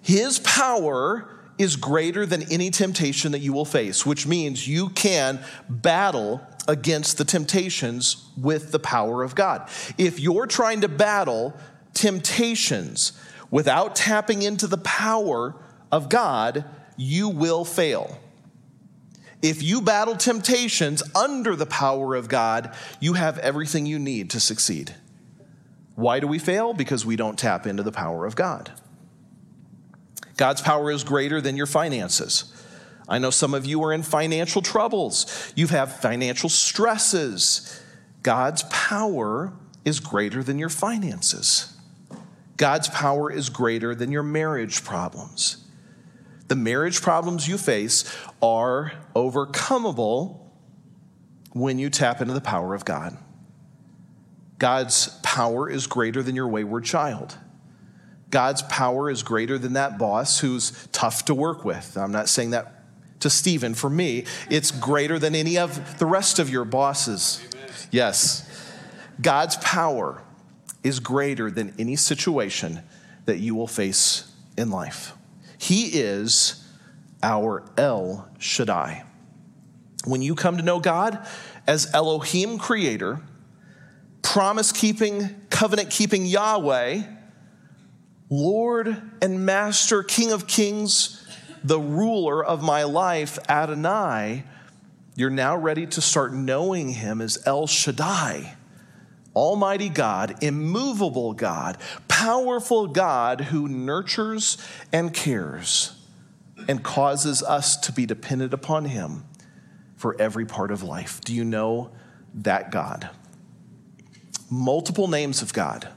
His 0.00 0.38
power 0.38 1.28
is 1.58 1.76
greater 1.76 2.24
than 2.24 2.50
any 2.52 2.70
temptation 2.70 3.32
that 3.32 3.40
you 3.40 3.52
will 3.52 3.64
face, 3.64 4.06
which 4.06 4.26
means 4.26 4.66
you 4.66 4.88
can 4.90 5.40
battle 5.68 6.40
against 6.70 7.18
the 7.18 7.24
temptations 7.24 8.30
with 8.36 8.70
the 8.70 8.78
power 8.78 9.24
of 9.24 9.34
God. 9.34 9.68
If 9.98 10.20
you're 10.20 10.46
trying 10.46 10.82
to 10.82 10.88
battle 10.88 11.52
temptations 11.94 13.12
without 13.50 13.96
tapping 13.96 14.42
into 14.42 14.68
the 14.68 14.78
power 14.78 15.56
of 15.90 16.08
God, 16.08 16.64
you 16.96 17.28
will 17.28 17.64
fail. 17.64 18.20
If 19.42 19.64
you 19.64 19.80
battle 19.80 20.14
temptations 20.14 21.02
under 21.12 21.56
the 21.56 21.66
power 21.66 22.14
of 22.14 22.28
God, 22.28 22.72
you 23.00 23.14
have 23.14 23.36
everything 23.38 23.84
you 23.84 23.98
need 23.98 24.30
to 24.30 24.38
succeed. 24.38 24.94
Why 25.96 26.20
do 26.20 26.28
we 26.28 26.38
fail? 26.38 26.72
Because 26.72 27.04
we 27.04 27.16
don't 27.16 27.36
tap 27.36 27.66
into 27.66 27.82
the 27.82 27.90
power 27.90 28.26
of 28.26 28.36
God. 28.36 28.70
God's 30.36 30.60
power 30.60 30.92
is 30.92 31.02
greater 31.02 31.40
than 31.40 31.56
your 31.56 31.66
finances. 31.66 32.59
I 33.10 33.18
know 33.18 33.30
some 33.30 33.54
of 33.54 33.66
you 33.66 33.82
are 33.82 33.92
in 33.92 34.04
financial 34.04 34.62
troubles, 34.62 35.52
you 35.56 35.66
have 35.66 36.00
financial 36.00 36.48
stresses. 36.48 37.82
God's 38.22 38.62
power 38.70 39.52
is 39.84 39.98
greater 39.98 40.42
than 40.42 40.58
your 40.58 40.68
finances. 40.68 41.76
God's 42.56 42.88
power 42.88 43.32
is 43.32 43.48
greater 43.48 43.94
than 43.94 44.12
your 44.12 44.22
marriage 44.22 44.84
problems. 44.84 45.66
The 46.48 46.54
marriage 46.54 47.00
problems 47.00 47.48
you 47.48 47.56
face 47.56 48.04
are 48.42 48.92
overcomable 49.16 50.40
when 51.52 51.78
you 51.78 51.90
tap 51.90 52.20
into 52.20 52.34
the 52.34 52.40
power 52.40 52.74
of 52.74 52.84
God. 52.84 53.16
God's 54.58 55.08
power 55.22 55.68
is 55.70 55.86
greater 55.86 56.22
than 56.22 56.36
your 56.36 56.48
wayward 56.48 56.84
child. 56.84 57.38
God's 58.28 58.62
power 58.62 59.10
is 59.10 59.22
greater 59.22 59.58
than 59.58 59.72
that 59.72 59.98
boss 59.98 60.40
who's 60.40 60.86
tough 60.92 61.24
to 61.24 61.34
work 61.34 61.64
with. 61.64 61.96
I'm 61.96 62.12
not 62.12 62.28
saying 62.28 62.50
that 62.50 62.79
to 63.20 63.30
Stephen. 63.30 63.74
For 63.74 63.90
me, 63.90 64.24
it's 64.48 64.70
greater 64.70 65.18
than 65.18 65.34
any 65.34 65.58
of 65.58 65.98
the 65.98 66.06
rest 66.06 66.38
of 66.38 66.50
your 66.50 66.64
bosses. 66.64 67.42
Amen. 67.54 67.70
Yes. 67.90 68.46
God's 69.20 69.56
power 69.56 70.22
is 70.82 71.00
greater 71.00 71.50
than 71.50 71.74
any 71.78 71.96
situation 71.96 72.82
that 73.26 73.38
you 73.38 73.54
will 73.54 73.66
face 73.66 74.30
in 74.56 74.70
life. 74.70 75.12
He 75.58 75.86
is 75.88 76.66
our 77.22 77.64
El 77.76 78.28
Shaddai. 78.38 79.04
When 80.04 80.22
you 80.22 80.34
come 80.34 80.56
to 80.56 80.62
know 80.62 80.80
God 80.80 81.26
as 81.66 81.92
Elohim 81.92 82.58
creator, 82.58 83.20
promise 84.22 84.72
keeping, 84.72 85.42
covenant 85.50 85.90
keeping 85.90 86.24
Yahweh, 86.24 87.02
Lord 88.30 89.02
and 89.20 89.44
Master, 89.44 90.02
King 90.02 90.32
of 90.32 90.46
Kings, 90.46 91.19
the 91.62 91.80
ruler 91.80 92.44
of 92.44 92.62
my 92.62 92.84
life, 92.84 93.38
Adonai, 93.48 94.44
you're 95.16 95.30
now 95.30 95.56
ready 95.56 95.86
to 95.86 96.00
start 96.00 96.32
knowing 96.32 96.90
him 96.90 97.20
as 97.20 97.42
El 97.46 97.66
Shaddai. 97.66 98.56
Almighty 99.34 99.88
God, 99.88 100.42
immovable 100.42 101.34
God, 101.34 101.78
powerful 102.08 102.88
God 102.88 103.40
who 103.42 103.68
nurtures 103.68 104.58
and 104.92 105.14
cares 105.14 105.92
and 106.68 106.82
causes 106.82 107.42
us 107.42 107.76
to 107.76 107.92
be 107.92 108.06
dependent 108.06 108.52
upon 108.52 108.86
Him 108.86 109.24
for 109.96 110.20
every 110.20 110.46
part 110.46 110.70
of 110.70 110.82
life. 110.82 111.20
Do 111.20 111.34
you 111.34 111.44
know 111.44 111.90
that 112.34 112.70
God? 112.70 113.10
Multiple 114.50 115.08
names 115.08 115.42
of 115.42 115.52
God. 115.52 115.88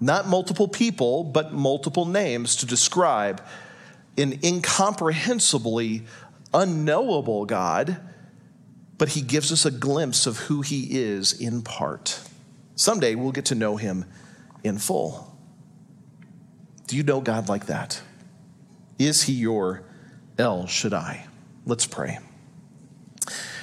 Not 0.00 0.26
multiple 0.26 0.68
people, 0.68 1.24
but 1.24 1.52
multiple 1.52 2.06
names 2.06 2.56
to 2.56 2.66
describe 2.66 3.42
an 4.18 4.40
incomprehensibly 4.42 6.04
unknowable 6.52 7.46
God, 7.46 8.00
but 8.96 9.10
He 9.10 9.22
gives 9.22 9.52
us 9.52 9.64
a 9.64 9.70
glimpse 9.70 10.26
of 10.26 10.38
who 10.38 10.62
He 10.62 10.98
is 11.00 11.32
in 11.32 11.62
part. 11.62 12.20
Someday 12.78 13.16
we'll 13.16 13.32
get 13.32 13.46
to 13.46 13.56
know 13.56 13.76
him 13.76 14.04
in 14.62 14.78
full. 14.78 15.36
Do 16.86 16.96
you 16.96 17.02
know 17.02 17.20
God 17.20 17.48
like 17.48 17.66
that? 17.66 18.00
Is 19.00 19.24
he 19.24 19.32
your 19.32 19.82
El 20.38 20.68
Shaddai? 20.68 21.26
Let's 21.66 21.86
pray. 21.86 22.20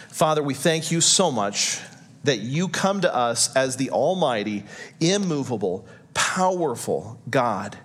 Father, 0.10 0.44
we 0.44 0.54
thank 0.54 0.92
you 0.92 1.00
so 1.00 1.32
much 1.32 1.80
that 2.26 2.40
you 2.40 2.68
come 2.68 3.00
to 3.02 3.16
us 3.16 3.56
as 3.56 3.78
the 3.78 3.90
Almighty, 3.90 4.66
immovable, 5.00 5.88
powerful 6.14 7.22
God 7.30 7.78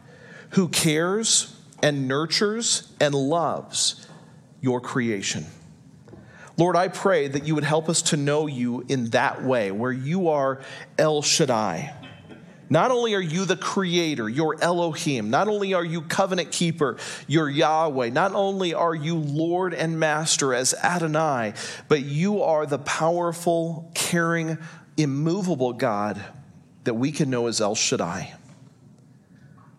who 0.50 0.66
cares 0.66 1.56
and 1.82 2.08
nurtures 2.08 2.92
and 3.00 3.14
loves 3.14 4.06
your 4.60 4.80
creation. 4.80 5.46
Lord, 6.56 6.76
I 6.76 6.88
pray 6.88 7.28
that 7.28 7.46
you 7.46 7.54
would 7.54 7.64
help 7.64 7.88
us 7.88 8.02
to 8.02 8.16
know 8.16 8.46
you 8.46 8.84
in 8.88 9.10
that 9.10 9.42
way, 9.42 9.70
where 9.70 9.92
you 9.92 10.28
are 10.28 10.60
El 10.98 11.22
Shaddai. 11.22 11.94
Not 12.68 12.92
only 12.92 13.14
are 13.14 13.20
you 13.20 13.46
the 13.46 13.56
creator, 13.56 14.28
your 14.28 14.62
Elohim, 14.62 15.28
not 15.30 15.48
only 15.48 15.74
are 15.74 15.84
you 15.84 16.02
covenant 16.02 16.52
keeper, 16.52 16.98
your 17.26 17.48
Yahweh, 17.48 18.10
not 18.10 18.32
only 18.32 18.74
are 18.74 18.94
you 18.94 19.16
Lord 19.16 19.74
and 19.74 19.98
Master 19.98 20.54
as 20.54 20.72
Adonai, 20.74 21.54
but 21.88 22.02
you 22.02 22.42
are 22.42 22.66
the 22.66 22.78
powerful, 22.78 23.90
caring, 23.94 24.56
immovable 24.96 25.72
God 25.72 26.22
that 26.84 26.94
we 26.94 27.10
can 27.10 27.28
know 27.28 27.48
as 27.48 27.60
El 27.60 27.74
Shaddai. 27.74 28.34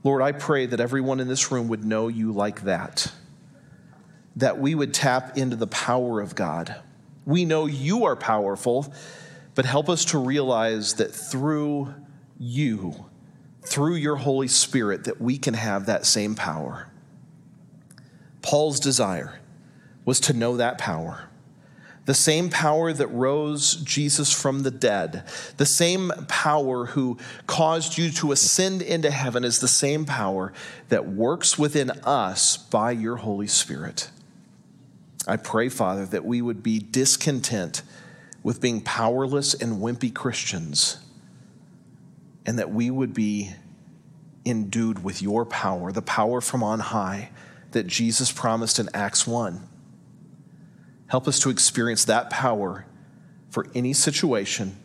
Lord, 0.03 0.21
I 0.21 0.31
pray 0.31 0.65
that 0.65 0.79
everyone 0.79 1.19
in 1.19 1.27
this 1.27 1.51
room 1.51 1.67
would 1.67 1.85
know 1.85 2.07
you 2.07 2.31
like 2.31 2.63
that 2.63 3.11
that 4.35 4.59
we 4.59 4.75
would 4.75 4.93
tap 4.93 5.37
into 5.37 5.55
the 5.55 5.67
power 5.67 6.21
of 6.21 6.35
God. 6.35 6.75
We 7.25 7.45
know 7.45 7.65
you 7.65 8.05
are 8.05 8.15
powerful, 8.15 8.93
but 9.55 9.65
help 9.65 9.89
us 9.89 10.05
to 10.05 10.17
realize 10.17 10.95
that 10.95 11.11
through 11.11 11.93
you, 12.39 13.05
through 13.63 13.95
your 13.95 14.15
Holy 14.15 14.47
Spirit, 14.47 15.03
that 15.03 15.21
we 15.21 15.37
can 15.37 15.53
have 15.53 15.85
that 15.85 16.05
same 16.05 16.35
power. 16.35 16.87
Paul's 18.41 18.79
desire 18.79 19.39
was 20.05 20.19
to 20.21 20.33
know 20.33 20.57
that 20.57 20.77
power. 20.77 21.29
The 22.05 22.13
same 22.15 22.49
power 22.49 22.91
that 22.91 23.07
rose 23.07 23.75
Jesus 23.75 24.33
from 24.33 24.63
the 24.63 24.71
dead, 24.71 25.23
the 25.57 25.67
same 25.67 26.11
power 26.27 26.87
who 26.87 27.17
caused 27.45 27.97
you 27.97 28.09
to 28.11 28.31
ascend 28.31 28.81
into 28.81 29.11
heaven, 29.11 29.43
is 29.43 29.59
the 29.59 29.67
same 29.67 30.05
power 30.05 30.51
that 30.89 31.07
works 31.07 31.59
within 31.59 31.91
us 32.03 32.57
by 32.57 32.91
your 32.91 33.17
Holy 33.17 33.47
Spirit. 33.47 34.09
I 35.27 35.37
pray, 35.37 35.69
Father, 35.69 36.05
that 36.07 36.25
we 36.25 36.41
would 36.41 36.63
be 36.63 36.79
discontent 36.79 37.83
with 38.41 38.59
being 38.59 38.81
powerless 38.81 39.53
and 39.53 39.79
wimpy 39.79 40.13
Christians, 40.13 40.97
and 42.47 42.57
that 42.57 42.71
we 42.71 42.89
would 42.89 43.13
be 43.13 43.51
endued 44.43 45.03
with 45.03 45.21
your 45.21 45.45
power, 45.45 45.91
the 45.91 46.01
power 46.01 46.41
from 46.41 46.63
on 46.63 46.79
high 46.79 47.29
that 47.71 47.85
Jesus 47.85 48.31
promised 48.31 48.79
in 48.79 48.89
Acts 48.93 49.27
1. 49.27 49.67
Help 51.11 51.27
us 51.27 51.39
to 51.39 51.49
experience 51.49 52.05
that 52.05 52.29
power 52.29 52.85
for 53.49 53.67
any 53.75 53.91
situation 53.91 54.77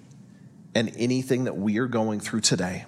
and 0.75 0.93
anything 0.97 1.45
that 1.45 1.57
we 1.57 1.79
are 1.79 1.87
going 1.87 2.19
through 2.19 2.41
today. 2.41 2.85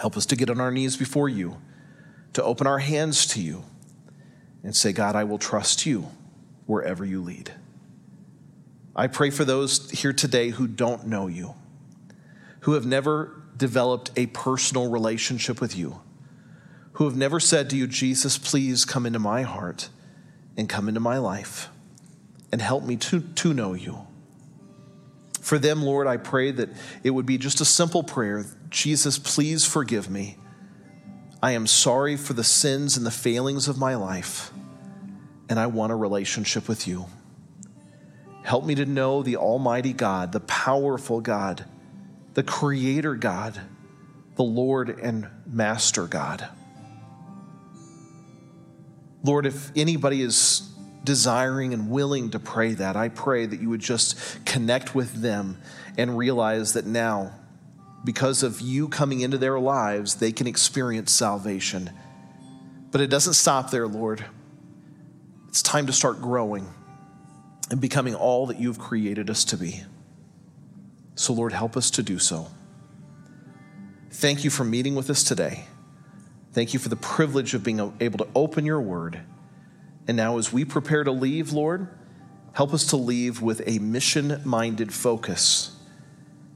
Help 0.00 0.16
us 0.16 0.24
to 0.24 0.34
get 0.34 0.48
on 0.48 0.58
our 0.58 0.70
knees 0.70 0.96
before 0.96 1.28
you, 1.28 1.58
to 2.32 2.42
open 2.42 2.66
our 2.66 2.78
hands 2.78 3.26
to 3.26 3.42
you, 3.42 3.64
and 4.62 4.74
say, 4.74 4.94
God, 4.94 5.14
I 5.14 5.24
will 5.24 5.36
trust 5.36 5.84
you 5.84 6.08
wherever 6.64 7.04
you 7.04 7.20
lead. 7.20 7.52
I 8.96 9.08
pray 9.08 9.28
for 9.28 9.44
those 9.44 9.90
here 9.90 10.14
today 10.14 10.48
who 10.48 10.66
don't 10.66 11.06
know 11.06 11.26
you, 11.26 11.54
who 12.60 12.72
have 12.72 12.86
never 12.86 13.42
developed 13.58 14.10
a 14.16 14.24
personal 14.28 14.90
relationship 14.90 15.60
with 15.60 15.76
you, 15.76 16.00
who 16.92 17.04
have 17.04 17.16
never 17.16 17.40
said 17.40 17.68
to 17.68 17.76
you, 17.76 17.86
Jesus, 17.86 18.38
please 18.38 18.86
come 18.86 19.04
into 19.04 19.18
my 19.18 19.42
heart 19.42 19.90
and 20.56 20.66
come 20.66 20.88
into 20.88 20.98
my 20.98 21.18
life 21.18 21.68
and 22.56 22.62
help 22.62 22.84
me 22.84 22.96
to, 22.96 23.20
to 23.20 23.52
know 23.52 23.74
you. 23.74 23.98
For 25.42 25.58
them, 25.58 25.82
Lord, 25.82 26.06
I 26.06 26.16
pray 26.16 26.52
that 26.52 26.70
it 27.02 27.10
would 27.10 27.26
be 27.26 27.36
just 27.36 27.60
a 27.60 27.66
simple 27.66 28.02
prayer 28.02 28.46
Jesus, 28.70 29.18
please 29.18 29.66
forgive 29.66 30.08
me. 30.08 30.38
I 31.42 31.50
am 31.50 31.66
sorry 31.66 32.16
for 32.16 32.32
the 32.32 32.42
sins 32.42 32.96
and 32.96 33.04
the 33.04 33.10
failings 33.10 33.68
of 33.68 33.76
my 33.76 33.94
life, 33.94 34.52
and 35.50 35.60
I 35.60 35.66
want 35.66 35.92
a 35.92 35.96
relationship 35.96 36.66
with 36.66 36.88
you. 36.88 37.08
Help 38.42 38.64
me 38.64 38.74
to 38.76 38.86
know 38.86 39.22
the 39.22 39.36
Almighty 39.36 39.92
God, 39.92 40.32
the 40.32 40.40
powerful 40.40 41.20
God, 41.20 41.62
the 42.32 42.42
Creator 42.42 43.16
God, 43.16 43.60
the 44.36 44.44
Lord 44.44 44.98
and 44.98 45.28
Master 45.44 46.06
God. 46.06 46.48
Lord, 49.22 49.44
if 49.44 49.72
anybody 49.76 50.22
is 50.22 50.65
desiring 51.06 51.72
and 51.72 51.88
willing 51.88 52.30
to 52.30 52.38
pray 52.38 52.74
that, 52.74 52.96
I 52.96 53.08
pray 53.08 53.46
that 53.46 53.60
you 53.60 53.70
would 53.70 53.80
just 53.80 54.44
connect 54.44 54.94
with 54.94 55.22
them 55.22 55.56
and 55.96 56.18
realize 56.18 56.74
that 56.74 56.84
now, 56.84 57.32
because 58.04 58.42
of 58.42 58.60
you 58.60 58.88
coming 58.88 59.20
into 59.20 59.38
their 59.38 59.58
lives, 59.58 60.16
they 60.16 60.32
can 60.32 60.46
experience 60.46 61.10
salvation. 61.10 61.90
But 62.90 63.00
it 63.00 63.08
doesn't 63.08 63.34
stop 63.34 63.70
there, 63.70 63.88
Lord. 63.88 64.26
It's 65.48 65.62
time 65.62 65.86
to 65.86 65.92
start 65.92 66.20
growing 66.20 66.68
and 67.70 67.80
becoming 67.80 68.14
all 68.14 68.46
that 68.46 68.60
you've 68.60 68.78
created 68.78 69.30
us 69.30 69.44
to 69.46 69.56
be. 69.56 69.82
So, 71.14 71.32
Lord, 71.32 71.52
help 71.52 71.76
us 71.76 71.90
to 71.92 72.02
do 72.02 72.18
so. 72.18 72.48
Thank 74.10 74.44
you 74.44 74.50
for 74.50 74.64
meeting 74.64 74.94
with 74.94 75.08
us 75.08 75.24
today. 75.24 75.64
Thank 76.52 76.74
you 76.74 76.78
for 76.78 76.88
the 76.88 76.96
privilege 76.96 77.54
of 77.54 77.64
being 77.64 77.92
able 78.00 78.18
to 78.18 78.28
open 78.34 78.64
your 78.64 78.80
word 78.80 79.20
and 80.08 80.16
now, 80.16 80.38
as 80.38 80.52
we 80.52 80.64
prepare 80.64 81.02
to 81.04 81.10
leave, 81.10 81.52
Lord, 81.52 81.88
help 82.52 82.72
us 82.72 82.86
to 82.86 82.96
leave 82.96 83.42
with 83.42 83.62
a 83.66 83.78
mission 83.80 84.40
minded 84.44 84.92
focus. 84.92 85.76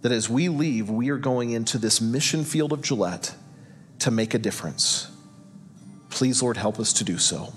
That 0.03 0.13
as 0.13 0.31
we 0.31 0.49
leave, 0.49 0.89
we 0.89 1.11
are 1.11 1.19
going 1.19 1.51
into 1.51 1.77
this 1.77 2.01
mission 2.01 2.45
field 2.45 2.73
of 2.73 2.83
Gillette 2.83 3.35
to 3.99 4.11
make 4.11 4.33
a 4.33 4.39
difference. 4.39 5.11
Please, 6.09 6.43
Lord, 6.43 6.57
help 6.57 6.79
us 6.79 6.93
to 6.95 7.05
do 7.05 7.19
so. 7.19 7.53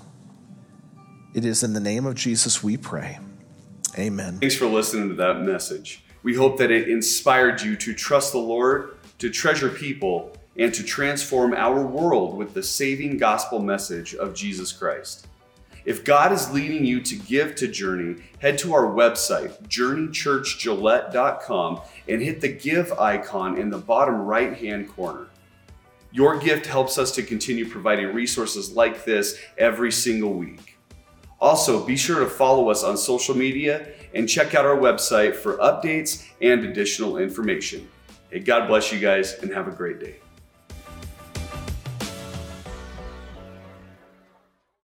It 1.32 1.44
is 1.44 1.62
in 1.62 1.72
the 1.72 1.80
name 1.80 2.06
of 2.06 2.14
Jesus 2.14 2.62
we 2.62 2.76
pray. 2.76 3.18
Amen. 3.98 4.38
Thanks 4.38 4.56
for 4.56 4.66
listening 4.66 5.08
to 5.08 5.14
that 5.14 5.40
message. 5.40 6.04
We 6.22 6.34
hope 6.34 6.58
that 6.58 6.70
it 6.70 6.88
inspired 6.88 7.62
you 7.62 7.76
to 7.76 7.94
trust 7.94 8.32
the 8.32 8.38
Lord, 8.38 8.98
to 9.18 9.30
treasure 9.30 9.68
people, 9.68 10.36
and 10.56 10.72
to 10.74 10.82
transform 10.82 11.54
our 11.54 11.84
world 11.84 12.36
with 12.36 12.54
the 12.54 12.62
saving 12.62 13.18
gospel 13.18 13.58
message 13.58 14.14
of 14.14 14.34
Jesus 14.34 14.72
Christ. 14.72 15.26
If 15.84 16.04
God 16.04 16.32
is 16.32 16.50
leading 16.50 16.84
you 16.84 17.00
to 17.02 17.14
give 17.14 17.54
to 17.56 17.68
Journey, 17.68 18.22
head 18.40 18.56
to 18.58 18.72
our 18.72 18.86
website, 18.86 19.68
journeychurchgillette.com, 19.68 21.80
and 22.08 22.22
hit 22.22 22.40
the 22.40 22.48
give 22.48 22.92
icon 22.92 23.58
in 23.58 23.70
the 23.70 23.78
bottom 23.78 24.22
right 24.22 24.56
hand 24.56 24.88
corner. 24.88 25.26
Your 26.10 26.38
gift 26.38 26.66
helps 26.66 26.96
us 26.96 27.12
to 27.16 27.22
continue 27.22 27.68
providing 27.68 28.14
resources 28.14 28.72
like 28.72 29.04
this 29.04 29.38
every 29.58 29.92
single 29.92 30.32
week. 30.32 30.78
Also, 31.40 31.84
be 31.84 31.96
sure 31.96 32.20
to 32.20 32.26
follow 32.26 32.70
us 32.70 32.84
on 32.84 32.96
social 32.96 33.36
media 33.36 33.88
and 34.14 34.28
check 34.28 34.54
out 34.54 34.64
our 34.64 34.78
website 34.78 35.34
for 35.34 35.58
updates 35.58 36.24
and 36.40 36.64
additional 36.64 37.18
information. 37.18 37.86
Hey, 38.30 38.38
God 38.38 38.68
bless 38.68 38.92
you 38.92 38.98
guys 38.98 39.34
and 39.42 39.52
have 39.52 39.68
a 39.68 39.72
great 39.72 40.00
day. 40.00 40.16